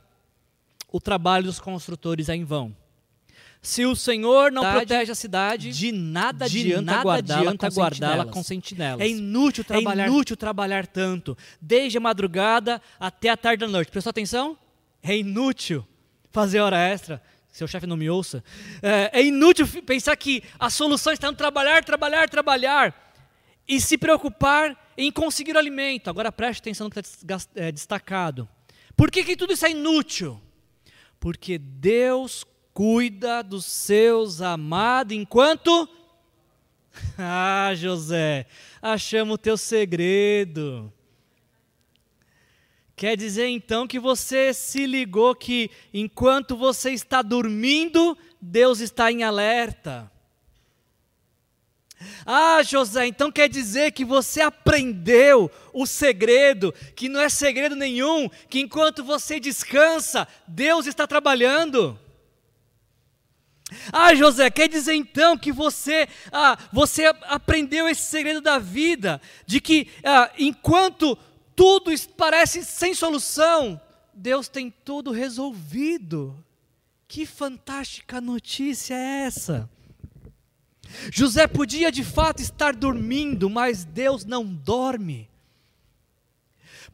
o 0.92 1.00
trabalho 1.00 1.46
dos 1.46 1.60
construtores 1.62 2.28
é 2.28 2.36
em 2.36 2.44
vão. 2.44 2.76
Se 3.64 3.86
o 3.86 3.96
Senhor 3.96 4.52
não 4.52 4.62
protege 4.62 5.10
a 5.10 5.16
cidade, 5.16 5.72
de 5.72 5.94
nada 5.94 6.50
de 6.50 6.60
adianta 6.60 6.82
nada 6.82 7.02
guardá-la 7.02 7.58
com, 7.58 7.68
guardá 7.70 8.26
com 8.26 8.44
sentinelas. 8.44 9.00
É 9.00 9.08
inútil 9.08 9.64
trabalhar. 9.64 10.04
É 10.04 10.08
inútil 10.08 10.36
trabalhar 10.36 10.86
tanto, 10.86 11.38
desde 11.62 11.98
a 11.98 12.02
madrugada 12.02 12.82
até 13.00 13.30
a 13.30 13.38
tarde 13.38 13.62
da 13.62 13.68
noite. 13.70 13.90
Prestou 13.90 14.10
atenção? 14.12 14.58
É 15.02 15.18
inútil 15.18 15.88
fazer 16.30 16.60
hora 16.60 16.78
extra. 16.78 17.22
Seu 17.54 17.66
chefe 17.66 17.88
não 17.88 17.96
me 17.96 18.10
ouça. 18.10 18.44
É, 18.82 19.22
é 19.22 19.24
inútil 19.24 19.66
pensar 19.84 20.18
que 20.18 20.44
a 20.60 20.70
solução 20.70 21.14
está 21.14 21.32
no 21.32 21.38
trabalhar, 21.38 21.86
trabalhar, 21.86 22.28
trabalhar 22.28 23.16
e 23.66 23.80
se 23.80 23.98
preocupar 23.98 24.78
em 24.98 25.10
conseguir 25.10 25.56
o 25.56 25.58
alimento. 25.58 26.10
Agora 26.10 26.34
preste 26.34 26.60
atenção 26.60 26.88
no 26.88 26.92
que 26.92 27.00
está 27.00 27.38
é, 27.56 27.72
destacado. 27.72 28.46
Por 28.94 29.10
que, 29.10 29.24
que 29.24 29.38
tudo 29.38 29.54
isso 29.54 29.66
é 29.66 29.72
inútil? 29.72 30.42
Porque 31.18 31.58
Deus 31.58 32.44
cuida 32.74 33.44
dos 33.44 33.66
seus 33.66 34.42
amados 34.42 35.16
enquanto. 35.16 35.88
Ah, 37.18 37.72
José, 37.76 38.46
achamos 38.80 39.34
o 39.34 39.38
teu 39.38 39.58
segredo. 39.58 40.94
Quer 42.96 43.18
dizer 43.18 43.48
então 43.48 43.88
que 43.88 44.00
você 44.00 44.54
se 44.54 44.86
ligou 44.86 45.34
que 45.34 45.72
enquanto 45.92 46.56
você 46.56 46.92
está 46.92 47.24
dormindo, 47.24 48.16
Deus 48.40 48.80
está 48.80 49.12
em 49.12 49.24
alerta. 49.24 50.12
Ah, 52.26 52.62
José, 52.62 53.08
então 53.08 53.32
quer 53.32 53.50
dizer 53.50 53.92
que 53.92 54.06
você 54.06 54.42
aprendeu 54.42 55.50
o 55.74 55.88
segredo, 55.88 56.72
que 56.96 57.10
não 57.10 57.20
é 57.20 57.30
segredo 57.30 57.76
nenhum, 57.76 58.30
que 58.50 58.60
enquanto 58.60 59.04
você 59.04 59.40
descansa, 59.40 60.28
Deus 60.48 60.86
está 60.86 61.08
trabalhando. 61.08 62.00
Ah, 63.92 64.14
José, 64.16 64.50
quer 64.50 64.68
dizer 64.68 64.94
então 64.94 65.38
que 65.38 65.52
você, 65.52 66.08
ah, 66.32 66.58
você 66.72 67.06
aprendeu 67.24 67.88
esse 67.88 68.04
segredo 68.04 68.42
da 68.42 68.60
vida, 68.60 69.22
de 69.46 69.60
que 69.60 69.88
ah, 70.04 70.32
enquanto 70.38 71.18
tudo 71.56 71.92
parece 72.18 72.64
sem 72.64 72.94
solução, 72.94 73.80
Deus 74.14 74.48
tem 74.48 74.72
tudo 74.84 75.12
resolvido. 75.12 76.44
Que 77.08 77.26
fantástica 77.26 78.20
notícia 78.20 78.96
é 78.96 79.26
essa? 79.26 79.70
José 81.12 81.48
podia 81.48 81.92
de 81.92 82.04
fato 82.04 82.42
estar 82.42 82.76
dormindo, 82.76 83.50
mas 83.50 83.84
Deus 83.84 84.26
não 84.26 84.46
dorme. 84.46 85.30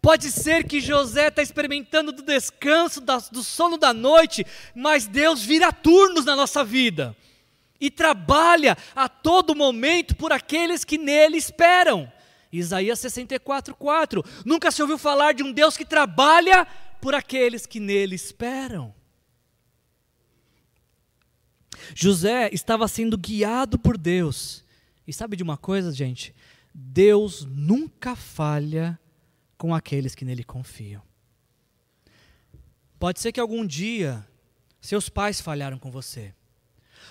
Pode 0.01 0.31
ser 0.31 0.65
que 0.65 0.79
José 0.79 1.27
está 1.27 1.41
experimentando 1.41 2.11
do 2.11 2.23
descanso, 2.23 3.01
do 3.01 3.43
sono 3.43 3.77
da 3.77 3.93
noite, 3.93 4.45
mas 4.73 5.05
Deus 5.05 5.43
vira 5.43 5.73
turnos 5.73 6.25
na 6.25 6.35
nossa 6.35 6.63
vida 6.63 7.15
e 7.79 7.89
trabalha 7.89 8.77
a 8.95 9.07
todo 9.07 9.55
momento 9.55 10.15
por 10.15 10.31
aqueles 10.31 10.83
que 10.83 10.97
nele 10.97 11.37
esperam. 11.37 12.11
Isaías 12.51 12.99
64, 12.99 13.75
4. 13.75 14.23
Nunca 14.45 14.71
se 14.71 14.81
ouviu 14.81 14.97
falar 14.97 15.33
de 15.33 15.43
um 15.43 15.51
Deus 15.51 15.77
que 15.77 15.85
trabalha 15.85 16.65
por 17.01 17.13
aqueles 17.13 17.65
que 17.65 17.79
nele 17.79 18.15
esperam. 18.15 18.93
José 21.95 22.49
estava 22.51 22.87
sendo 22.87 23.17
guiado 23.17 23.77
por 23.77 23.97
Deus. 23.97 24.63
E 25.07 25.13
sabe 25.13 25.35
de 25.35 25.43
uma 25.43 25.57
coisa, 25.57 25.91
gente? 25.91 26.35
Deus 26.73 27.45
nunca 27.45 28.15
falha 28.15 28.99
com 29.59 29.75
aqueles 29.75 30.15
que 30.15 30.23
nele 30.23 30.43
confiam. 30.43 31.03
Pode 32.97 33.19
ser 33.19 33.33
que 33.33 33.39
algum 33.39 33.65
dia 33.65 34.25
seus 34.81 35.09
pais 35.09 35.41
falharam 35.41 35.77
com 35.77 35.91
você. 35.91 36.33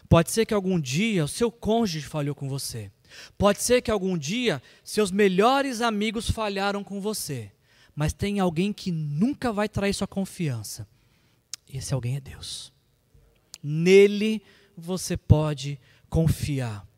Pode 0.08 0.30
ser 0.30 0.46
que 0.46 0.54
algum 0.54 0.80
dia 0.80 1.24
o 1.24 1.28
seu 1.28 1.52
cônjuge 1.52 2.06
falhou 2.06 2.34
com 2.34 2.48
você. 2.48 2.90
Pode 3.36 3.62
ser 3.62 3.82
que 3.82 3.90
algum 3.90 4.16
dia 4.16 4.62
seus 4.82 5.10
melhores 5.10 5.82
amigos 5.82 6.30
falharam 6.30 6.82
com 6.82 7.00
você. 7.00 7.52
Mas 7.94 8.14
tem 8.14 8.40
alguém 8.40 8.72
que 8.72 8.90
nunca 8.90 9.52
vai 9.52 9.68
trair 9.68 9.92
sua 9.92 10.06
confiança. 10.06 10.88
Esse 11.68 11.92
alguém 11.92 12.16
é 12.16 12.20
Deus. 12.20 12.72
Nele 13.62 14.42
você 14.74 15.18
pode 15.18 15.78
confiar 16.08 16.88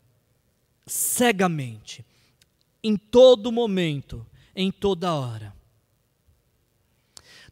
cegamente, 0.85 2.05
em 2.83 2.95
todo 2.95 3.51
momento, 3.51 4.25
em 4.55 4.71
toda 4.71 5.13
hora. 5.13 5.53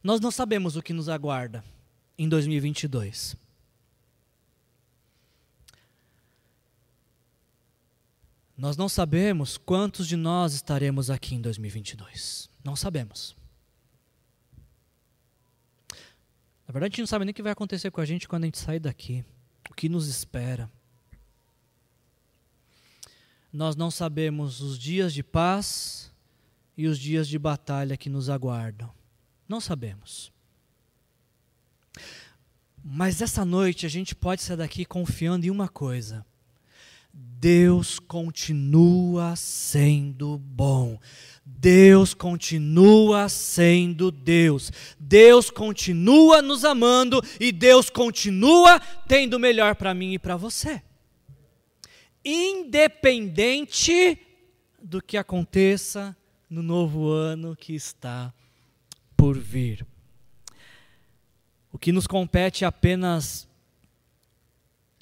Nós 0.04 0.22
não 0.22 0.32
sabemos 0.32 0.76
o 0.76 0.82
que 0.82 0.94
nos 0.94 1.10
aguarda 1.10 1.64
em 2.18 2.28
2022. 2.28 3.36
Nós 8.58 8.76
não 8.76 8.90
sabemos 8.90 9.58
quantos 9.58 10.06
de 10.08 10.18
nós 10.18 10.54
estaremos 10.54 11.10
aqui 11.10 11.36
em 11.36 11.42
2022. 11.42 12.50
Não 12.64 12.76
sabemos. 12.76 13.36
Na 16.68 16.74
verdade, 16.74 16.92
a 16.92 16.92
gente 16.92 17.00
não 17.00 17.08
sabe 17.08 17.26
nem 17.26 17.32
o 17.32 17.34
que 17.34 17.42
vai 17.42 17.54
acontecer 17.54 17.90
com 17.90 18.02
a 18.02 18.06
gente 18.06 18.28
quando 18.28 18.44
a 18.44 18.48
gente 18.48 18.60
sair 18.60 18.80
daqui 18.80 19.24
o 19.70 19.74
que 19.74 19.88
nos 19.88 20.08
espera. 20.08 20.70
Nós 23.52 23.76
não 23.76 23.90
sabemos 23.90 24.62
os 24.62 24.78
dias 24.78 25.14
de 25.14 25.24
paz 25.24 26.09
e 26.80 26.88
os 26.88 26.98
dias 26.98 27.28
de 27.28 27.38
batalha 27.38 27.98
que 27.98 28.10
nos 28.10 28.30
aguardam. 28.30 28.90
Não 29.50 29.60
sabemos. 29.60 30.32
Mas 32.82 33.22
essa 33.22 33.44
noite 33.44 33.86
a 33.86 33.90
gente 33.90 34.16
pode 34.16 34.42
sair 34.42 34.56
daqui 34.56 34.86
confiando 34.86 35.46
em 35.46 35.50
uma 35.50 35.68
coisa: 35.68 36.26
Deus 37.14 38.00
continua 38.00 39.36
sendo 39.36 40.38
bom. 40.38 40.98
Deus 41.46 42.14
continua 42.14 43.28
sendo 43.28 44.10
Deus. 44.10 44.72
Deus 44.98 45.50
continua 45.50 46.42
nos 46.42 46.64
amando 46.64 47.22
e 47.42 47.52
Deus 47.52 47.90
continua 47.90 48.80
tendo 49.06 49.34
o 49.34 49.40
melhor 49.40 49.76
para 49.76 49.94
mim 49.94 50.14
e 50.14 50.20
para 50.20 50.38
você. 50.38 50.82
Independente 52.24 54.18
do 54.82 55.02
que 55.02 55.18
aconteça 55.18 56.16
no 56.50 56.64
novo 56.64 57.10
ano 57.10 57.56
que 57.56 57.76
está 57.76 58.34
por 59.16 59.38
vir. 59.38 59.86
O 61.72 61.78
que 61.78 61.92
nos 61.92 62.08
compete 62.08 62.64
é 62.64 62.68
apenas 62.68 63.48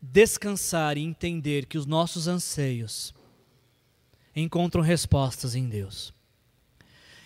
descansar 0.02 0.98
e 0.98 1.02
entender 1.02 1.66
que 1.66 1.78
os 1.78 1.86
nossos 1.86 2.28
anseios 2.28 3.14
encontram 4.36 4.82
respostas 4.82 5.56
em 5.56 5.68
Deus. 5.68 6.14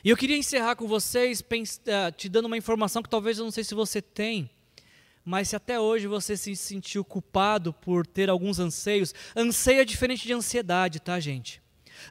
E 0.03 0.09
eu 0.09 0.17
queria 0.17 0.37
encerrar 0.37 0.75
com 0.75 0.87
vocês 0.87 1.43
eh, 1.85 2.11
te 2.11 2.29
dando 2.29 2.45
uma 2.45 2.57
informação 2.57 3.03
que 3.03 3.09
talvez 3.09 3.37
eu 3.37 3.43
não 3.43 3.51
sei 3.51 3.63
se 3.63 3.75
você 3.75 4.01
tem, 4.01 4.49
mas 5.23 5.49
se 5.49 5.55
até 5.55 5.79
hoje 5.79 6.07
você 6.07 6.35
se 6.35 6.55
sentiu 6.55 7.03
culpado 7.03 7.71
por 7.71 8.07
ter 8.07 8.29
alguns 8.29 8.59
anseios, 8.59 9.13
anseio 9.35 9.81
é 9.81 9.85
diferente 9.85 10.25
de 10.25 10.33
ansiedade, 10.33 10.99
tá, 10.99 11.19
gente? 11.19 11.61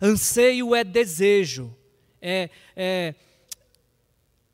Anseio 0.01 0.75
é 0.75 0.85
desejo, 0.85 1.75
é, 2.21 2.51
é, 2.77 3.14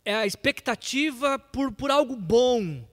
é 0.05 0.15
a 0.15 0.27
expectativa 0.27 1.39
por, 1.39 1.73
por 1.73 1.91
algo 1.91 2.17
bom. 2.17 2.87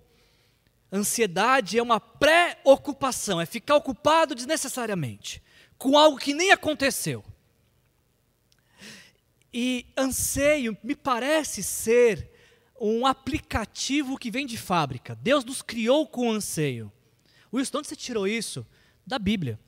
Ansiedade 0.92 1.78
é 1.78 1.82
uma 1.82 2.00
preocupação, 2.00 3.42
é 3.42 3.46
ficar 3.46 3.76
ocupado 3.76 4.36
desnecessariamente 4.36 5.42
com 5.84 5.98
algo 5.98 6.18
que 6.18 6.34
nem 6.34 6.52
aconteceu. 6.52 7.24
E 9.54 9.86
anseio 9.98 10.78
me 10.82 10.96
parece 10.96 11.62
ser 11.62 12.32
um 12.80 13.06
aplicativo 13.06 14.18
que 14.18 14.32
vem 14.32 14.46
de 14.46 14.58
fábrica. 14.58 15.14
Deus 15.16 15.44
nos 15.44 15.62
criou 15.62 16.08
com 16.08 16.32
anseio. 16.32 16.92
Wilson, 17.54 17.80
onde 17.80 17.88
você 17.90 17.96
tirou 17.96 18.28
isso? 18.28 18.66
Da 19.06 19.20
Bíblia. 19.20 19.60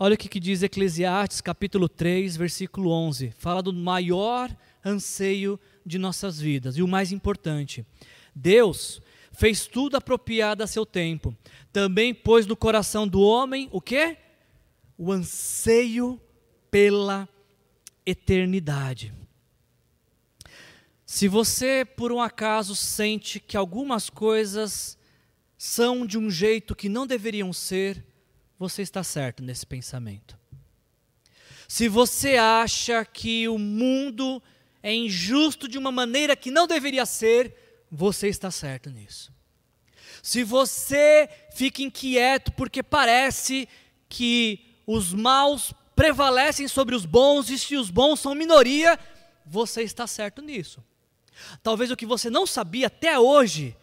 Olha 0.00 0.14
o 0.14 0.16
que, 0.16 0.28
que 0.28 0.38
diz 0.38 0.62
Eclesiastes, 0.62 1.40
capítulo 1.40 1.88
3, 1.88 2.36
versículo 2.36 2.92
11. 2.92 3.32
Fala 3.36 3.60
do 3.60 3.72
maior 3.72 4.48
anseio 4.84 5.58
de 5.84 5.98
nossas 5.98 6.40
vidas 6.40 6.76
e 6.76 6.84
o 6.84 6.86
mais 6.86 7.10
importante. 7.10 7.84
Deus 8.32 9.02
fez 9.32 9.66
tudo 9.66 9.96
apropriado 9.96 10.62
a 10.62 10.68
seu 10.68 10.86
tempo. 10.86 11.36
Também 11.72 12.14
pôs 12.14 12.46
no 12.46 12.54
coração 12.54 13.08
do 13.08 13.20
homem 13.20 13.68
o 13.72 13.80
quê? 13.80 14.18
O 14.96 15.10
anseio 15.10 16.20
pela 16.70 17.28
eternidade. 18.06 19.12
Se 21.04 21.26
você, 21.26 21.84
por 21.84 22.12
um 22.12 22.20
acaso, 22.20 22.76
sente 22.76 23.40
que 23.40 23.56
algumas 23.56 24.08
coisas 24.08 24.96
são 25.56 26.06
de 26.06 26.16
um 26.16 26.30
jeito 26.30 26.76
que 26.76 26.88
não 26.88 27.04
deveriam 27.04 27.52
ser, 27.52 28.06
você 28.58 28.82
está 28.82 29.04
certo 29.04 29.42
nesse 29.42 29.66
pensamento. 29.66 30.36
Se 31.68 31.88
você 31.88 32.36
acha 32.36 33.04
que 33.04 33.46
o 33.46 33.58
mundo 33.58 34.42
é 34.82 34.92
injusto 34.94 35.68
de 35.68 35.78
uma 35.78 35.92
maneira 35.92 36.34
que 36.34 36.50
não 36.50 36.66
deveria 36.66 37.04
ser, 37.04 37.54
você 37.90 38.28
está 38.28 38.50
certo 38.50 38.90
nisso. 38.90 39.32
Se 40.22 40.42
você 40.42 41.28
fica 41.52 41.82
inquieto 41.82 42.52
porque 42.52 42.82
parece 42.82 43.68
que 44.08 44.60
os 44.86 45.12
maus 45.12 45.72
prevalecem 45.94 46.66
sobre 46.66 46.94
os 46.94 47.04
bons 47.04 47.50
e 47.50 47.58
se 47.58 47.76
os 47.76 47.90
bons 47.90 48.20
são 48.20 48.34
minoria, 48.34 48.98
você 49.44 49.82
está 49.82 50.06
certo 50.06 50.40
nisso. 50.40 50.82
Talvez 51.62 51.90
o 51.90 51.96
que 51.96 52.06
você 52.06 52.30
não 52.30 52.46
sabia 52.46 52.88
até 52.88 53.18
hoje 53.18 53.76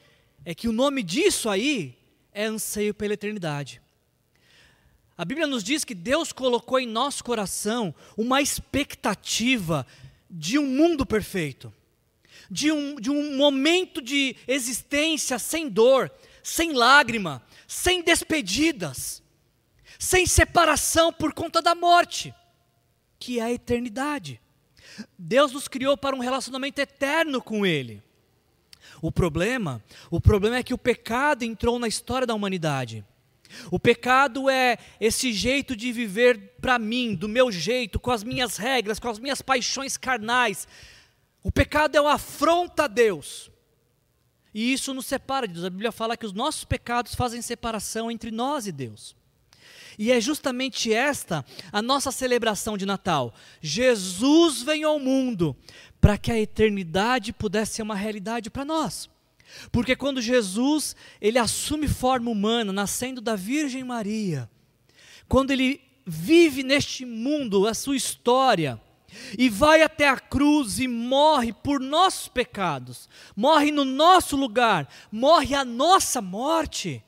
é 0.44 0.54
que 0.54 0.68
o 0.68 0.74
nome 0.74 1.04
disso 1.04 1.50
aí 1.50 1.98
é 2.32 2.46
anseio 2.46 2.94
pela 2.94 3.14
eternidade. 3.14 3.82
A 5.18 5.24
Bíblia 5.24 5.48
nos 5.48 5.64
diz 5.64 5.84
que 5.84 5.96
Deus 5.96 6.32
colocou 6.32 6.80
em 6.80 6.88
nosso 6.88 7.24
coração 7.24 7.94
uma 8.18 8.42
expectativa 8.42 9.86
de 10.30 10.60
um 10.60 10.66
mundo 10.66 11.06
perfeito, 11.06 11.74
de 12.50 12.72
um, 12.72 12.96
de 12.96 13.10
um 13.10 13.38
momento 13.38 14.02
de 14.02 14.36
existência 14.48 15.40
sem 15.40 15.70
dor, 15.70 16.12
sem 16.44 16.74
lágrima, 16.74 17.42
sem 17.68 18.04
despedidas 18.04 19.24
sem 20.00 20.26
separação 20.26 21.12
por 21.12 21.34
conta 21.34 21.62
da 21.62 21.74
morte, 21.74 22.34
que 23.20 23.40
é 23.40 23.44
a 23.44 23.52
eternidade. 23.52 24.42
Deus 25.18 25.52
nos 25.52 25.68
criou 25.68 25.98
para 25.98 26.16
um 26.16 26.20
relacionamento 26.20 26.80
eterno 26.80 27.42
com 27.42 27.66
Ele. 27.66 28.02
O 29.02 29.12
problema, 29.12 29.84
o 30.10 30.22
problema 30.22 30.58
é 30.58 30.64
que 30.64 30.74
o 30.74 30.78
pecado 30.78 31.44
entrou 31.44 31.80
na 31.80 31.88
história 31.88 32.28
da 32.28 32.34
humanidade. 32.34 33.04
O 33.72 33.80
pecado 33.80 34.50
é 34.50 34.78
esse 35.00 35.34
jeito 35.34 35.76
de 35.76 35.92
viver 35.92 36.56
para 36.62 36.80
mim, 36.80 37.16
do 37.16 37.28
meu 37.30 37.52
jeito, 37.52 38.00
com 38.00 38.12
as 38.12 38.24
minhas 38.24 38.58
regras, 38.58 39.00
com 39.00 39.10
as 39.10 39.20
minhas 39.20 39.42
paixões 39.42 39.98
carnais. 39.98 40.68
O 41.44 41.52
pecado 41.52 41.96
é 41.96 42.02
uma 42.02 42.14
afronta 42.14 42.86
a 42.86 42.88
Deus. 42.88 43.52
E 44.54 44.72
isso 44.72 44.94
nos 44.94 45.06
separa 45.06 45.48
de 45.48 45.54
Deus. 45.54 45.66
A 45.66 45.70
Bíblia 45.70 45.92
fala 45.92 46.16
que 46.16 46.26
os 46.26 46.34
nossos 46.34 46.64
pecados 46.64 47.14
fazem 47.14 47.42
separação 47.42 48.10
entre 48.10 48.32
nós 48.32 48.68
e 48.68 48.72
Deus. 48.72 49.16
E 49.98 50.12
é 50.12 50.20
justamente 50.20 50.94
esta 50.94 51.46
a 51.72 51.82
nossa 51.82 52.12
celebração 52.12 52.78
de 52.78 52.86
Natal. 52.86 53.34
Jesus 53.62 54.62
veio 54.62 54.88
ao 54.88 55.00
mundo 55.00 55.56
para 56.00 56.18
que 56.18 56.32
a 56.32 56.40
eternidade 56.40 57.34
pudesse 57.34 57.76
ser 57.76 57.82
uma 57.82 57.96
realidade 57.96 58.50
para 58.50 58.66
nós. 58.66 59.10
Porque 59.72 59.96
quando 59.96 60.22
Jesus, 60.22 60.96
ele 61.22 61.38
assume 61.38 61.88
forma 61.88 62.30
humana, 62.30 62.74
nascendo 62.74 63.22
da 63.22 63.36
Virgem 63.36 63.84
Maria, 63.84 64.50
quando 65.28 65.52
ele 65.52 65.82
vive 66.06 66.64
neste 66.64 67.06
mundo 67.06 67.68
a 67.68 67.74
sua 67.74 67.96
história 67.96 68.80
e 69.38 69.50
vai 69.50 69.82
até 69.82 70.08
a 70.08 70.20
cruz 70.20 70.80
e 70.80 70.88
morre 70.88 71.54
por 71.54 71.80
nossos 71.80 72.28
pecados, 72.28 73.10
morre 73.36 73.72
no 73.72 73.86
nosso 73.86 74.36
lugar, 74.36 74.88
morre 75.12 75.56
a 75.56 75.66
nossa 75.66 76.22
morte. 76.22 77.04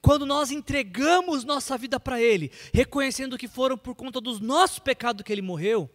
Quando 0.00 0.24
nós 0.24 0.50
entregamos 0.50 1.44
nossa 1.44 1.76
vida 1.76 1.98
para 1.98 2.20
Ele, 2.20 2.50
reconhecendo 2.72 3.38
que 3.38 3.48
foram 3.48 3.76
por 3.76 3.94
conta 3.94 4.20
dos 4.20 4.40
nossos 4.40 4.78
pecados 4.78 5.22
que 5.22 5.32
Ele 5.32 5.42
morreu, 5.42 5.90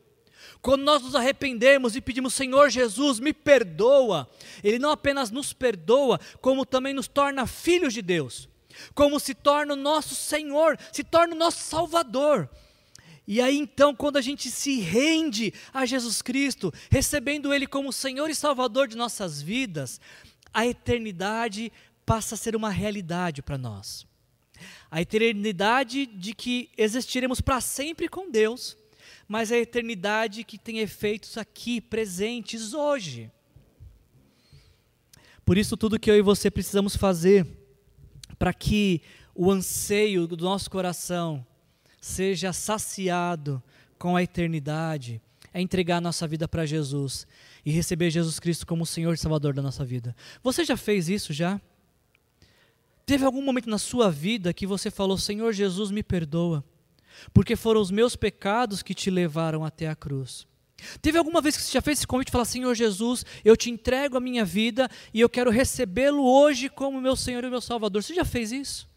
quando 0.61 0.83
nós 0.83 1.01
nos 1.01 1.15
arrependemos 1.15 1.95
e 1.95 2.01
pedimos, 2.01 2.33
Senhor 2.33 2.69
Jesus, 2.69 3.19
me 3.19 3.33
perdoa, 3.33 4.29
Ele 4.63 4.79
não 4.79 4.91
apenas 4.91 5.31
nos 5.31 5.53
perdoa, 5.53 6.19
como 6.41 6.65
também 6.65 6.93
nos 6.93 7.07
torna 7.07 7.47
filhos 7.47 7.93
de 7.93 8.01
Deus, 8.01 8.49
como 8.93 9.19
se 9.19 9.33
torna 9.33 9.73
o 9.73 9.77
nosso 9.77 10.15
Senhor, 10.15 10.77
se 10.91 11.03
torna 11.03 11.35
o 11.35 11.37
nosso 11.37 11.63
Salvador. 11.63 12.49
E 13.27 13.41
aí 13.41 13.57
então, 13.57 13.93
quando 13.93 14.15
a 14.17 14.21
gente 14.21 14.49
se 14.49 14.79
rende 14.79 15.53
a 15.73 15.85
Jesus 15.85 16.21
Cristo, 16.21 16.73
recebendo 16.89 17.53
Ele 17.53 17.67
como 17.67 17.91
Senhor 17.91 18.29
e 18.29 18.35
Salvador 18.35 18.87
de 18.87 18.95
nossas 18.95 19.41
vidas, 19.41 19.99
a 20.53 20.65
eternidade 20.65 21.71
passa 22.05 22.35
a 22.35 22.37
ser 22.37 22.55
uma 22.55 22.69
realidade 22.69 23.41
para 23.41 23.57
nós. 23.57 24.07
A 24.89 25.01
eternidade 25.01 26.05
de 26.05 26.33
que 26.33 26.69
existiremos 26.77 27.41
para 27.41 27.59
sempre 27.59 28.07
com 28.07 28.31
Deus, 28.31 28.77
mas 29.27 29.51
a 29.51 29.57
eternidade 29.57 30.43
que 30.43 30.57
tem 30.57 30.79
efeitos 30.79 31.37
aqui, 31.37 31.81
presentes 31.81 32.73
hoje. 32.73 33.31
Por 35.45 35.57
isso, 35.57 35.75
tudo 35.75 35.99
que 35.99 36.09
eu 36.09 36.15
e 36.15 36.21
você 36.21 36.49
precisamos 36.49 36.95
fazer 36.95 37.45
para 38.37 38.53
que 38.53 39.01
o 39.33 39.51
anseio 39.51 40.27
do 40.27 40.37
nosso 40.37 40.69
coração 40.69 41.45
seja 41.99 42.53
saciado 42.53 43.61
com 43.97 44.15
a 44.15 44.23
eternidade, 44.23 45.21
é 45.53 45.61
entregar 45.61 45.97
a 45.97 46.01
nossa 46.01 46.27
vida 46.27 46.47
para 46.47 46.65
Jesus 46.65 47.25
e 47.65 47.71
receber 47.71 48.09
Jesus 48.09 48.39
Cristo 48.39 48.65
como 48.65 48.85
Senhor 48.85 49.13
e 49.13 49.17
Salvador 49.17 49.53
da 49.53 49.61
nossa 49.61 49.83
vida. 49.83 50.15
Você 50.43 50.63
já 50.63 50.77
fez 50.77 51.09
isso 51.09 51.33
já? 51.33 51.59
Teve 53.05 53.25
algum 53.25 53.41
momento 53.41 53.69
na 53.69 53.77
sua 53.77 54.11
vida 54.11 54.53
que 54.53 54.67
você 54.67 54.91
falou: 54.91 55.17
Senhor 55.17 55.53
Jesus, 55.53 55.91
me 55.91 56.03
perdoa, 56.03 56.63
porque 57.33 57.55
foram 57.55 57.81
os 57.81 57.91
meus 57.91 58.15
pecados 58.15 58.81
que 58.81 58.93
te 58.93 59.09
levaram 59.09 59.63
até 59.63 59.87
a 59.87 59.95
cruz? 59.95 60.47
Teve 61.01 61.17
alguma 61.17 61.41
vez 61.41 61.57
que 61.57 61.63
você 61.63 61.71
já 61.71 61.81
fez 61.81 61.99
esse 61.99 62.07
convite 62.07 62.29
e 62.29 62.31
falou: 62.31 62.45
Senhor 62.45 62.73
Jesus, 62.75 63.25
eu 63.43 63.57
te 63.57 63.69
entrego 63.69 64.17
a 64.17 64.21
minha 64.21 64.45
vida 64.45 64.89
e 65.13 65.19
eu 65.19 65.29
quero 65.29 65.49
recebê-lo 65.49 66.23
hoje 66.23 66.69
como 66.69 67.01
meu 67.01 67.15
Senhor 67.15 67.43
e 67.43 67.49
meu 67.49 67.61
Salvador? 67.61 68.03
Você 68.03 68.13
já 68.13 68.25
fez 68.25 68.51
isso? 68.51 68.87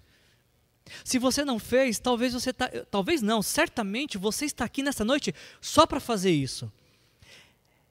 Se 1.04 1.18
você 1.18 1.44
não 1.44 1.58
fez, 1.58 1.98
talvez 1.98 2.32
você 2.34 2.52
tá, 2.52 2.68
talvez 2.90 3.22
não, 3.22 3.42
certamente 3.42 4.18
você 4.18 4.44
está 4.44 4.64
aqui 4.64 4.82
nessa 4.82 5.04
noite 5.04 5.34
só 5.60 5.86
para 5.86 6.00
fazer 6.00 6.32
isso. 6.32 6.70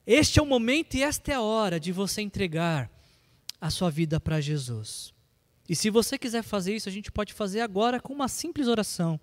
Este 0.06 0.38
é 0.38 0.42
o 0.42 0.46
momento 0.46 0.94
e 0.94 1.02
esta 1.02 1.32
é 1.32 1.34
a 1.34 1.40
hora 1.40 1.80
de 1.80 1.92
você 1.92 2.20
entregar 2.20 2.90
a 3.60 3.70
sua 3.70 3.90
vida 3.90 4.18
para 4.18 4.40
Jesus. 4.40 5.12
E 5.68 5.76
se 5.76 5.88
você 5.88 6.18
quiser 6.18 6.42
fazer 6.42 6.74
isso, 6.74 6.88
a 6.88 6.92
gente 6.92 7.12
pode 7.12 7.32
fazer 7.32 7.60
agora 7.60 8.00
com 8.00 8.12
uma 8.12 8.28
simples 8.28 8.66
oração, 8.66 9.20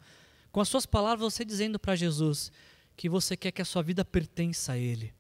com 0.58 0.62
as 0.62 0.70
suas 0.70 0.88
palavras, 0.88 1.36
você 1.36 1.46
dizendo 1.46 1.78
para 1.78 1.96
Jesus 1.96 2.52
que 2.96 3.08
você 3.08 3.38
quer 3.38 3.52
que 3.52 3.62
a 3.62 3.66
sua 3.66 3.84
vida 3.84 4.04
pertença 4.04 4.72
a 4.72 4.78
Ele, 4.80 5.14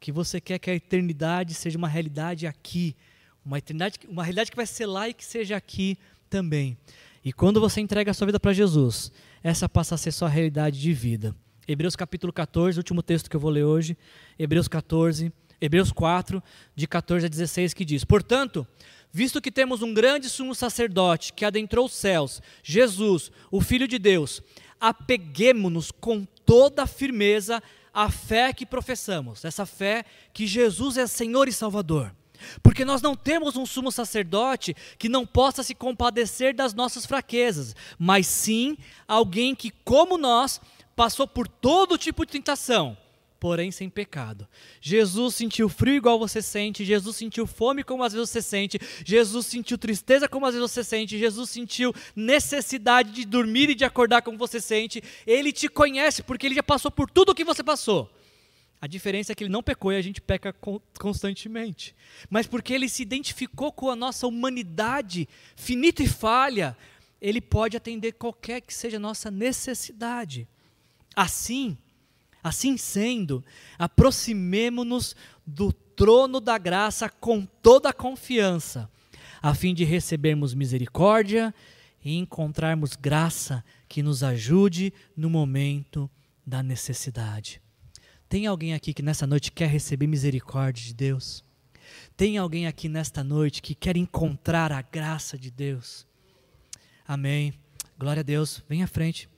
que 0.00 0.10
você 0.10 0.40
quer 0.40 0.58
que 0.58 0.70
a 0.70 0.74
eternidade 0.74 1.52
seja 1.52 1.76
uma 1.76 1.86
realidade 1.86 2.46
aqui, 2.46 2.96
uma 3.44 3.58
eternidade, 3.58 3.98
uma 4.08 4.24
realidade 4.24 4.50
que 4.50 4.56
vai 4.56 4.64
ser 4.64 4.86
lá 4.86 5.06
e 5.06 5.12
que 5.12 5.22
seja 5.22 5.54
aqui 5.54 5.98
também. 6.30 6.78
E 7.22 7.30
quando 7.30 7.60
você 7.60 7.78
entrega 7.78 8.10
a 8.10 8.14
sua 8.14 8.24
vida 8.24 8.40
para 8.40 8.54
Jesus, 8.54 9.12
essa 9.42 9.68
passa 9.68 9.96
a 9.96 9.98
ser 9.98 10.12
sua 10.12 10.30
realidade 10.30 10.80
de 10.80 10.94
vida. 10.94 11.36
Hebreus 11.68 11.94
capítulo 11.94 12.32
14, 12.32 12.78
último 12.78 13.02
texto 13.02 13.28
que 13.28 13.36
eu 13.36 13.40
vou 13.40 13.50
ler 13.50 13.64
hoje. 13.64 13.98
Hebreus 14.38 14.66
14, 14.66 15.30
Hebreus 15.60 15.92
4, 15.92 16.42
de 16.74 16.86
14 16.86 17.26
a 17.26 17.28
16, 17.28 17.74
que 17.74 17.84
diz: 17.84 18.02
Portanto, 18.02 18.66
visto 19.12 19.42
que 19.42 19.52
temos 19.52 19.82
um 19.82 19.92
grande 19.92 20.30
sumo 20.30 20.54
sacerdote 20.54 21.34
que 21.34 21.44
adentrou 21.44 21.84
os 21.84 21.92
céus, 21.92 22.40
Jesus, 22.62 23.30
o 23.50 23.60
Filho 23.60 23.86
de 23.86 23.98
Deus, 23.98 24.42
apeguemo-nos 24.80 25.90
com 25.90 26.24
toda 26.46 26.84
a 26.84 26.86
firmeza 26.86 27.62
à 27.92 28.10
fé 28.10 28.52
que 28.52 28.64
professamos, 28.64 29.44
essa 29.44 29.66
fé 29.66 30.04
que 30.32 30.46
Jesus 30.46 30.96
é 30.96 31.06
Senhor 31.06 31.48
e 31.48 31.52
Salvador. 31.52 32.14
Porque 32.62 32.84
nós 32.84 33.02
não 33.02 33.14
temos 33.14 33.56
um 33.56 33.66
sumo 33.66 33.92
sacerdote 33.92 34.74
que 34.98 35.08
não 35.08 35.26
possa 35.26 35.62
se 35.62 35.74
compadecer 35.74 36.54
das 36.54 36.72
nossas 36.72 37.04
fraquezas, 37.04 37.76
mas 37.98 38.26
sim 38.26 38.78
alguém 39.06 39.54
que, 39.54 39.70
como 39.84 40.16
nós, 40.16 40.60
passou 40.96 41.26
por 41.26 41.46
todo 41.46 41.98
tipo 41.98 42.24
de 42.24 42.32
tentação, 42.32 42.96
porém 43.40 43.72
sem 43.72 43.88
pecado. 43.88 44.46
Jesus 44.80 45.34
sentiu 45.34 45.68
frio 45.68 45.94
igual 45.94 46.18
você 46.18 46.42
sente, 46.42 46.84
Jesus 46.84 47.16
sentiu 47.16 47.46
fome 47.46 47.82
como 47.82 48.04
às 48.04 48.12
vezes 48.12 48.28
você 48.28 48.42
sente, 48.42 48.78
Jesus 49.04 49.46
sentiu 49.46 49.78
tristeza 49.78 50.28
como 50.28 50.44
às 50.44 50.54
vezes 50.54 50.70
você 50.70 50.84
sente, 50.84 51.18
Jesus 51.18 51.48
sentiu 51.48 51.94
necessidade 52.14 53.10
de 53.10 53.24
dormir 53.24 53.70
e 53.70 53.74
de 53.74 53.84
acordar 53.84 54.20
como 54.20 54.36
você 54.36 54.60
sente. 54.60 55.02
Ele 55.26 55.50
te 55.50 55.68
conhece 55.68 56.22
porque 56.22 56.46
ele 56.46 56.54
já 56.54 56.62
passou 56.62 56.90
por 56.90 57.10
tudo 57.10 57.30
o 57.30 57.34
que 57.34 57.42
você 57.42 57.64
passou. 57.64 58.10
A 58.78 58.86
diferença 58.86 59.32
é 59.32 59.34
que 59.34 59.44
ele 59.44 59.52
não 59.52 59.62
pecou 59.62 59.92
e 59.92 59.96
a 59.96 60.02
gente 60.02 60.20
peca 60.20 60.54
constantemente. 60.98 61.94
Mas 62.28 62.46
porque 62.46 62.72
ele 62.72 62.88
se 62.88 63.02
identificou 63.02 63.72
com 63.72 63.90
a 63.90 63.96
nossa 63.96 64.26
humanidade 64.26 65.28
finita 65.56 66.02
e 66.02 66.08
falha, 66.08 66.76
ele 67.20 67.40
pode 67.40 67.76
atender 67.76 68.12
qualquer 68.12 68.60
que 68.60 68.72
seja 68.72 68.98
a 68.98 69.00
nossa 69.00 69.30
necessidade. 69.30 70.48
Assim, 71.14 71.76
assim 72.42 72.76
sendo, 72.76 73.44
aproximemo-nos 73.78 75.14
do 75.46 75.72
trono 75.72 76.40
da 76.40 76.56
graça 76.56 77.08
com 77.08 77.44
toda 77.44 77.90
a 77.90 77.92
confiança, 77.92 78.90
a 79.42 79.54
fim 79.54 79.74
de 79.74 79.84
recebermos 79.84 80.54
misericórdia 80.54 81.54
e 82.04 82.16
encontrarmos 82.16 82.96
graça 82.96 83.64
que 83.88 84.02
nos 84.02 84.22
ajude 84.22 84.92
no 85.16 85.28
momento 85.28 86.10
da 86.46 86.62
necessidade. 86.62 87.60
Tem 88.28 88.46
alguém 88.46 88.74
aqui 88.74 88.94
que 88.94 89.02
nessa 89.02 89.26
noite 89.26 89.50
quer 89.50 89.68
receber 89.68 90.06
misericórdia 90.06 90.84
de 90.84 90.94
Deus? 90.94 91.44
Tem 92.16 92.38
alguém 92.38 92.66
aqui 92.66 92.88
nesta 92.88 93.24
noite 93.24 93.60
que 93.60 93.74
quer 93.74 93.96
encontrar 93.96 94.70
a 94.72 94.82
graça 94.82 95.36
de 95.36 95.50
Deus? 95.50 96.06
Amém. 97.06 97.52
Glória 97.98 98.20
a 98.20 98.22
Deus. 98.22 98.62
Vem 98.68 98.82
à 98.82 98.86
frente. 98.86 99.28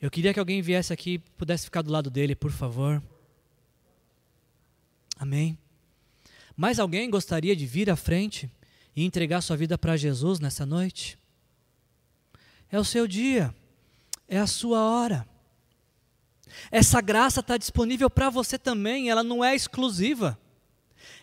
Eu 0.00 0.10
queria 0.10 0.32
que 0.32 0.38
alguém 0.38 0.62
viesse 0.62 0.92
aqui 0.92 1.14
e 1.14 1.18
pudesse 1.18 1.64
ficar 1.64 1.82
do 1.82 1.90
lado 1.90 2.08
dele, 2.08 2.36
por 2.36 2.52
favor. 2.52 3.02
Amém. 5.16 5.58
Mais 6.56 6.78
alguém 6.78 7.10
gostaria 7.10 7.56
de 7.56 7.66
vir 7.66 7.90
à 7.90 7.96
frente 7.96 8.50
e 8.94 9.04
entregar 9.04 9.40
sua 9.40 9.56
vida 9.56 9.76
para 9.76 9.96
Jesus 9.96 10.38
nessa 10.38 10.64
noite? 10.64 11.18
É 12.70 12.78
o 12.78 12.84
seu 12.84 13.08
dia, 13.08 13.54
é 14.28 14.38
a 14.38 14.46
sua 14.46 14.80
hora. 14.80 15.26
Essa 16.70 17.00
graça 17.00 17.40
está 17.40 17.56
disponível 17.56 18.08
para 18.08 18.30
você 18.30 18.58
também, 18.58 19.10
ela 19.10 19.24
não 19.24 19.44
é 19.44 19.54
exclusiva. 19.54 20.38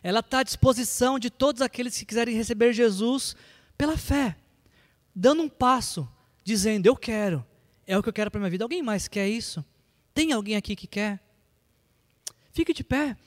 Ela 0.04 0.20
está 0.20 0.40
à 0.40 0.44
disposição 0.44 1.18
de 1.18 1.30
todos 1.30 1.62
aqueles 1.62 1.98
que 1.98 2.06
quiserem 2.06 2.36
receber 2.36 2.74
Jesus 2.74 3.36
pela 3.78 3.98
fé, 3.98 4.36
dando 5.16 5.42
um 5.42 5.50
passo, 5.50 6.08
dizendo: 6.44 6.88
Eu 6.88 6.96
quero, 6.96 7.46
é 7.88 7.98
o 7.98 8.04
que 8.04 8.10
eu 8.10 8.14
quero 8.14 8.32
para 8.32 8.40
minha 8.40 8.50
vida. 8.50 8.64
Alguém 8.64 8.82
mais 8.82 9.08
quer 9.08 9.28
isso? 9.28 9.64
Tem 10.14 10.32
alguém 10.32 10.56
aqui 10.56 10.76
que 10.76 10.88
quer? 10.88 11.20
Fique 12.52 12.74
de 12.74 12.84
pé, 12.84 13.18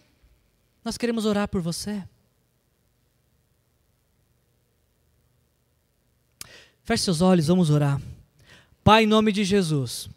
nós 0.84 0.96
queremos 0.96 1.26
orar 1.26 1.48
por 1.48 1.61
você. 1.61 2.02
Feche 6.82 7.04
seus 7.04 7.20
olhos, 7.20 7.48
vamos 7.48 7.68
orar. 7.68 8.00
Pai, 8.82 9.04
em 9.04 9.06
nome 9.06 9.30
de 9.32 9.44
Jesus 9.44 10.09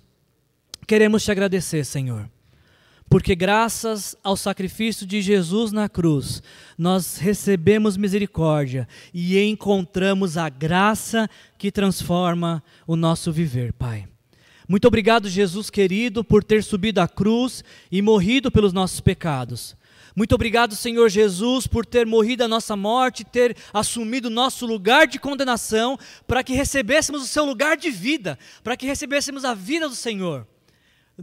queremos 0.91 1.23
te 1.23 1.31
agradecer, 1.31 1.85
Senhor, 1.85 2.29
porque 3.09 3.33
graças 3.33 4.13
ao 4.21 4.35
sacrifício 4.35 5.05
de 5.05 5.21
Jesus 5.21 5.71
na 5.71 5.87
cruz, 5.87 6.43
nós 6.77 7.15
recebemos 7.15 7.95
misericórdia 7.95 8.85
e 9.13 9.41
encontramos 9.41 10.35
a 10.35 10.49
graça 10.49 11.29
que 11.57 11.71
transforma 11.71 12.61
o 12.85 12.97
nosso 12.97 13.31
viver, 13.31 13.71
Pai. 13.71 14.10
Muito 14.67 14.87
obrigado, 14.87 15.29
Jesus 15.29 15.69
querido, 15.69 16.23
por 16.23 16.43
ter 16.43 16.63
subido 16.63 17.01
a 17.01 17.07
cruz 17.07 17.63
e 17.91 18.01
morrido 18.01 18.51
pelos 18.51 18.73
nossos 18.73 18.99
pecados. 18.99 19.75
Muito 20.15 20.35
obrigado, 20.35 20.75
Senhor 20.75 21.09
Jesus, 21.09 21.67
por 21.67 21.85
ter 21.85 22.05
morrido 22.05 22.43
a 22.43 22.47
nossa 22.47 22.75
morte, 22.75 23.23
ter 23.23 23.55
assumido 23.73 24.27
o 24.27 24.31
nosso 24.31 24.65
lugar 24.65 25.07
de 25.07 25.17
condenação, 25.17 25.97
para 26.27 26.43
que 26.43 26.53
recebêssemos 26.53 27.23
o 27.23 27.27
seu 27.27 27.45
lugar 27.45 27.77
de 27.77 27.89
vida, 27.89 28.37
para 28.63 28.75
que 28.75 28.85
recebêssemos 28.85 29.45
a 29.45 29.53
vida 29.53 29.87
do 29.87 29.95
Senhor. 29.95 30.45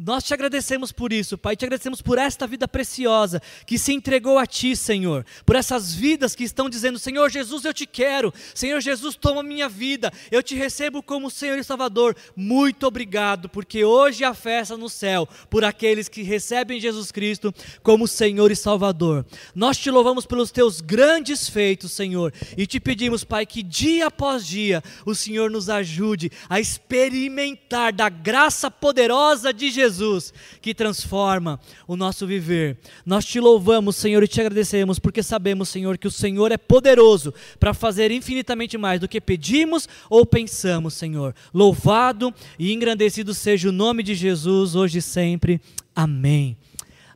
Nós 0.00 0.22
te 0.22 0.32
agradecemos 0.32 0.92
por 0.92 1.12
isso, 1.12 1.36
Pai, 1.36 1.56
te 1.56 1.64
agradecemos 1.64 2.00
por 2.00 2.18
esta 2.18 2.46
vida 2.46 2.68
preciosa 2.68 3.42
que 3.66 3.76
se 3.76 3.92
entregou 3.92 4.38
a 4.38 4.46
Ti, 4.46 4.76
Senhor, 4.76 5.26
por 5.44 5.56
essas 5.56 5.92
vidas 5.92 6.36
que 6.36 6.44
estão 6.44 6.70
dizendo: 6.70 6.98
Senhor 7.00 7.28
Jesus, 7.28 7.64
eu 7.64 7.74
te 7.74 7.84
quero, 7.84 8.32
Senhor 8.54 8.80
Jesus, 8.80 9.16
toma 9.16 9.42
minha 9.42 9.68
vida, 9.68 10.12
eu 10.30 10.40
te 10.40 10.54
recebo 10.54 11.02
como 11.02 11.30
Senhor 11.30 11.58
e 11.58 11.64
Salvador. 11.64 12.14
Muito 12.36 12.86
obrigado, 12.86 13.48
porque 13.48 13.84
hoje 13.84 14.22
é 14.22 14.26
a 14.26 14.34
festa 14.34 14.76
no 14.76 14.88
céu 14.88 15.28
por 15.50 15.64
aqueles 15.64 16.08
que 16.08 16.22
recebem 16.22 16.80
Jesus 16.80 17.10
Cristo 17.10 17.52
como 17.82 18.06
Senhor 18.06 18.52
e 18.52 18.56
Salvador. 18.56 19.26
Nós 19.52 19.78
te 19.78 19.90
louvamos 19.90 20.26
pelos 20.26 20.52
teus 20.52 20.80
grandes 20.80 21.48
feitos, 21.48 21.90
Senhor, 21.90 22.32
e 22.56 22.66
te 22.66 22.78
pedimos, 22.78 23.24
Pai, 23.24 23.44
que 23.44 23.64
dia 23.64 24.06
após 24.06 24.46
dia 24.46 24.82
o 25.04 25.14
Senhor 25.14 25.50
nos 25.50 25.68
ajude 25.68 26.30
a 26.48 26.60
experimentar 26.60 27.92
da 27.92 28.08
graça 28.08 28.70
poderosa 28.70 29.52
de 29.52 29.70
Jesus 29.70 29.87
Jesus 29.88 30.32
que 30.60 30.74
transforma 30.74 31.58
o 31.86 31.96
nosso 31.96 32.26
viver. 32.26 32.78
Nós 33.04 33.24
te 33.24 33.40
louvamos, 33.40 33.96
Senhor, 33.96 34.22
e 34.22 34.28
te 34.28 34.40
agradecemos, 34.40 34.98
porque 34.98 35.22
sabemos, 35.22 35.68
Senhor, 35.68 35.98
que 35.98 36.06
o 36.06 36.10
Senhor 36.10 36.52
é 36.52 36.56
poderoso 36.56 37.32
para 37.58 37.74
fazer 37.74 38.10
infinitamente 38.10 38.76
mais 38.76 39.00
do 39.00 39.08
que 39.08 39.20
pedimos 39.20 39.88
ou 40.08 40.24
pensamos, 40.24 40.94
Senhor. 40.94 41.34
Louvado 41.52 42.32
e 42.58 42.72
engrandecido 42.72 43.34
seja 43.34 43.68
o 43.68 43.72
nome 43.72 44.02
de 44.02 44.14
Jesus, 44.14 44.74
hoje 44.74 44.98
e 44.98 45.02
sempre. 45.02 45.60
Amém. 45.94 46.56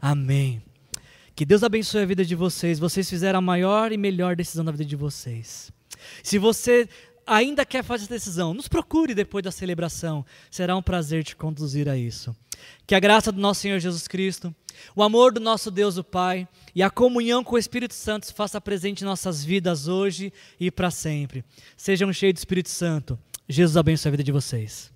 Amém. 0.01 0.63
Que 1.35 1.45
Deus 1.45 1.63
abençoe 1.63 2.03
a 2.03 2.07
vida 2.07 2.25
de 2.25 2.35
vocês. 2.35 2.79
Vocês 2.79 3.09
fizeram 3.09 3.39
a 3.39 3.43
maior 3.43 3.93
e 3.93 3.97
melhor 3.97 4.37
decisão 4.37 4.65
da 4.65 4.73
vida 4.73 4.85
de 4.85 4.97
vocês. 4.97 5.73
Se 6.23 6.39
você 6.39 6.89
ainda 7.27 7.65
quer 7.65 7.83
fazer 7.83 8.05
essa 8.05 8.15
decisão, 8.15 8.55
nos 8.55 8.69
procure 8.69 9.15
depois 9.15 9.43
da 9.43 9.51
celebração. 9.51 10.25
Será 10.51 10.77
um 10.77 10.83
prazer 10.83 11.25
te 11.25 11.37
conduzir 11.37 11.89
a 11.89 11.97
isso. 11.97 12.35
Que 12.87 12.95
a 12.95 13.01
graça 13.01 13.33
do 13.33 13.41
nosso 13.41 13.61
Senhor 13.61 13.79
Jesus 13.79 14.07
Cristo, 14.07 14.55
o 14.95 15.03
amor 15.03 15.33
do 15.33 15.41
nosso 15.41 15.71
Deus 15.71 15.97
o 15.97 16.05
Pai 16.05 16.47
e 16.75 16.83
a 16.83 16.91
comunhão 16.91 17.43
com 17.43 17.57
o 17.57 17.59
Espírito 17.59 17.95
Santo 17.95 18.27
se 18.27 18.33
faça 18.33 18.61
presente 18.61 19.03
em 19.03 19.05
nossas 19.05 19.45
vidas 19.45 19.89
hoje 19.89 20.33
e 20.59 20.71
para 20.71 20.91
sempre. 20.91 21.45
Sejam 21.77 22.13
cheios 22.13 22.35
do 22.35 22.39
Espírito 22.39 22.69
Santo. 22.69 23.19
Jesus 23.49 23.77
abençoe 23.77 24.09
a 24.09 24.13
vida 24.13 24.25
de 24.25 24.33
vocês. 24.33 24.93